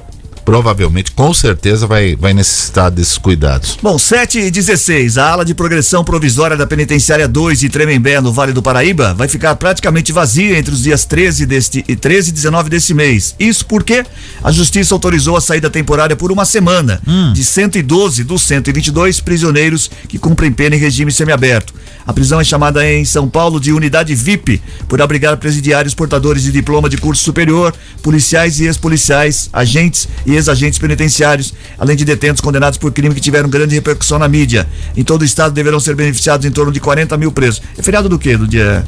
provavelmente, 0.49 1.11
com 1.11 1.31
certeza, 1.31 1.85
vai, 1.85 2.15
vai 2.15 2.33
necessitar 2.33 2.89
desses 2.89 3.19
cuidados. 3.19 3.77
Bom, 3.83 3.99
7 3.99 4.39
e 4.39 4.49
16, 4.49 5.19
a 5.19 5.29
ala 5.29 5.45
de 5.45 5.53
progressão 5.53 6.03
provisória 6.03 6.57
da 6.57 6.65
Penitenciária 6.65 7.27
2 7.27 7.59
de 7.59 7.69
Tremembé, 7.69 8.19
no 8.19 8.33
Vale 8.33 8.51
do 8.51 8.59
Paraíba, 8.59 9.13
vai 9.13 9.27
ficar 9.27 9.53
praticamente 9.57 10.11
vazia 10.11 10.57
entre 10.57 10.73
os 10.73 10.81
dias 10.81 11.05
13, 11.05 11.45
deste, 11.45 11.85
e 11.87 11.95
13 11.95 12.29
e 12.29 12.33
19 12.33 12.67
desse 12.67 12.95
mês. 12.95 13.35
Isso 13.39 13.63
porque 13.63 14.03
a 14.43 14.51
Justiça 14.51 14.95
autorizou 14.95 15.37
a 15.37 15.41
saída 15.41 15.69
temporária 15.69 16.15
por 16.15 16.31
uma 16.31 16.45
semana 16.45 16.99
de 17.31 17.43
112 17.43 18.23
dos 18.23 18.41
122 18.41 19.19
prisioneiros 19.19 19.87
que 20.07 20.17
cumprem 20.17 20.51
pena 20.51 20.75
em 20.75 20.79
regime 20.79 21.11
semiaberto. 21.11 21.75
A 22.09 22.13
prisão 22.13 22.41
é 22.41 22.43
chamada 22.43 22.83
em 22.91 23.05
São 23.05 23.29
Paulo 23.29 23.59
de 23.59 23.71
unidade 23.71 24.15
VIP, 24.15 24.59
por 24.87 24.99
abrigar 24.99 25.37
presidiários 25.37 25.93
portadores 25.93 26.41
de 26.41 26.51
diploma 26.51 26.89
de 26.89 26.97
curso 26.97 27.23
superior, 27.23 27.71
policiais 28.01 28.59
e 28.59 28.65
ex-policiais, 28.65 29.47
agentes 29.53 30.07
e 30.25 30.33
ex-agentes 30.33 30.79
penitenciários, 30.79 31.53
além 31.77 31.95
de 31.95 32.03
detentos 32.03 32.41
condenados 32.41 32.79
por 32.79 32.91
crime 32.91 33.13
que 33.13 33.21
tiveram 33.21 33.47
grande 33.47 33.75
repercussão 33.75 34.17
na 34.17 34.27
mídia. 34.27 34.67
Em 34.97 35.03
todo 35.03 35.21
o 35.21 35.25
estado 35.25 35.53
deverão 35.53 35.79
ser 35.79 35.93
beneficiados 35.95 36.47
em 36.47 36.51
torno 36.51 36.71
de 36.71 36.79
40 36.79 37.15
mil 37.15 37.31
presos. 37.31 37.61
É 37.77 37.83
feriado 37.83 38.09
do 38.09 38.17
quê? 38.17 38.35
Do 38.35 38.47
dia 38.47 38.83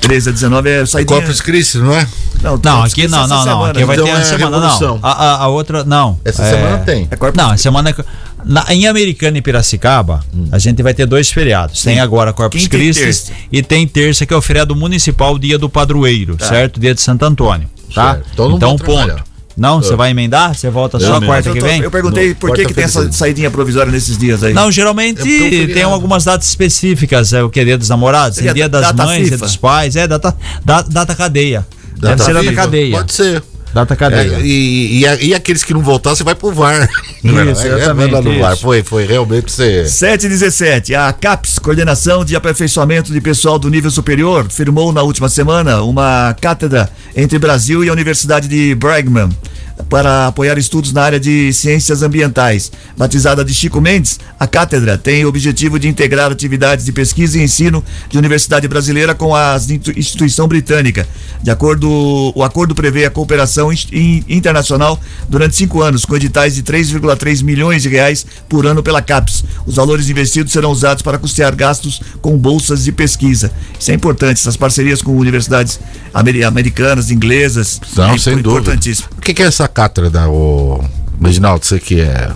13 0.00 0.30
a 0.30 0.32
19 0.32 0.68
é 0.68 0.84
saída. 0.84 1.14
Corpus 1.14 1.40
Christi, 1.40 1.78
não 1.78 1.94
é? 1.94 2.08
Não, 2.42 2.58
Corpus 2.58 2.92
aqui 2.92 3.06
não, 3.06 3.26
não, 3.28 3.44
não. 3.46 3.64
Aqui 3.66 3.84
vai 3.84 3.94
Então 3.94 4.06
ter 4.06 4.12
a 4.14 4.18
é 4.18 4.24
semana, 4.24 4.56
revolução. 4.56 4.98
não. 5.00 5.08
A, 5.08 5.12
a, 5.12 5.36
a 5.44 5.48
outra, 5.48 5.84
não. 5.84 6.18
Essa 6.24 6.42
É- 6.42 6.50
semana 6.50 6.78
tem. 6.78 7.06
É 7.08 7.14
Corpus 7.14 7.36
Não, 7.40 7.50
a 7.52 7.56
semana. 7.56 7.94
Na- 8.44 8.66
em 8.72 8.86
Americana 8.86 9.38
e 9.38 9.42
Piracicaba, 9.42 10.24
a 10.52 10.58
gente 10.58 10.82
vai 10.82 10.94
ter 10.94 11.06
dois 11.06 11.30
feriados. 11.30 11.82
Tem 11.82 12.00
agora 12.00 12.32
Corpus 12.32 12.64
e 12.64 12.68
Christi 12.68 13.32
e 13.52 13.62
tem 13.62 13.86
terça, 13.86 14.24
que 14.24 14.32
é 14.32 14.36
o 14.36 14.40
feriado 14.42 14.74
municipal, 14.76 15.38
dia 15.38 15.58
do 15.58 15.68
padroeiro, 15.68 16.36
certo? 16.40 16.80
Dia 16.80 16.94
de 16.94 17.00
Santo 17.00 17.24
Antônio, 17.24 17.68
tá? 17.94 18.20
Então 18.32 18.48
não 18.48 18.56
Então, 18.56 18.76
trabalhar. 18.76 19.14
ponto. 19.16 19.28
Não, 19.56 19.82
você 19.82 19.96
vai 19.96 20.12
emendar? 20.12 20.54
Você 20.54 20.70
volta 20.70 21.00
só 21.00 21.14
mesmo. 21.14 21.26
quarta 21.26 21.50
que 21.50 21.58
vem? 21.60 21.80
eu 21.82 21.90
perguntei 21.90 22.32
por 22.32 22.54
que, 22.54 22.64
que 22.64 22.72
tem 22.72 22.84
essa 22.84 23.10
saidinha 23.10 23.50
provisória 23.50 23.90
nesses 23.90 24.16
dias 24.16 24.44
aí. 24.44 24.54
Não, 24.54 24.70
geralmente 24.70 25.20
É 25.28 25.64
é 25.64 25.66
tem 25.66 25.82
algumas 25.82 26.22
datas 26.24 26.46
específicas, 26.48 27.32
é 27.32 27.42
o 27.42 27.50
que? 27.50 27.64
Dia 27.64 27.76
dos 27.76 27.88
namorados, 27.88 28.38
dia 28.38 28.68
das 28.68 28.82
data 28.82 29.04
mães, 29.04 29.22
dia 29.22 29.32
FIFA? 29.32 29.44
dos 29.46 29.56
pais, 29.56 29.96
é 29.96 30.06
data, 30.06 30.36
data, 30.64 30.88
data 30.88 31.14
cadeia. 31.16 31.66
Deve 31.98 32.22
ser 32.22 32.34
data 32.34 32.52
cadeia. 32.52 32.96
Pode 32.98 33.12
ser. 33.12 33.42
Data 33.78 33.94
cadeia. 33.94 34.36
É, 34.36 34.40
e, 34.40 35.04
e, 35.04 35.26
e 35.28 35.34
aqueles 35.34 35.62
que 35.62 35.72
não 35.72 35.80
voltar, 35.80 36.10
você 36.10 36.24
vai 36.24 36.34
pro 36.34 36.52
VAR. 36.52 36.88
Isso, 37.22 37.66
É, 37.66 37.76
exatamente, 37.76 38.10
vai 38.10 38.22
lá 38.22 38.22
no 38.22 38.38
VAr. 38.38 38.56
Foi, 38.56 38.82
foi 38.82 39.06
realmente 39.06 39.52
você. 39.52 39.86
717. 39.86 40.94
A 40.94 41.12
CAPES, 41.12 41.58
Coordenação 41.60 42.24
de 42.24 42.34
Aperfeiçoamento 42.34 43.12
de 43.12 43.20
Pessoal 43.20 43.58
do 43.58 43.70
Nível 43.70 43.90
Superior, 43.90 44.46
firmou 44.50 44.92
na 44.92 45.02
última 45.02 45.28
semana 45.28 45.82
uma 45.82 46.34
cátedra 46.40 46.90
entre 47.14 47.38
Brasil 47.38 47.84
e 47.84 47.88
a 47.88 47.92
Universidade 47.92 48.48
de 48.48 48.74
Brigham 48.74 49.30
para 49.88 50.26
apoiar 50.26 50.58
estudos 50.58 50.92
na 50.92 51.02
área 51.02 51.20
de 51.20 51.52
ciências 51.52 52.02
ambientais. 52.02 52.70
Batizada 52.96 53.44
de 53.44 53.54
Chico 53.54 53.80
Mendes, 53.80 54.18
a 54.38 54.46
cátedra 54.46 54.98
tem 54.98 55.24
o 55.24 55.28
objetivo 55.28 55.78
de 55.78 55.88
integrar 55.88 56.30
atividades 56.32 56.84
de 56.84 56.92
pesquisa 56.92 57.38
e 57.38 57.42
ensino 57.42 57.82
de 58.08 58.18
universidade 58.18 58.66
brasileira 58.68 59.14
com 59.14 59.34
a 59.34 59.56
instituição 59.96 60.46
britânica. 60.48 61.06
De 61.42 61.50
acordo, 61.50 61.88
o 62.34 62.42
acordo 62.42 62.74
prevê 62.74 63.04
a 63.04 63.10
cooperação 63.10 63.72
in- 63.72 63.76
in- 63.92 64.24
internacional 64.28 65.00
durante 65.28 65.54
cinco 65.56 65.80
anos, 65.82 66.04
com 66.04 66.16
editais 66.16 66.54
de 66.54 66.62
3,3 66.62 67.42
milhões 67.42 67.82
de 67.82 67.88
reais 67.88 68.26
por 68.48 68.66
ano 68.66 68.82
pela 68.82 69.00
CAPES. 69.00 69.44
Os 69.66 69.76
valores 69.76 70.08
investidos 70.10 70.52
serão 70.52 70.70
usados 70.70 71.02
para 71.02 71.18
custear 71.18 71.54
gastos 71.54 72.00
com 72.20 72.36
bolsas 72.36 72.84
de 72.84 72.92
pesquisa. 72.92 73.52
Isso 73.78 73.90
é 73.90 73.94
importante, 73.94 74.38
essas 74.40 74.56
parcerias 74.56 75.02
com 75.02 75.16
universidades 75.16 75.78
ameri- 76.12 76.42
americanas, 76.44 77.10
inglesas. 77.10 77.80
Não, 77.96 78.10
é 78.14 78.18
sem 78.18 78.36
dúvida. 78.38 78.60
Importantíssimo. 78.72 79.08
O 79.16 79.20
que, 79.20 79.32
que 79.34 79.42
é 79.42 79.46
essa 79.46 79.67
cátedra, 79.68 80.28
o 80.28 80.82
Reginaldo? 81.20 81.64
Você 81.64 81.78
que 81.78 82.00
é. 82.00 82.30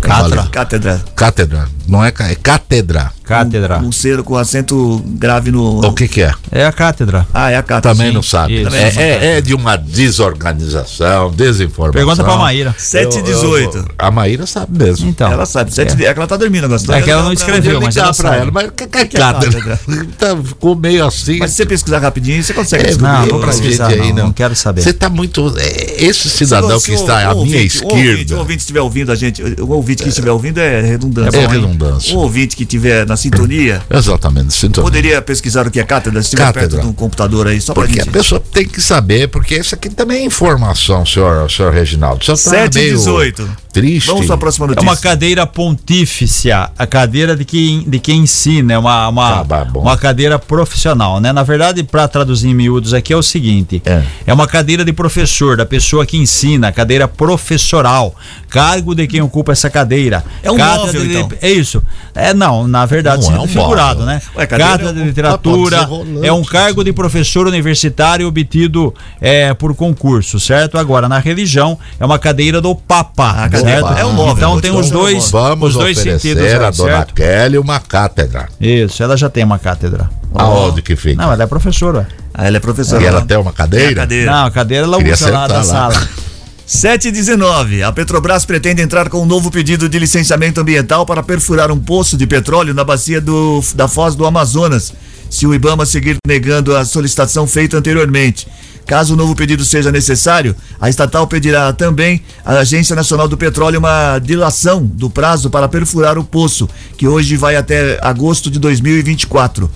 Cátedra. 0.00 0.46
Cátedra. 0.50 1.04
Cátedra. 1.16 1.68
Não 1.86 2.04
é, 2.04 2.08
é 2.08 2.34
cátedra. 2.34 3.12
Cátedra. 3.24 3.78
Um, 3.78 3.86
um 3.88 3.92
ser 3.92 4.22
com 4.22 4.36
acento 4.36 5.02
grave 5.06 5.50
no. 5.50 5.80
O 5.86 5.92
que, 5.94 6.06
que 6.06 6.20
é? 6.22 6.32
É 6.52 6.66
a 6.66 6.72
cátedra. 6.72 7.26
Ah, 7.32 7.50
é 7.50 7.56
a 7.56 7.62
cátedra. 7.62 7.92
Também 7.94 8.08
sim. 8.08 8.14
não 8.14 8.22
sabe. 8.22 8.62
Isso. 8.62 8.74
É, 8.74 8.88
é- 8.96 9.36
é 9.36 9.40
de 9.40 9.54
uma 9.54 9.76
desorganização, 9.76 11.30
desinformação. 11.30 11.92
Pergunta 11.92 12.22
pra 12.24 12.36
Maíra. 12.36 12.74
7 12.76 13.18
e 13.18 13.22
18. 13.22 13.86
A 13.98 14.10
Maíra 14.10 14.46
sabe 14.46 14.76
mesmo. 14.78 15.08
Então. 15.08 15.30
Ela 15.32 15.46
sabe. 15.46 15.72
Sete, 15.74 15.92
é. 15.94 16.12
que 16.12 16.18
ela 16.18 16.26
tá 16.26 16.36
dormindo 16.36 16.64
agora. 16.64 16.80
É 16.98 17.02
que 17.02 17.10
ela 17.10 17.22
não 17.22 17.32
escreveu, 17.32 17.74
Eu 17.74 17.80
mas 17.80 17.96
ela 17.96 18.12
pra 18.12 18.30
sabe. 18.30 18.42
ela, 18.42 18.50
mas 18.50 18.68
o 18.68 18.72
que, 18.72 18.86
que 18.86 18.98
é 18.98 19.04
que 19.06 19.16
é 19.16 19.20
cátedra? 19.20 19.80
Tá, 20.18 20.36
ficou 20.44 20.76
meio 20.76 21.06
assim. 21.06 21.38
Mas 21.38 21.50
se 21.52 21.56
você 21.56 21.66
pesquisar 21.66 21.98
rapidinho, 22.00 22.42
você 22.42 22.52
consegue 22.52 22.84
É, 22.84 22.86
descobrir. 22.88 23.30
Não, 23.32 23.38
pra 23.38 23.48
pesquisar, 23.48 23.90
gente 23.90 24.12
não, 24.12 24.24
não 24.26 24.32
quero 24.32 24.54
saber. 24.54 24.82
Você 24.82 24.92
tá 24.92 25.08
muito. 25.08 25.54
é, 25.58 26.04
esse 26.04 26.28
cidadão 26.28 26.78
Se 26.78 26.86
que 26.90 26.94
está 26.94 27.16
à 27.30 27.34
minha 27.34 27.34
ouvinte- 27.34 27.80
O 27.82 27.88
ouvinte, 27.88 28.08
esquerda. 28.10 28.34
o 28.34 28.38
ouvinte 28.38 28.58
estiver 28.60 28.80
ouvindo 28.80 29.12
a 29.12 29.14
gente, 29.14 29.42
o 29.42 29.70
ouvinte 29.70 30.02
que 30.02 30.08
estiver 30.08 30.30
ouvindo 30.30 30.58
é 30.58 30.80
redundância. 30.82 31.36
É 31.38 31.46
redundância. 31.74 32.14
O 32.16 32.20
ouvinte 32.20 32.56
que 32.56 32.62
estiver 32.62 33.06
na 33.06 33.16
sintonia, 33.16 33.82
Exatamente, 33.90 34.52
sintonia. 34.54 34.82
poderia 34.90 35.22
pesquisar 35.22 35.66
o 35.66 35.70
que 35.70 35.80
é 35.80 35.84
cátedra, 35.84 36.20
se 36.22 36.26
estiver 36.28 36.44
Cátedra. 36.44 36.68
perto 36.68 36.82
de 36.82 36.88
um 36.88 36.92
computador 36.92 37.46
aí, 37.48 37.60
só 37.60 37.72
pra 37.74 37.84
Porque 37.84 38.00
a 38.00 38.06
pessoa 38.06 38.40
tem 38.40 38.66
que 38.66 38.80
saber, 38.80 39.28
porque 39.28 39.56
isso 39.56 39.74
aqui 39.74 39.88
também 39.90 40.22
é 40.22 40.24
informação, 40.24 41.04
senhor, 41.04 41.50
senhor 41.50 41.72
Reginaldo. 41.72 42.24
Tá 42.24 42.36
7 42.36 42.76
e 42.76 42.80
meio 42.80 42.96
18. 42.96 43.64
Triste. 43.72 44.06
Vamos 44.06 44.26
para 44.26 44.36
a 44.36 44.38
próxima 44.38 44.66
É 44.66 44.68
notícia. 44.68 44.88
uma 44.88 44.96
cadeira 44.96 45.46
pontífice, 45.46 46.50
a 46.52 46.70
cadeira 46.88 47.36
de 47.36 47.44
quem, 47.44 47.82
de 47.88 47.98
quem 47.98 48.20
ensina, 48.20 48.74
é 48.74 48.78
uma, 48.78 49.08
uma, 49.08 49.40
Ah, 49.40 49.66
uma 49.74 49.96
cadeira 49.96 50.38
profissional, 50.38 51.20
né? 51.20 51.32
Na 51.32 51.42
verdade, 51.42 51.82
para 51.82 52.06
traduzir 52.06 52.48
em 52.48 52.54
miúdos 52.54 52.94
aqui 52.94 53.12
é 53.12 53.16
o 53.16 53.22
seguinte: 53.22 53.82
É. 53.84 54.32
uma 54.32 54.46
cadeira 54.46 54.84
de 54.84 54.92
professor, 54.92 55.56
da 55.56 55.66
pessoa 55.66 56.06
que 56.06 56.16
ensina, 56.16 56.70
cadeira 56.70 57.08
professoral, 57.08 58.14
cargo 58.54 58.94
de 58.94 59.06
quem 59.08 59.20
ocupa 59.20 59.50
essa 59.50 59.68
cadeira. 59.68 60.22
É 60.42 60.50
um 60.50 60.56
Cátedra 60.56 60.86
móvel, 60.86 61.00
de- 61.02 61.16
então. 61.18 61.28
É 61.42 61.50
isso. 61.50 61.82
É, 62.14 62.32
não, 62.32 62.68
na 62.68 62.86
verdade, 62.86 63.26
Não, 63.28 63.34
é 63.36 63.40
um 63.40 63.48
figurado, 63.48 64.00
móvel. 64.00 64.06
né? 64.14 64.22
Ué, 64.36 64.46
cadeira 64.46 64.70
Cátedra 64.72 64.90
é 64.90 64.92
um- 64.92 64.94
de 64.94 65.02
Ah, 65.02 65.06
literatura 65.06 65.82
rolante, 65.82 66.26
é 66.26 66.32
um 66.32 66.44
cargo 66.44 66.84
de 66.84 66.92
professor 66.92 67.48
universitário 67.48 68.28
obtido 68.28 68.94
é, 69.20 69.52
por 69.54 69.74
concurso, 69.74 70.38
certo? 70.38 70.78
Agora, 70.78 71.08
na 71.08 71.18
religião, 71.18 71.76
é 71.98 72.04
uma 72.04 72.18
cadeira 72.18 72.60
do 72.60 72.74
Papa, 72.76 73.30
A 73.30 73.48
cadeira 73.48 73.80
certo? 73.88 73.98
é 73.98 74.04
um 74.04 74.12
móvel, 74.12 74.36
Então 74.36 74.60
tem 74.60 74.70
te 74.70 74.76
os 74.78 74.90
dois, 74.90 75.30
Vamos 75.30 75.70
os 75.70 75.74
dois 75.74 75.98
sentidos, 75.98 76.42
a 76.42 76.46
aí, 76.46 76.58
dona 76.58 76.72
certo? 76.72 77.14
Kelly 77.14 77.58
uma 77.58 77.80
cátedra. 77.80 78.48
Isso, 78.60 79.02
ela 79.02 79.16
já 79.16 79.28
tem 79.28 79.42
uma 79.42 79.58
cátedra. 79.58 80.08
Aonde 80.34 80.82
que 80.82 80.94
fica? 80.96 81.20
Não, 81.22 81.32
ela 81.32 81.42
é 81.42 81.46
professora. 81.46 82.06
Ah, 82.32 82.46
ela 82.46 82.56
é 82.56 82.60
professora. 82.60 83.02
e 83.02 83.06
ela 83.06 83.22
tem 83.22 83.36
uma 83.36 83.52
cadeira? 83.52 83.88
É 83.88 83.92
a 83.92 83.94
cadeira. 83.96 84.30
Não, 84.32 84.46
a 84.46 84.50
cadeira 84.50 84.84
ela 84.84 84.96
Queria 84.98 85.14
usa 85.14 85.30
lá 85.30 85.46
da 85.46 85.54
lá. 85.56 85.62
sala. 85.64 86.08
7 86.66 87.08
e 87.08 87.12
19. 87.12 87.82
A 87.82 87.92
Petrobras 87.92 88.46
pretende 88.46 88.80
entrar 88.80 89.10
com 89.10 89.22
um 89.22 89.26
novo 89.26 89.50
pedido 89.50 89.86
de 89.86 89.98
licenciamento 89.98 90.62
ambiental 90.62 91.04
para 91.04 91.22
perfurar 91.22 91.70
um 91.70 91.78
poço 91.78 92.16
de 92.16 92.26
petróleo 92.26 92.72
na 92.72 92.82
bacia 92.82 93.20
do, 93.20 93.62
da 93.74 93.86
Foz 93.86 94.14
do 94.14 94.24
Amazonas, 94.24 94.94
se 95.28 95.46
o 95.46 95.54
Ibama 95.54 95.84
seguir 95.84 96.16
negando 96.26 96.74
a 96.74 96.84
solicitação 96.86 97.46
feita 97.46 97.76
anteriormente. 97.76 98.48
Caso 98.86 99.12
o 99.12 99.16
novo 99.16 99.34
pedido 99.34 99.62
seja 99.62 99.92
necessário, 99.92 100.56
a 100.80 100.88
estatal 100.88 101.26
pedirá 101.26 101.70
também 101.72 102.22
à 102.44 102.58
Agência 102.58 102.96
Nacional 102.96 103.28
do 103.28 103.36
Petróleo 103.36 103.78
uma 103.78 104.18
dilação 104.18 104.84
do 104.84 105.10
prazo 105.10 105.50
para 105.50 105.68
perfurar 105.68 106.18
o 106.18 106.24
poço, 106.24 106.68
que 106.96 107.06
hoje 107.06 107.36
vai 107.36 107.56
até 107.56 107.98
agosto 108.02 108.50
de 108.50 108.58
2024. 108.58 109.70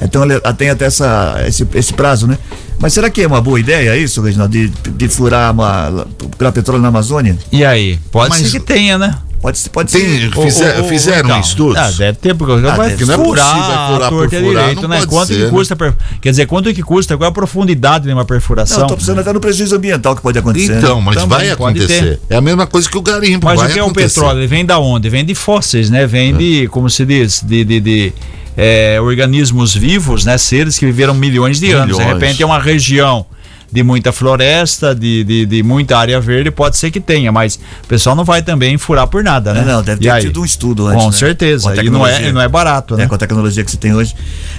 Então 0.00 0.22
ela 0.22 0.52
tem 0.54 0.70
até 0.70 0.86
essa, 0.86 1.36
esse, 1.46 1.66
esse 1.74 1.92
prazo, 1.92 2.26
né? 2.26 2.38
Mas 2.78 2.92
será 2.94 3.10
que 3.10 3.20
é 3.22 3.26
uma 3.26 3.40
boa 3.40 3.60
ideia 3.60 3.96
isso, 3.96 4.22
Reginaldo, 4.22 4.52
de, 4.52 4.68
de 4.68 5.08
furar 5.08 5.52
uma, 5.52 6.06
procurar 6.16 6.52
petróleo 6.52 6.80
na 6.82 6.88
Amazônia? 6.88 7.36
E 7.52 7.64
aí? 7.64 7.98
Pode 8.10 8.30
Mas- 8.30 8.42
ser 8.50 8.50
que 8.58 8.60
tenha, 8.64 8.96
né? 8.96 9.14
Pode, 9.42 9.56
ser- 9.58 9.70
pode 9.70 9.90
Tem, 9.90 10.02
ser. 10.02 10.30
fizer- 10.34 10.82
fizeram 10.84 11.28
então, 11.30 11.40
estudos? 11.40 11.76
Ah, 11.78 11.90
deve 11.90 12.18
ter, 12.18 12.34
porque 12.34 12.60
vai 12.60 12.90
deve- 12.90 13.06
não 13.06 13.14
é 13.14 13.16
furar, 13.16 13.46
possível 13.54 13.74
a 13.74 13.86
furar 13.88 14.08
por 14.10 14.18
torta 14.18 14.36
furar, 14.40 14.62
direito, 14.64 14.82
não 14.82 14.88
né? 14.90 15.06
Quanto 15.06 15.28
ser, 15.28 15.34
que 15.34 15.44
né? 15.44 15.48
custa, 15.50 15.76
per- 15.76 15.94
quer 16.20 16.30
dizer, 16.30 16.46
quanto 16.46 16.74
que 16.74 16.82
custa, 16.82 17.16
qual 17.16 17.26
é 17.26 17.30
a 17.30 17.32
profundidade 17.32 18.04
de 18.06 18.12
uma 18.12 18.24
perfuração? 18.26 18.80
Não, 18.80 18.86
tô 18.88 18.96
pensando 18.98 19.18
até 19.18 19.32
no 19.32 19.40
prejuízo 19.40 19.74
ambiental 19.74 20.14
que 20.14 20.20
pode 20.20 20.38
acontecer. 20.38 20.76
Então, 20.76 20.96
né? 20.98 21.02
mas 21.06 21.14
Também 21.14 21.28
vai 21.38 21.50
acontecer. 21.50 22.20
É 22.28 22.36
a 22.36 22.40
mesma 22.42 22.66
coisa 22.66 22.86
que 22.90 22.98
o 22.98 23.00
garimpo. 23.00 23.46
Mas 23.46 23.58
vai 23.58 23.70
o 23.70 23.72
que 23.72 23.78
é 23.78 23.82
o 23.82 23.86
acontecer. 23.86 24.08
petróleo? 24.20 24.38
Ele 24.40 24.46
vem 24.46 24.64
da 24.66 24.78
onde? 24.78 25.08
Vem 25.08 25.24
de 25.24 25.34
fósseis, 25.34 25.88
né? 25.88 26.06
Vem 26.06 26.34
de, 26.36 26.68
como 26.68 26.90
se 26.90 27.06
diz, 27.06 27.42
de, 27.42 27.64
de, 27.64 27.80
de, 27.80 28.12
é, 28.62 29.00
organismos 29.00 29.74
vivos, 29.74 30.26
né? 30.26 30.36
Seres 30.36 30.78
que 30.78 30.84
viveram 30.84 31.14
milhões 31.14 31.58
de 31.58 31.72
anos. 31.72 31.96
De 31.96 32.02
Milhões. 32.02 32.20
repente 32.20 32.42
é 32.42 32.46
uma 32.46 32.58
região 32.58 33.24
de 33.72 33.82
muita 33.82 34.10
floresta, 34.12 34.94
de, 34.94 35.22
de, 35.22 35.46
de 35.46 35.62
muita 35.62 35.96
área 35.96 36.20
verde, 36.20 36.50
pode 36.50 36.76
ser 36.76 36.90
que 36.90 36.98
tenha, 37.00 37.30
mas 37.30 37.58
o 37.84 37.86
pessoal 37.86 38.16
não 38.16 38.24
vai 38.24 38.42
também 38.42 38.76
furar 38.76 39.06
por 39.06 39.22
nada, 39.22 39.54
né? 39.54 39.60
Não, 39.64 39.74
não, 39.74 39.82
deve 39.82 40.00
E 40.00 40.04
ter 40.04 40.10
aí? 40.10 40.22
tido 40.22 40.40
um 40.40 40.44
estudo 40.44 40.86
antes. 40.88 41.04
Com 41.04 41.10
né? 41.10 41.16
certeza. 41.16 41.72
Com 41.72 41.80
E 41.80 41.88
não 41.90 42.06
é, 42.06 42.28
e 42.28 42.32
não 42.32 42.40
é 42.40 42.48
barato, 42.48 42.96
né? 42.96 43.04
É, 43.04 43.06
com 43.06 43.14
a 43.14 43.18
tecnologia 43.18 43.62
que 43.62 43.70
se 43.70 43.76
tem 43.76 43.94
hoje. 43.94 44.14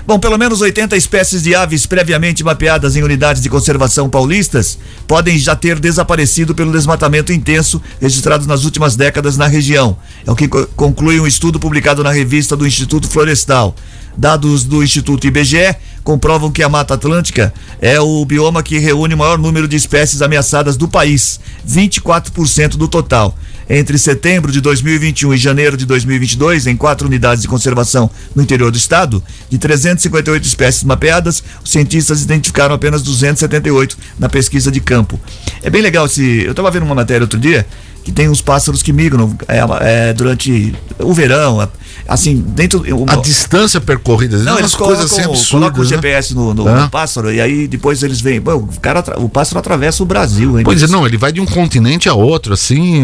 Bom, 0.08 0.18
pelo 0.18 0.38
menos 0.38 0.62
80 0.62 0.96
espécies 0.96 1.44
de 1.44 1.54
aves 1.54 1.86
previamente 1.86 2.44
mapeadas 2.44 2.96
em 2.96 3.04
unidades 3.04 3.42
de 3.42 3.50
conservação 3.50 4.10
paulistas 4.10 4.78
podem 5.08 5.38
já 5.38 5.56
ter 5.56 5.80
desaparecido 5.80 6.56
pelo 6.56 6.72
desmatamento 6.72 7.34
intenso 7.34 7.82
registrado 8.00 8.48
nas 8.48 8.64
últimas 8.64 8.96
décadas 8.96 9.36
na 9.38 9.48
região. 9.48 9.98
É 10.26 10.32
o 10.32 10.36
que 10.36 10.48
co- 10.48 10.68
conclui 10.76 11.20
um 11.20 11.28
estudo 11.28 11.60
publicado 11.60 12.04
na 12.04 12.12
revista 12.12 12.56
do 12.56 12.66
Instituto 12.66 13.10
Florestal. 13.10 13.76
Dados 14.18 14.64
do 14.64 14.84
Instituto 14.84 15.26
IBGE 15.26 15.76
comprovam 16.04 16.52
que 16.52 16.64
a 16.64 16.70
Mata 16.70 16.96
Atlântica 16.96 17.54
é 17.80 18.00
o 18.00 18.24
bioma 18.26 18.64
que 18.64 18.78
reúne 18.78 19.14
o 19.14 19.18
maior 19.18 19.38
número 19.38 19.68
de 19.68 19.76
espécies 19.76 20.22
ameaçadas 20.22 20.76
do 20.76 20.88
país, 20.88 21.40
24% 21.68 22.70
do 22.70 22.88
total. 22.88 23.38
Entre 23.70 23.98
setembro 23.98 24.52
de 24.52 24.60
2021 24.60 25.34
e 25.34 25.38
janeiro 25.38 25.78
de 25.78 25.86
2022, 25.86 26.68
em 26.68 26.76
quatro 26.76 27.08
unidades 27.08 27.42
de 27.42 27.48
conservação 27.48 28.10
no 28.36 28.44
interior 28.44 28.70
do 28.70 28.78
estado, 28.78 29.24
de 29.50 29.58
358 29.58 30.46
espécies 30.46 30.84
mapeadas, 30.84 31.42
os 31.64 31.72
cientistas 31.72 32.22
identificaram 32.22 32.76
apenas 32.76 33.02
278 33.02 33.98
na 34.20 34.28
pesquisa 34.28 34.70
de 34.70 34.82
campo. 34.82 35.18
É 35.64 35.70
bem 35.70 35.82
legal 35.82 36.06
esse. 36.06 36.44
Eu 36.44 36.52
estava 36.52 36.70
vendo 36.70 36.84
uma 36.84 36.96
matéria 36.96 37.24
outro 37.24 37.40
dia 37.40 37.66
que 38.04 38.12
tem 38.12 38.28
uns 38.28 38.42
pássaros 38.42 38.82
que 38.82 38.92
migram 38.92 39.38
é, 39.48 39.60
é, 39.82 40.14
durante 40.14 40.76
o 41.00 41.14
verão, 41.14 41.70
assim, 42.08 42.36
dentro. 42.36 42.84
A 43.08 43.16
distância 43.18 43.80
percorrida, 43.82 44.38
Não, 44.40 44.54
umas 44.54 44.60
eles 44.60 44.76
coisas 44.76 45.06
assim 45.06 45.16
colocam, 45.24 45.34
absurdas. 45.34 45.50
colocam 45.72 45.80
o 45.82 45.84
né? 45.84 45.90
GPS 45.90 46.34
no, 46.36 46.54
no- 46.54 46.68
Hã? 46.68 46.84
no 46.84 46.90
pássaro 46.90 47.32
e 47.32 47.40
aí 47.42 47.68
depois 47.68 48.04
eles 48.04 48.22
vêm. 48.22 48.40
Bom, 48.42 48.56
o, 48.56 48.68
cara, 48.82 49.04
o 49.18 49.28
pássaro 49.30 49.60
atravessa 49.60 50.04
o 50.04 50.06
Brasil, 50.06 50.58
hein? 50.58 50.64
Pois 50.66 50.82
é, 50.84 50.88
não, 50.88 51.06
ele 51.06 51.18
vai 51.18 51.32
de 51.32 51.40
um 51.42 51.46
continente 51.46 52.08
a 52.10 52.14
outro, 52.14 52.54
assim, 52.54 53.04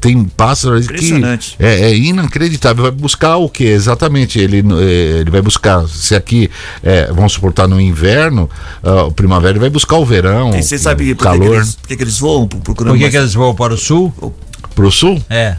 tem 0.00 0.24
pássaros 0.24 0.86
que 0.86 0.92
Impressionante. 0.94 1.56
é, 1.58 1.90
é 1.90 1.96
inacreditável. 1.96 2.82
Vai 2.82 2.92
buscar 2.92 3.36
o 3.36 3.48
que 3.48 3.64
exatamente? 3.64 4.38
Ele, 4.38 4.58
eh, 4.80 5.18
ele 5.20 5.30
vai 5.30 5.42
buscar, 5.42 5.86
se 5.88 6.14
aqui, 6.14 6.50
vamos 7.14 7.32
suportar 7.32 7.66
no 7.68 7.80
inverno, 7.80 8.48
o 9.06 9.12
primavera, 9.12 9.52
ele 9.52 9.60
vai 9.60 9.70
buscar 9.70 9.96
o 9.96 10.04
verão, 10.04 10.54
E 10.56 10.62
você 10.62 10.78
sabe 10.78 11.12
o 11.12 11.16
por 11.16 11.26
que, 11.26 11.32
que 11.32 11.38
calor. 11.38 11.56
eles, 11.56 11.74
por 11.76 11.88
que, 11.88 11.96
que 11.96 12.02
eles 12.02 12.18
voam? 12.18 12.46
Procurando 12.48 12.92
Por 12.92 12.98
que, 12.98 13.04
mais- 13.04 13.12
que 13.12 13.18
eles 13.18 13.34
vão 13.34 13.54
para 13.54 13.74
o 13.74 13.76
sul? 13.76 14.12
Pro 14.74 14.90
sul? 14.90 15.22
É. 15.28 15.56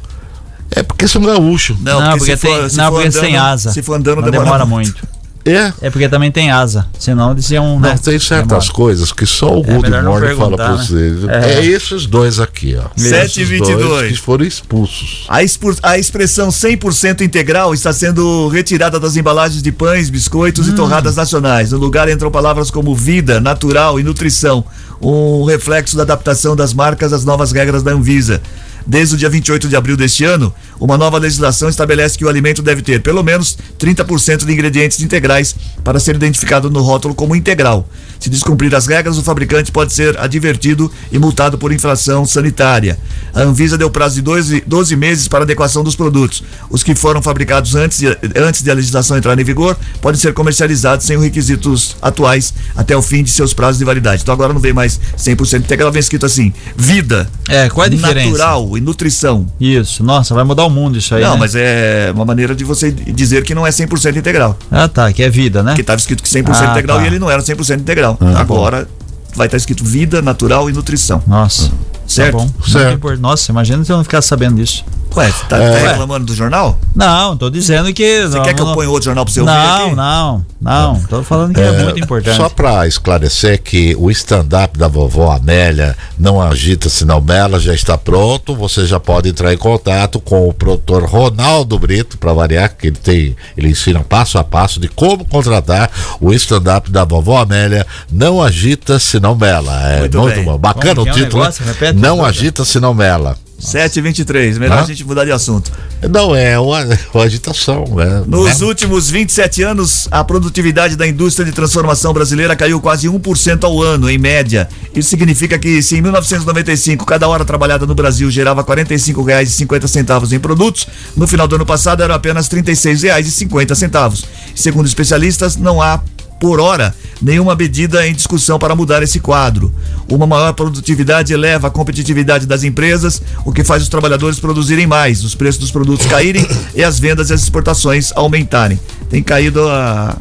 É 0.75 0.83
porque 0.83 1.07
são 1.07 1.21
gaúchos. 1.21 1.77
Não, 1.81 2.17
porque 2.17 2.35
tem- 2.37 2.67
não, 2.73 2.91
porque 2.91 3.09
tem 3.09 3.37
asa. 3.37 3.71
Se 3.71 3.81
for 3.81 3.95
andando, 3.95 4.21
Não 4.21 4.31
demora 4.31 4.65
muito. 4.65 5.07
É. 5.45 5.73
É 5.81 5.89
porque 5.89 6.07
também 6.07 6.31
tem 6.31 6.51
asa. 6.51 6.87
Senão 6.97 7.33
eles 7.33 7.51
iam. 7.51 7.73
Não, 7.77 7.79
né, 7.89 7.99
tem 8.01 8.17
certas 8.17 8.47
demora. 8.47 8.71
coisas 8.73 9.11
que 9.11 9.25
só 9.25 9.53
o 9.57 9.59
É, 9.59 9.73
Good 9.73 9.89
não 9.89 10.03
Morning 10.03 10.35
fala 10.37 10.55
pra 10.55 10.69
né? 10.71 10.77
vocês. 10.77 11.17
É. 11.27 11.59
É. 11.59 11.65
esses 11.65 12.05
dois 12.05 12.39
aqui, 12.39 12.77
ó. 12.77 12.83
Sete 12.95 13.41
e 13.41 13.43
Esses 13.43 13.49
vinte 13.49 13.67
e 13.67 13.73
dois 13.75 13.85
dois. 13.85 14.11
Que 14.13 14.17
foram 14.23 14.45
expulsos. 14.45 15.25
A, 15.27 15.43
expor- 15.43 15.75
a 15.83 15.97
expressão 15.97 16.47
100% 16.49 17.19
integral 17.25 17.73
está 17.73 17.91
sendo 17.91 18.47
retirada 18.47 18.97
das 19.01 19.17
embalagens 19.17 19.61
de 19.61 19.69
pães, 19.73 20.09
biscoitos 20.09 20.69
Hum. 20.69 20.71
e 20.71 20.75
torradas 20.75 21.17
nacionais. 21.17 21.73
No 21.73 21.77
lugar 21.77 22.07
entram 22.07 22.31
palavras 22.31 22.71
como 22.71 22.95
vida, 22.95 23.41
natural 23.41 23.99
e 23.99 24.03
nutrição, 24.03 24.63
um 25.01 25.43
reflexo 25.43 25.97
da 25.97 26.03
adaptação 26.03 26.55
das 26.55 26.73
marcas 26.73 27.11
às 27.11 27.25
novas 27.25 27.51
regras 27.51 27.83
da 27.83 27.91
Anvisa. 27.91 28.41
Desde 28.85 29.15
o 29.15 29.17
dia 29.17 29.29
28 29.29 29.67
de 29.69 29.75
abril 29.75 29.95
deste 29.95 30.25
ano, 30.25 30.53
uma 30.79 30.97
nova 30.97 31.17
legislação 31.17 31.69
estabelece 31.69 32.17
que 32.17 32.25
o 32.25 32.29
alimento 32.29 32.61
deve 32.61 32.81
ter 32.81 33.01
pelo 33.01 33.23
menos 33.23 33.57
30% 33.79 34.45
de 34.45 34.51
ingredientes 34.51 34.99
integrais 35.01 35.55
para 35.83 35.99
ser 35.99 36.15
identificado 36.15 36.69
no 36.69 36.81
rótulo 36.81 37.15
como 37.15 37.35
integral. 37.35 37.87
Se 38.19 38.29
descumprir 38.29 38.73
as 38.73 38.87
regras, 38.87 39.17
o 39.17 39.23
fabricante 39.23 39.71
pode 39.71 39.93
ser 39.93 40.17
advertido 40.17 40.91
e 41.11 41.19
multado 41.19 41.57
por 41.57 41.71
infração 41.73 42.25
sanitária. 42.25 42.97
A 43.33 43.41
Anvisa 43.41 43.77
deu 43.77 43.89
prazo 43.89 44.15
de 44.15 44.21
12, 44.21 44.63
12 44.65 44.95
meses 44.95 45.27
para 45.27 45.43
adequação 45.43 45.83
dos 45.83 45.95
produtos. 45.95 46.43
Os 46.69 46.83
que 46.83 46.95
foram 46.95 47.21
fabricados 47.21 47.75
antes 47.75 47.99
de, 47.99 48.07
antes 48.35 48.61
de 48.61 48.71
a 48.71 48.73
legislação 48.73 49.17
entrar 49.17 49.37
em 49.37 49.43
vigor 49.43 49.77
podem 50.01 50.19
ser 50.19 50.33
comercializados 50.33 51.05
sem 51.05 51.17
os 51.17 51.23
requisitos 51.23 51.97
atuais 52.01 52.53
até 52.75 52.95
o 52.95 53.01
fim 53.01 53.23
de 53.23 53.31
seus 53.31 53.53
prazos 53.53 53.79
de 53.79 53.85
validade. 53.85 54.21
Então 54.21 54.33
agora 54.33 54.53
não 54.53 54.61
vem 54.61 54.73
mais 54.73 54.99
100% 55.17 55.59
integral, 55.59 55.91
vem 55.91 55.99
escrito 55.99 56.25
assim: 56.25 56.53
vida, 56.77 57.29
É, 57.49 57.69
qual 57.69 57.85
é 57.85 57.87
a 57.87 57.91
diferença? 57.91 58.29
natural 58.29 58.72
e 58.77 58.81
nutrição. 58.81 59.45
Isso, 59.59 60.03
nossa, 60.03 60.33
vai 60.33 60.43
mudar 60.43 60.65
o 60.65 60.69
mundo 60.69 60.97
isso 60.97 61.13
aí. 61.15 61.23
Não, 61.23 61.33
né? 61.33 61.39
mas 61.39 61.55
é 61.55 62.11
uma 62.13 62.25
maneira 62.25 62.55
de 62.55 62.63
você 62.63 62.91
dizer 62.91 63.43
que 63.43 63.53
não 63.55 63.65
é 63.65 63.69
100% 63.69 64.15
integral. 64.15 64.57
Ah, 64.71 64.87
tá, 64.87 65.11
que 65.11 65.23
é 65.23 65.29
vida, 65.29 65.61
né? 65.63 65.75
Que 65.75 65.81
estava 65.81 65.99
escrito 65.99 66.21
que 66.23 66.29
100% 66.29 66.45
Ah, 66.59 66.71
integral 66.71 66.97
tá. 66.97 67.03
e 67.03 67.07
ele 67.07 67.19
não 67.19 67.29
era 67.29 67.41
100% 67.41 67.79
integral. 67.79 68.17
Agora 68.35 68.87
vai 69.35 69.47
estar 69.47 69.57
escrito 69.57 69.83
vida, 69.83 70.21
natural 70.21 70.69
e 70.69 70.73
nutrição. 70.73 71.21
Nossa. 71.27 71.71
Certo? 72.07 72.37
Tá 72.37 72.43
bom. 72.43 72.49
Certo. 72.67 73.17
Nossa, 73.17 73.51
imagina 73.51 73.83
se 73.83 73.91
eu 73.91 73.97
não 73.97 74.03
ficar 74.03 74.21
sabendo 74.21 74.55
disso. 74.55 74.85
Ué, 75.15 75.31
tá, 75.47 75.57
tá 75.59 75.77
reclamando 75.89 76.25
do 76.25 76.33
jornal? 76.35 76.79
Não, 76.95 77.37
tô 77.37 77.49
dizendo 77.49 77.93
que. 77.93 78.23
Você 78.23 78.35
não, 78.37 78.43
quer 78.43 78.53
que 78.55 78.61
eu 78.61 78.73
ponha 78.73 78.89
outro 78.89 79.05
jornal 79.05 79.23
pra 79.25 79.33
você 79.33 79.41
ouvir 79.41 79.51
Não, 79.53 79.85
aqui? 79.85 79.95
não, 79.95 80.45
não. 80.59 80.99
Tô 81.03 81.21
falando 81.23 81.53
que 81.53 81.61
é, 81.61 81.83
muito 81.83 81.99
importante. 81.99 82.35
Só 82.35 82.49
pra 82.49 82.87
esclarecer 82.87 83.61
que 83.61 83.95
o 83.99 84.09
stand-up 84.09 84.77
da 84.77 84.87
vovó 84.87 85.31
Amélia, 85.31 85.95
Não 86.17 86.41
Agita 86.41 86.89
Senão 86.89 87.21
Bela, 87.21 87.59
já 87.59 87.73
está 87.73 87.97
pronto. 87.97 88.55
Você 88.55 88.85
já 88.87 88.99
pode 88.99 89.29
entrar 89.29 89.53
em 89.53 89.57
contato 89.57 90.19
com 90.19 90.47
o 90.47 90.53
produtor 90.53 91.03
Ronaldo 91.05 91.77
Brito, 91.77 92.17
para 92.17 92.33
variar, 92.33 92.75
que 92.75 92.87
ele 92.87 92.95
tem, 92.97 93.35
ele 93.55 93.69
ensina 93.69 93.99
passo 93.99 94.37
a 94.39 94.43
passo 94.43 94.79
de 94.79 94.87
como 94.87 95.25
contratar 95.25 95.91
o 96.19 96.33
stand-up 96.33 96.89
da 96.89 97.03
vovó 97.05 97.37
Amélia, 97.39 97.85
Não 98.11 98.41
Agita 98.41 98.97
Senão 98.97 99.35
Bela. 99.35 99.89
É 99.91 99.99
Muito 99.99 100.17
muito, 100.17 100.43
bom. 100.43 100.57
Bacana 100.57 100.95
Como 100.95 101.07
o 101.07 101.09
é 101.09 101.13
título, 101.13 101.41
negócio? 101.43 101.65
né? 101.65 101.71
Repete, 101.71 101.99
Não. 101.99 102.23
Agita 102.23 102.63
Senão 102.65 102.95
Bela. 102.95 103.37
7h23, 103.61 104.59
melhor 104.59 104.79
Hã? 104.79 104.81
a 104.81 104.85
gente 104.85 105.05
mudar 105.05 105.25
de 105.25 105.31
assunto. 105.31 105.71
Não, 106.09 106.35
é 106.35 106.59
uma, 106.59 106.85
uma 107.13 107.23
agitação, 107.23 107.85
né? 107.95 108.23
Nos 108.27 108.61
últimos 108.61 109.09
27 109.09 109.63
anos, 109.63 110.07
a 110.11 110.23
produtividade 110.23 110.95
da 110.95 111.07
indústria 111.07 111.45
de 111.45 111.53
transformação 111.53 112.13
brasileira 112.13 112.55
caiu 112.55 112.81
quase 112.81 113.07
1% 113.07 113.63
ao 113.63 113.81
ano, 113.81 114.09
em 114.09 114.17
média. 114.17 114.67
Isso 114.93 115.09
significa 115.09 115.57
que 115.57 115.81
se 115.81 115.97
em 115.97 116.01
1995 116.01 117.05
cada 117.05 117.27
hora 117.27 117.45
trabalhada 117.45 117.85
no 117.85 117.95
Brasil 117.95 118.29
gerava 118.29 118.61
R$ 118.61 118.83
45,50 118.83 120.33
em 120.33 120.39
produtos, 120.39 120.87
no 121.15 121.25
final 121.25 121.47
do 121.47 121.55
ano 121.55 121.65
passado 121.65 122.03
eram 122.03 122.15
apenas 122.15 122.47
R$ 122.49 122.61
36,50. 122.61 124.25
Segundo 124.55 124.87
especialistas, 124.87 125.55
não 125.55 125.81
há 125.81 126.01
por 126.43 126.59
hora 126.59 126.93
nenhuma 127.21 127.55
medida 127.55 128.05
em 128.05 128.13
discussão 128.13 128.59
para 128.59 128.75
mudar 128.75 129.01
esse 129.01 129.21
quadro. 129.21 129.73
Uma 130.09 130.27
maior 130.27 130.51
produtividade 130.51 131.31
eleva 131.31 131.69
a 131.69 131.71
competitividade 131.71 132.45
das 132.45 132.65
empresas, 132.65 133.21
o 133.45 133.53
que 133.53 133.63
faz 133.63 133.81
os 133.81 133.87
trabalhadores 133.87 134.41
produzirem 134.41 134.85
mais, 134.85 135.23
os 135.23 135.33
preços 135.33 135.61
dos 135.61 135.71
produtos 135.71 136.05
caírem 136.05 136.45
e 136.75 136.83
as 136.83 136.99
vendas 136.99 137.29
e 137.29 137.33
as 137.33 137.41
exportações 137.41 138.11
aumentarem. 138.13 138.77
Tem 139.09 139.23
caído 139.23 139.65
a, 139.69 140.17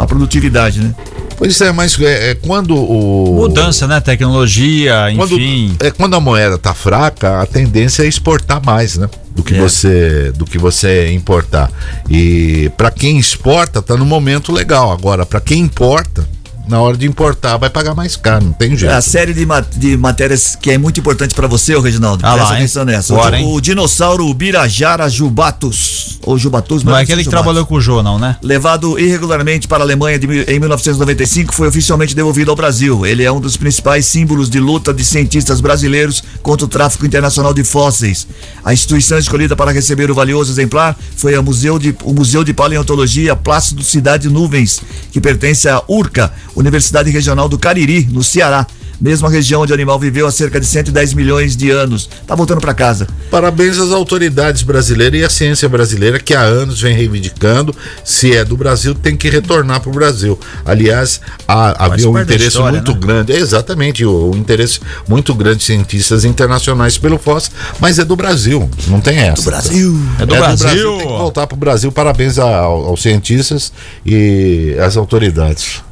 a 0.00 0.06
produtividade, 0.06 0.80
né? 0.80 0.94
Pois 1.36 1.60
é, 1.60 1.72
mas 1.72 1.98
é, 2.00 2.30
é 2.30 2.34
quando 2.36 2.76
o. 2.76 3.34
Mudança, 3.34 3.88
né? 3.88 4.00
Tecnologia, 4.00 5.12
Quando, 5.16 5.34
enfim. 5.34 5.76
é, 5.80 5.90
quando 5.90 6.14
a 6.14 6.20
moeda 6.20 6.56
tá 6.56 6.72
fraca, 6.72 7.40
a 7.40 7.46
tendência 7.46 8.04
é 8.04 8.06
exportar 8.06 8.64
mais, 8.64 8.96
né? 8.96 9.08
Do 9.34 9.42
que 9.42 9.54
É. 9.54 9.58
você 9.58 10.32
do 10.36 10.44
que 10.44 10.58
você 10.58 11.10
importar. 11.12 11.70
E 12.08 12.70
para 12.76 12.90
quem 12.90 13.18
exporta 13.18 13.80
tá 13.80 13.96
no 13.96 14.04
momento 14.04 14.52
legal. 14.52 14.92
Agora, 14.92 15.24
para 15.24 15.40
quem 15.40 15.60
importa, 15.60 16.26
na 16.68 16.80
hora 16.80 16.96
de 16.96 17.06
importar 17.06 17.56
vai 17.56 17.68
pagar 17.70 17.94
mais 17.94 18.16
caro, 18.16 18.44
não 18.46 18.52
tem 18.52 18.76
jeito. 18.76 18.92
A 18.92 19.00
série 19.00 19.32
de, 19.34 19.44
ma- 19.44 19.60
de 19.60 19.96
matérias 19.96 20.56
que 20.60 20.70
é 20.70 20.78
muito 20.78 20.98
importante 21.00 21.34
para 21.34 21.46
você, 21.46 21.74
ô 21.74 21.80
Reginaldo. 21.80 22.24
Ah 22.24 22.30
lá, 22.30 22.34
Presta 22.36 22.52
hein? 22.54 22.58
atenção 22.60 22.84
nessa. 22.84 23.14
Bora, 23.14 23.36
o, 23.36 23.38
hein? 23.38 23.52
o 23.54 23.60
dinossauro 23.60 24.26
Ubirajara 24.26 25.08
jubatus, 25.08 26.18
ou 26.22 26.38
jubatus, 26.38 26.82
Não 26.84 26.92
é 26.92 26.94
mas 26.96 27.02
aquele 27.02 27.18
que 27.22 27.24
jubatus. 27.24 27.44
trabalhou 27.44 27.66
com 27.66 27.74
o 27.74 27.80
Jô, 27.80 28.02
não, 28.02 28.18
né? 28.18 28.36
Levado 28.42 28.98
irregularmente 28.98 29.66
para 29.66 29.82
a 29.82 29.86
Alemanha 29.86 30.18
de 30.18 30.26
em 30.48 30.58
1995, 30.60 31.52
foi 31.52 31.68
oficialmente 31.68 32.14
devolvido 32.14 32.50
ao 32.50 32.56
Brasil. 32.56 33.04
Ele 33.04 33.24
é 33.24 33.30
um 33.32 33.40
dos 33.40 33.56
principais 33.56 34.06
símbolos 34.06 34.48
de 34.48 34.60
luta 34.60 34.94
de 34.94 35.04
cientistas 35.04 35.60
brasileiros 35.60 36.22
contra 36.42 36.64
o 36.64 36.68
tráfico 36.68 37.04
internacional 37.04 37.52
de 37.52 37.64
fósseis. 37.64 38.26
A 38.64 38.72
instituição 38.72 39.18
escolhida 39.18 39.56
para 39.56 39.72
receber 39.72 40.10
o 40.10 40.14
valioso 40.14 40.52
exemplar 40.52 40.96
foi 41.16 41.34
a 41.34 41.42
Museu 41.42 41.78
de, 41.78 41.94
o 42.04 42.12
Museu 42.14 42.44
de 42.44 42.52
Paleontologia 42.54 43.34
Plácido 43.34 43.82
Cidade 43.82 44.28
Nuvens, 44.28 44.80
que 45.10 45.20
pertence 45.20 45.68
à 45.68 45.82
URCA, 45.88 46.32
Universidade 46.54 47.10
Regional 47.10 47.48
do 47.48 47.58
Cariri, 47.58 48.08
no 48.10 48.22
Ceará. 48.22 48.66
Mesma 49.00 49.28
região 49.28 49.62
onde 49.62 49.72
o 49.72 49.74
animal 49.74 49.98
viveu 49.98 50.28
há 50.28 50.30
cerca 50.30 50.60
de 50.60 50.66
110 50.66 51.12
milhões 51.14 51.56
de 51.56 51.70
anos. 51.70 52.08
Tá 52.24 52.36
voltando 52.36 52.60
para 52.60 52.72
casa. 52.72 53.08
Parabéns 53.32 53.76
às 53.76 53.90
autoridades 53.90 54.62
brasileiras 54.62 55.20
e 55.20 55.24
à 55.24 55.28
ciência 55.30 55.68
brasileira 55.68 56.20
que 56.20 56.32
há 56.34 56.42
anos 56.42 56.80
vem 56.80 56.94
reivindicando. 56.94 57.74
Se 58.04 58.36
é 58.36 58.44
do 58.44 58.56
Brasil, 58.56 58.94
tem 58.94 59.16
que 59.16 59.28
retornar 59.28 59.80
para 59.80 59.90
o 59.90 59.92
Brasil. 59.92 60.38
Aliás, 60.64 61.20
há- 61.48 61.86
havia 61.86 62.08
um 62.08 62.16
interesse 62.16 62.48
história, 62.50 62.70
muito 62.80 62.92
né? 62.92 62.98
grande, 63.00 63.32
é 63.32 63.38
exatamente, 63.38 64.04
o, 64.04 64.30
o 64.30 64.36
interesse 64.36 64.78
muito 65.08 65.34
grande 65.34 65.58
de 65.58 65.64
cientistas 65.64 66.24
internacionais 66.24 66.96
pelo 66.96 67.18
FOS, 67.18 67.50
mas 67.80 67.98
é 67.98 68.04
do 68.04 68.14
Brasil, 68.14 68.70
não 68.86 69.00
tem 69.00 69.18
essa. 69.18 69.42
Do 69.42 69.50
Brasil. 69.50 69.98
É 70.20 70.26
do 70.26 70.32
É 70.36 70.38
Brasil. 70.38 70.90
tem 70.98 71.06
que 71.08 71.12
voltar 71.12 71.48
para 71.48 71.56
o 71.56 71.58
Brasil. 71.58 71.90
Parabéns 71.90 72.38
ao- 72.38 72.84
aos 72.86 73.02
cientistas 73.02 73.72
e 74.06 74.76
às 74.80 74.96
autoridades. 74.96 75.82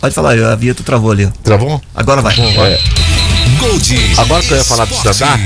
Pode 0.00 0.14
falar, 0.14 0.38
a 0.38 0.54
Vieta 0.56 0.82
travou 0.82 1.10
ali. 1.10 1.24
ó. 1.26 1.30
Travou? 1.42 1.80
Agora 1.94 2.20
vai. 2.22 2.34
Gold. 3.58 4.14
Agora 4.18 4.42
que 4.42 4.52
eu 4.52 4.58
ia 4.58 4.64
falar 4.64 4.84
do 4.84 4.94
stand-up. 4.94 5.40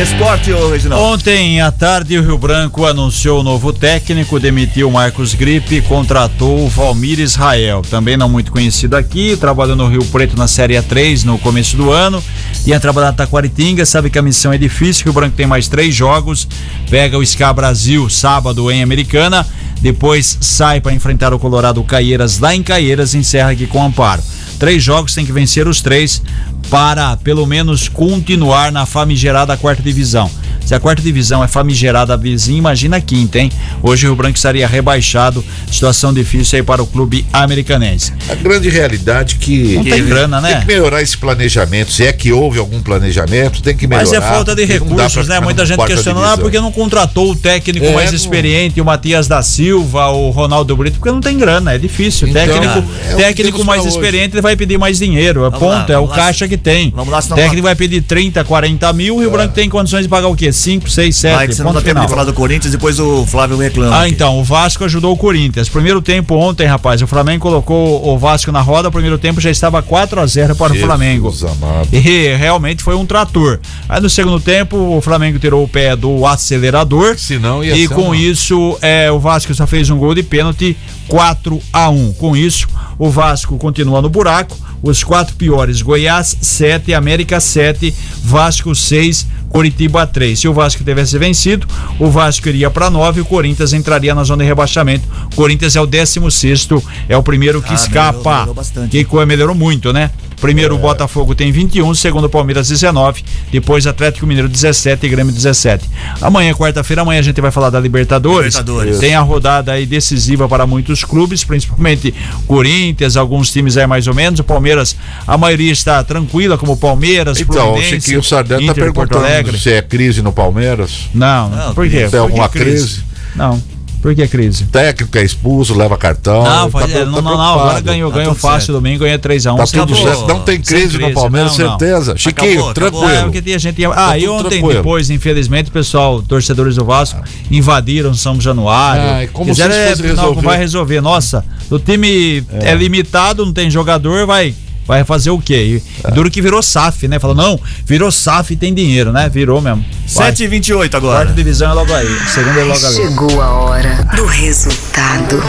Esporte, 0.00 0.50
ô 0.50 0.70
Reginaldo. 0.70 1.04
Ontem 1.04 1.60
à 1.60 1.70
tarde, 1.70 2.16
o 2.16 2.22
Rio 2.22 2.38
Branco 2.38 2.86
anunciou 2.86 3.40
o 3.40 3.42
novo 3.42 3.74
técnico, 3.74 4.40
demitiu 4.40 4.90
Marcos 4.90 5.34
Gripe 5.34 5.76
e 5.76 5.82
contratou 5.82 6.64
o 6.64 6.68
Valmir 6.68 7.20
Israel, 7.20 7.82
também 7.82 8.16
não 8.16 8.26
muito 8.26 8.50
conhecido 8.50 8.96
aqui, 8.96 9.36
trabalhou 9.36 9.76
no 9.76 9.86
Rio 9.86 10.02
Preto 10.06 10.34
na 10.34 10.48
Série 10.48 10.76
A3 10.76 11.24
no 11.24 11.38
começo 11.38 11.76
do 11.76 11.90
ano, 11.90 12.24
ia 12.64 12.80
trabalhar 12.80 13.08
na 13.08 13.12
Taquaritinga, 13.12 13.84
sabe 13.84 14.08
que 14.08 14.18
a 14.18 14.22
missão 14.22 14.50
é 14.50 14.56
difícil, 14.56 15.02
o 15.02 15.04
Rio 15.04 15.12
Branco 15.12 15.36
tem 15.36 15.46
mais 15.46 15.68
três 15.68 15.94
jogos, 15.94 16.48
pega 16.88 17.18
o 17.18 17.24
SCA 17.24 17.52
Brasil 17.52 18.08
sábado 18.08 18.70
em 18.70 18.82
Americana, 18.82 19.46
depois 19.82 20.38
sai 20.40 20.80
para 20.80 20.94
enfrentar 20.94 21.34
o 21.34 21.38
Colorado 21.38 21.84
Caieiras 21.84 22.38
lá 22.38 22.54
em 22.54 22.62
Caieiras 22.62 23.12
e 23.12 23.18
encerra 23.18 23.50
aqui 23.50 23.66
com 23.66 23.84
Amparo. 23.84 24.22
Três 24.62 24.80
jogos, 24.80 25.12
tem 25.12 25.26
que 25.26 25.32
vencer 25.32 25.66
os 25.66 25.80
três 25.80 26.22
para 26.70 27.16
pelo 27.16 27.44
menos 27.44 27.88
continuar 27.88 28.70
na 28.70 28.86
famigerada 28.86 29.56
quarta 29.56 29.82
divisão. 29.82 30.30
Se 30.64 30.72
a 30.72 30.78
quarta 30.78 31.02
divisão 31.02 31.42
é 31.42 31.48
famigerada 31.48 32.16
vizinha, 32.16 32.56
imagina 32.58 32.98
a 32.98 33.00
quinta, 33.00 33.40
hein? 33.40 33.50
Hoje 33.82 34.06
o 34.06 34.10
Rio 34.10 34.16
Branco 34.16 34.36
estaria 34.36 34.66
rebaixado, 34.66 35.44
situação 35.70 36.14
difícil 36.14 36.56
aí 36.58 36.62
para 36.62 36.80
o 36.80 36.86
clube 36.86 37.26
americanense. 37.32 38.12
A 38.30 38.36
grande 38.36 38.68
realidade 38.68 39.34
que 39.36 39.74
Não 39.74 39.84
tem 39.84 40.04
grana, 40.04 40.40
tem 40.40 40.52
né? 40.54 40.60
que 40.60 40.66
melhorar 40.68 41.02
esse 41.02 41.18
planejamento. 41.18 41.90
Se 41.90 42.06
é 42.06 42.12
que 42.12 42.32
houve 42.32 42.60
algum 42.60 42.80
planejamento, 42.80 43.60
tem 43.60 43.76
que 43.76 43.88
melhorar. 43.88 44.08
Mas 44.08 44.12
é 44.16 44.20
falta 44.20 44.54
de 44.54 44.64
recursos, 44.64 45.26
né? 45.26 45.40
Muita 45.40 45.66
gente 45.66 45.84
questionando, 45.84 46.24
ah, 46.26 46.38
porque 46.38 46.60
não 46.60 46.70
contratou 46.70 47.32
o 47.32 47.36
técnico 47.36 47.86
É, 47.86 47.92
mais 47.92 48.10
não- 48.10 48.16
experiente, 48.16 48.80
o 48.80 48.84
Matias 48.84 49.26
da 49.26 49.42
Silva, 49.42 50.06
o 50.10 50.30
Ronaldo 50.30 50.76
Brito, 50.76 50.98
porque 51.00 51.10
não 51.10 51.20
tem 51.20 51.36
grana, 51.36 51.74
é 51.74 51.78
difícil. 51.78 52.28
Então, 52.28 52.46
técnico 52.46 52.78
é 53.04 53.10
que 53.10 53.16
técnico 53.16 53.64
mais 53.64 53.80
hoje. 53.80 53.90
experiente, 53.90 54.34
ele 54.36 54.42
vai 54.52 54.56
pedir 54.56 54.78
mais 54.78 54.98
dinheiro, 54.98 55.40
é 55.40 55.50
Vamos 55.50 55.58
ponto, 55.58 55.88
lá, 55.90 55.94
é 55.94 55.98
o 55.98 56.06
lá. 56.06 56.14
caixa 56.14 56.46
que 56.46 56.56
tem. 56.56 56.90
Vamos 56.94 57.12
lá, 57.12 57.20
senão- 57.20 57.36
técnico 57.36 57.62
vai 57.62 57.74
pedir 57.74 58.02
30, 58.02 58.44
40 58.44 58.92
mil, 58.92 59.16
o 59.16 59.20
Rio 59.20 59.30
Branco 59.30 59.54
tem 59.54 59.68
condições 59.68 60.02
de 60.02 60.08
pagar 60.08 60.28
o 60.28 60.36
quê? 60.36 60.52
5, 60.52 60.88
6, 60.90 61.16
7. 61.16 61.34
Vai 61.34 61.48
que 61.48 61.54
você 61.54 61.62
não 61.62 61.72
dá 61.72 61.80
tempo 61.80 62.00
de 62.00 62.08
falar 62.08 62.24
do 62.24 62.32
Corinthians, 62.32 62.72
depois 62.72 62.98
o 63.00 63.24
Flávio 63.26 63.56
reclama. 63.56 63.94
Ah, 63.96 64.02
aqui. 64.02 64.10
então, 64.12 64.38
o 64.38 64.44
Vasco 64.44 64.84
ajudou 64.84 65.12
o 65.12 65.16
Corinthians. 65.16 65.68
Primeiro 65.68 66.00
tempo 66.02 66.34
ontem, 66.36 66.66
rapaz, 66.66 67.00
o 67.02 67.06
Flamengo 67.06 67.42
colocou 67.42 68.06
o 68.08 68.18
Vasco 68.18 68.52
na 68.52 68.60
roda, 68.60 68.88
o 68.88 68.92
primeiro 68.92 69.18
tempo 69.18 69.40
já 69.40 69.50
estava 69.50 69.82
4 69.82 70.20
a 70.20 70.26
0 70.26 70.54
para 70.54 70.72
o 70.72 70.74
Jesus 70.74 70.86
Flamengo. 70.86 71.34
amado. 71.62 71.88
E 71.92 72.34
realmente 72.36 72.82
foi 72.82 72.94
um 72.94 73.06
trator. 73.06 73.58
Aí 73.88 74.00
no 74.00 74.10
segundo 74.10 74.38
tempo, 74.40 74.76
o 74.96 75.00
Flamengo 75.00 75.38
tirou 75.38 75.62
o 75.64 75.68
pé 75.68 75.96
do 75.96 76.26
acelerador. 76.26 77.16
Senão 77.18 77.62
ia 77.64 77.74
E 77.76 77.88
ser 77.88 77.94
com 77.94 78.02
uma- 78.08 78.16
isso, 78.16 78.76
é, 78.82 79.10
o 79.10 79.18
Vasco 79.18 79.54
só 79.54 79.66
fez 79.66 79.88
um 79.90 79.96
gol 79.98 80.14
de 80.14 80.22
pênalti 80.22 80.76
4 81.08 81.60
a 81.72 81.88
1 81.90 82.12
Com 82.14 82.36
isso, 82.36 82.66
o 82.98 83.10
Vasco 83.10 83.56
continua 83.58 84.00
no 84.00 84.08
buraco. 84.08 84.41
Os 84.82 85.04
quatro 85.04 85.36
piores: 85.36 85.82
Goiás 85.82 86.36
7, 86.40 86.94
América 86.94 87.40
7, 87.40 87.94
Vasco 88.24 88.74
6, 88.74 89.26
Coritiba 89.52 90.06
3. 90.06 90.38
Se 90.38 90.48
o 90.48 90.54
Vasco 90.54 90.82
tivesse 90.82 91.18
vencido, 91.18 91.66
o 91.98 92.08
Vasco 92.10 92.48
iria 92.48 92.70
para 92.70 92.88
9 92.90 93.18
e 93.20 93.22
o 93.22 93.24
Corinthians 93.24 93.72
entraria 93.72 94.14
na 94.14 94.24
zona 94.24 94.42
de 94.42 94.48
rebaixamento. 94.48 95.06
O 95.32 95.36
Corinthians 95.36 95.76
é 95.76 95.80
o 95.80 95.86
16, 95.86 96.68
é 97.08 97.16
o 97.16 97.22
primeiro 97.22 97.60
que 97.60 97.72
Ah, 97.72 97.74
escapa. 97.74 98.12
melhorou- 98.12 98.32
melhorou 98.32 98.54
bastante. 98.54 99.04
Que 99.04 99.26
melhorou 99.26 99.54
muito, 99.54 99.92
né? 99.92 100.10
Primeiro 100.40 100.74
o 100.74 100.78
É. 100.78 100.80
Botafogo 100.80 101.36
tem 101.36 101.52
21, 101.52 101.94
segundo 101.94 102.24
o 102.24 102.28
Palmeiras 102.28 102.66
19, 102.66 103.22
depois 103.52 103.86
Atlético 103.86 104.26
Mineiro 104.26 104.48
17 104.48 105.06
e 105.06 105.08
Grêmio 105.08 105.32
17. 105.32 105.88
Amanhã, 106.20 106.52
quarta-feira, 106.52 107.02
amanhã 107.02 107.20
a 107.20 107.22
gente 107.22 107.40
vai 107.40 107.52
falar 107.52 107.70
da 107.70 107.78
Libertadores. 107.78 108.56
Libertadores. 108.56 108.98
Tem 108.98 109.14
a 109.14 109.20
rodada 109.20 109.70
aí 109.70 109.86
decisiva 109.86 110.48
para 110.48 110.66
muitos 110.66 111.04
clubes, 111.04 111.44
principalmente 111.44 112.12
Corinthians, 112.48 113.16
alguns 113.16 113.52
times 113.52 113.76
aí 113.76 113.86
mais 113.86 114.08
ou 114.08 114.14
menos. 114.14 114.40
O 114.40 114.44
Palmeiras, 114.44 114.96
a 115.28 115.38
maioria 115.38 115.70
está 115.70 116.02
tranquila, 116.02 116.58
como 116.58 116.72
o 116.72 116.76
Palmeiras, 116.76 117.38
Então, 117.40 117.54
o 117.54 117.74
Fluminense, 117.74 118.00
Chiquinho 118.00 118.22
Sardelli 118.24 118.66
tá 118.66 118.72
Inter 118.72 118.86
de 118.88 118.92
Porto 118.92 119.10
perguntando 119.10 119.32
Alegre. 119.42 119.60
se 119.60 119.70
é 119.72 119.82
crise 119.82 120.22
no 120.22 120.32
Palmeiras. 120.32 121.08
Não, 121.14 121.48
Não, 121.50 121.74
por 121.74 121.88
quê? 121.88 122.00
tem 122.00 122.10
que 122.10 122.16
alguma 122.16 122.48
crise? 122.48 123.02
Não. 123.34 123.62
Por 124.02 124.16
que 124.16 124.26
crise? 124.26 124.64
O 124.64 124.66
técnico 124.66 125.16
é 125.16 125.22
expulso, 125.22 125.76
leva 125.78 125.96
cartão. 125.96 126.42
Não, 126.42 126.68
tá 126.68 126.80
é, 126.90 127.04
não, 127.04 127.14
tá 127.14 127.22
não, 127.22 127.36
não, 127.38 127.60
agora 127.60 127.80
ganhou, 127.80 128.10
Tá 128.10 128.18
ganhou 128.18 128.34
fácil 128.34 128.60
certo. 128.66 128.72
domingo, 128.72 129.04
ganhou 129.04 129.16
3x1. 129.16 129.56
Tá 129.56 129.64
tudo 129.64 129.94
certo. 129.96 130.26
Não 130.26 130.40
tem 130.40 130.56
Sem 130.56 130.76
crise 130.76 130.94
no 130.94 131.04
crise, 131.04 131.14
Palmeiras, 131.14 131.56
não, 131.56 131.66
não. 131.70 131.78
certeza. 131.78 132.16
Chiquinho, 132.18 132.50
Acabou, 132.68 132.70
acabou. 132.70 133.02
É, 133.04 133.06
tranquilo. 133.12 133.22
porque 133.26 133.42
tinha 133.42 133.58
gente. 133.60 133.84
Ah, 133.94 134.18
e 134.18 134.22
tudo 134.22 134.32
ontem, 134.34 134.48
tranquilo. 134.48 134.72
depois, 134.74 135.08
infelizmente, 135.08 135.68
o 135.70 135.72
pessoal, 135.72 136.20
torcedores 136.20 136.74
do 136.74 136.84
Vasco, 136.84 137.22
invadiram 137.48 138.12
São 138.12 138.40
Januário. 138.40 139.02
Ai, 139.04 139.26
como 139.28 139.46
Quiseram, 139.50 139.72
se 139.72 139.78
é, 139.78 139.94
não, 140.08 140.16
resolver. 140.16 140.40
vai 140.42 140.58
resolver. 140.58 141.00
Nossa, 141.00 141.44
o 141.70 141.78
time 141.78 142.44
é. 142.50 142.74
limitado, 142.74 143.46
não 143.46 143.52
tem 143.52 143.70
jogador, 143.70 144.26
vai. 144.26 144.52
Vai 144.86 145.04
fazer 145.04 145.30
o 145.30 145.38
quê? 145.38 145.80
E 146.04 146.12
Duro 146.12 146.30
que 146.30 146.42
virou 146.42 146.62
SAF, 146.62 147.06
né? 147.06 147.18
Falou, 147.18 147.36
não, 147.36 147.60
virou 147.84 148.10
SAF 148.10 148.52
e 148.52 148.56
tem 148.56 148.74
dinheiro, 148.74 149.12
né? 149.12 149.28
Virou 149.28 149.60
mesmo. 149.60 149.84
Vai. 150.14 150.26
7 150.26 150.44
e 150.44 150.48
28 150.48 150.90
Quarta 150.90 150.96
agora. 150.96 151.32
divisão 151.32 151.70
é 151.70 151.74
logo 151.74 151.92
aí. 151.92 152.08
Segunda 152.28 152.60
é 152.60 152.64
logo 152.64 152.86
ali. 152.86 152.94
Chegou 152.94 153.42
a 153.42 153.50
hora 153.52 154.08
do 154.16 154.26
resultado 154.26 155.42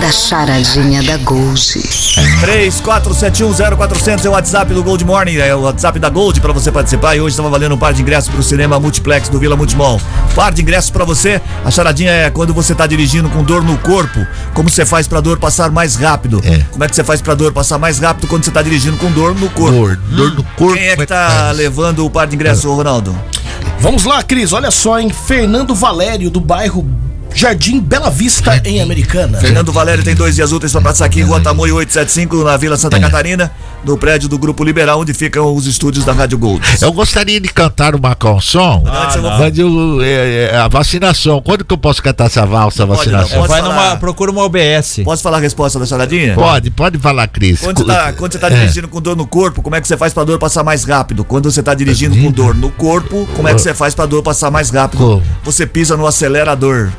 da 0.00 0.10
charadinha 0.10 1.02
da 1.02 1.16
Gold. 1.18 1.78
34710400 2.42 4.24
é 4.24 4.28
o 4.28 4.32
WhatsApp 4.32 4.74
do 4.74 4.82
Gold 4.82 5.04
Morning, 5.04 5.36
é 5.36 5.54
o 5.54 5.60
WhatsApp 5.62 5.98
da 5.98 6.08
Gold 6.08 6.40
pra 6.40 6.52
você 6.52 6.70
participar. 6.70 7.16
E 7.16 7.20
hoje 7.20 7.34
estava 7.34 7.48
valendo 7.48 7.74
um 7.74 7.78
par 7.78 7.92
de 7.92 8.02
ingressos 8.02 8.30
pro 8.30 8.42
cinema 8.42 8.78
Multiplex 8.78 9.28
do 9.28 9.38
Vila 9.38 9.56
Multimol. 9.56 10.00
Par 10.34 10.52
de 10.52 10.62
ingressos 10.62 10.90
pra 10.90 11.04
você. 11.04 11.40
A 11.64 11.70
charadinha 11.70 12.10
é 12.10 12.30
quando 12.30 12.52
você 12.52 12.74
tá 12.74 12.86
dirigindo 12.86 13.28
com 13.30 13.42
dor 13.42 13.62
no 13.62 13.76
corpo, 13.78 14.26
como 14.54 14.68
você 14.68 14.84
faz 14.84 15.06
pra 15.06 15.20
dor 15.20 15.38
passar 15.38 15.70
mais 15.70 15.96
rápido? 15.96 16.40
É. 16.44 16.58
Como 16.70 16.84
é 16.84 16.88
que 16.88 16.94
você 16.94 17.04
faz 17.04 17.20
pra 17.20 17.34
dor 17.34 17.52
passar 17.52 17.78
mais 17.78 17.98
rápido 17.98 18.26
quando 18.26 18.44
você 18.44 18.50
tá 18.50 18.62
dirigindo 18.62 18.96
com 18.96 19.10
dor 19.10 19.34
no 19.34 19.48
corpo? 19.50 19.72
Dor, 19.72 19.96
dor 20.10 20.34
no 20.34 20.44
corpo. 20.44 20.74
Quem 20.74 20.88
é 20.88 20.96
que 20.96 21.06
tá 21.06 21.50
levando 21.52 22.04
o 22.04 22.10
par 22.10 22.26
de 22.26 22.34
ingressos, 22.34 22.64
ô 22.64 22.74
Ronaldo? 22.74 23.14
Vamos 23.80 24.04
lá, 24.04 24.22
Cris. 24.22 24.52
Olha 24.52 24.70
só, 24.70 24.98
em 24.98 25.10
Fernando 25.10 25.74
Valério, 25.74 26.30
do 26.30 26.40
bairro 26.40 26.86
Jardim 27.34 27.78
Bela 27.80 28.10
Vista, 28.10 28.60
em 28.64 28.80
Americana. 28.80 29.38
Fernando 29.38 29.70
Valério 29.72 30.02
tem 30.02 30.14
dois 30.14 30.34
dias 30.34 30.50
úteis 30.50 30.72
para 30.72 30.80
passar 30.80 31.04
aqui 31.04 31.20
em 31.20 31.24
Rua 31.24 31.40
Tamoio 31.40 31.76
875, 31.76 32.42
na 32.44 32.56
Vila 32.56 32.74
É. 32.74 32.78
Santa 32.78 32.98
Catarina, 32.98 33.50
no 33.88 33.96
prédio 33.96 34.28
do 34.28 34.38
Grupo 34.38 34.62
Liberal, 34.62 35.00
onde 35.00 35.14
ficam 35.14 35.54
os 35.54 35.66
estúdios 35.66 36.04
da 36.04 36.12
Rádio 36.12 36.36
Gold. 36.38 36.60
Eu 36.80 36.92
gostaria 36.92 37.40
de 37.40 37.48
cantar 37.48 37.94
uma 37.94 38.14
canção. 38.14 38.82
Vou- 38.84 39.30
mas 39.38 39.58
eu, 39.58 39.98
é, 40.02 40.50
é, 40.52 40.56
a 40.58 40.68
vacinação. 40.68 41.40
Quando 41.40 41.64
que 41.64 41.72
eu 41.72 41.78
posso 41.78 42.02
cantar 42.02 42.26
essa 42.26 42.44
valsa, 42.44 42.84
Não 42.84 42.94
pode, 42.94 43.10
não. 43.10 43.18
vacinação? 43.20 43.38
Pode 43.40 43.48
Vai 43.52 43.62
falar. 43.62 43.74
numa. 43.90 43.96
Procura 43.96 44.30
uma 44.30 44.42
OBS. 44.44 45.00
Posso 45.04 45.22
falar 45.22 45.38
a 45.38 45.40
resposta 45.40 45.78
da 45.78 45.86
charadinha? 45.86 46.34
Pode, 46.34 46.70
pode 46.70 46.98
falar, 46.98 47.26
Cris. 47.28 47.60
Quando 47.60 47.78
você, 47.78 47.84
tá, 47.86 48.12
quando 48.12 48.32
você 48.32 48.38
tá 48.38 48.46
É. 48.48 48.50
dirigindo 48.50 48.88
com 48.88 49.00
dor 49.00 49.16
no 49.16 49.26
corpo, 49.26 49.62
como 49.62 49.74
é 49.74 49.80
que 49.80 49.88
você 49.88 49.96
faz 49.96 50.12
pra 50.12 50.22
dor 50.24 50.38
passar 50.38 50.62
mais 50.62 50.84
rápido? 50.84 51.24
Quando 51.24 51.50
você 51.50 51.62
tá 51.62 51.72
dirigindo 51.72 52.14
com 52.16 52.30
dor 52.30 52.54
no 52.54 52.70
corpo, 52.70 53.26
como 53.34 53.48
é 53.48 53.54
que 53.54 53.60
você 53.60 53.72
faz 53.72 53.94
pra 53.94 54.04
dor 54.04 54.22
passar 54.22 54.50
mais 54.50 54.68
rápido? 54.70 54.98
Como? 54.98 55.22
Você 55.44 55.66
pisa 55.66 55.96
no 55.96 56.06
acelerador. 56.06 56.90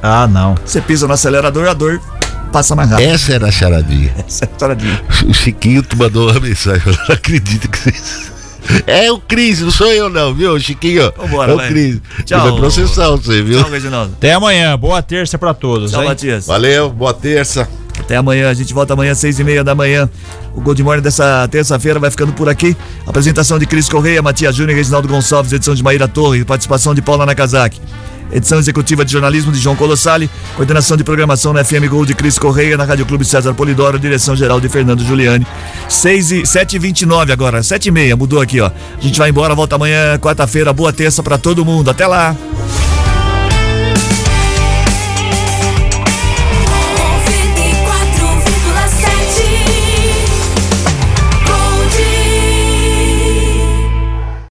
Ah, 0.00 0.28
não. 0.28 0.54
Você 0.64 0.80
pisa 0.80 1.06
no 1.08 1.14
acelerador, 1.14 1.66
a 1.68 1.72
dor 1.74 2.00
passa 2.48 2.74
mais 2.74 2.90
rápido. 2.90 3.08
Essa 3.08 3.32
era 3.34 3.46
a 3.46 3.52
charadinha. 3.52 4.14
Essa 4.26 4.44
é 4.44 4.48
a 4.54 4.58
charadinha. 4.58 5.02
O 5.26 5.34
Chiquinho 5.34 5.82
tu 5.82 5.96
mandou 5.96 6.30
uma 6.30 6.40
mensagem. 6.40 6.82
Eu 6.86 6.92
não 6.92 7.14
acredito 7.14 7.68
que 7.68 7.78
vocês. 7.78 8.32
É 8.86 9.10
o 9.10 9.18
Cris, 9.18 9.60
não 9.60 9.70
sou 9.70 9.86
eu 9.86 10.10
não, 10.10 10.34
viu, 10.34 10.58
Chiquinho? 10.60 11.12
Vambora, 11.16 11.52
é 11.52 11.54
o. 11.54 11.58
Cris. 11.58 12.00
Tchau. 12.24 12.50
Vai 12.50 12.60
processar 12.60 13.10
você, 13.10 13.42
viu? 13.42 13.62
Tchau, 13.62 13.70
Reginaldo. 13.70 14.12
Até 14.14 14.34
amanhã. 14.34 14.76
Boa 14.76 15.00
terça 15.00 15.38
pra 15.38 15.54
todos. 15.54 15.90
Tchau, 15.90 16.02
hein? 16.02 16.08
Matias. 16.08 16.46
Valeu, 16.46 16.90
boa 16.90 17.14
terça. 17.14 17.68
Até 17.98 18.16
amanhã, 18.16 18.48
a 18.48 18.54
gente 18.54 18.72
volta 18.72 18.92
amanhã 18.92 19.12
às 19.12 19.18
seis 19.18 19.38
e 19.38 19.44
meia 19.44 19.64
da 19.64 19.74
manhã. 19.74 20.08
O 20.54 20.60
Gold 20.60 20.82
Morning 20.82 21.02
dessa 21.02 21.46
terça-feira 21.48 21.98
vai 21.98 22.10
ficando 22.10 22.32
por 22.32 22.48
aqui. 22.48 22.76
Apresentação 23.06 23.58
de 23.58 23.66
Cris 23.66 23.88
Correia, 23.88 24.22
Matias 24.22 24.54
Júnior 24.54 24.74
e 24.74 24.76
Reginaldo 24.76 25.08
Gonçalves, 25.08 25.52
edição 25.52 25.74
de 25.74 25.82
Maíra 25.82 26.06
Torre, 26.06 26.44
participação 26.44 26.94
de 26.94 27.02
Paula 27.02 27.26
Nakazaki. 27.26 27.80
Edição 28.30 28.58
executiva 28.58 29.04
de 29.04 29.12
jornalismo 29.12 29.50
de 29.50 29.58
João 29.58 29.76
Colossali, 29.76 30.30
coordenação 30.56 30.96
de 30.96 31.04
programação 31.04 31.52
na 31.52 31.64
FM 31.64 31.88
Gold 31.88 32.08
de 32.08 32.14
Cris 32.14 32.38
Correia, 32.38 32.76
na 32.76 32.84
Rádio 32.84 33.06
Clube 33.06 33.24
César 33.24 33.54
Polidoro, 33.54 33.98
direção 33.98 34.36
geral 34.36 34.60
de 34.60 34.68
Fernando 34.68 35.04
Giuliani. 35.04 35.46
6 35.88 36.32
e 36.32 36.46
7 36.46 36.76
e 36.76 36.78
29 36.78 37.32
agora, 37.32 37.62
7 37.62 37.86
e 37.86 37.90
meia, 37.90 38.16
mudou 38.16 38.40
aqui, 38.40 38.60
ó. 38.60 38.66
A 38.66 39.00
gente 39.00 39.18
vai 39.18 39.30
embora, 39.30 39.54
volta 39.54 39.76
amanhã, 39.76 40.18
quarta-feira, 40.18 40.72
boa 40.72 40.92
terça 40.92 41.22
pra 41.22 41.38
todo 41.38 41.64
mundo. 41.64 41.90
Até 41.90 42.06
lá! 42.06 42.36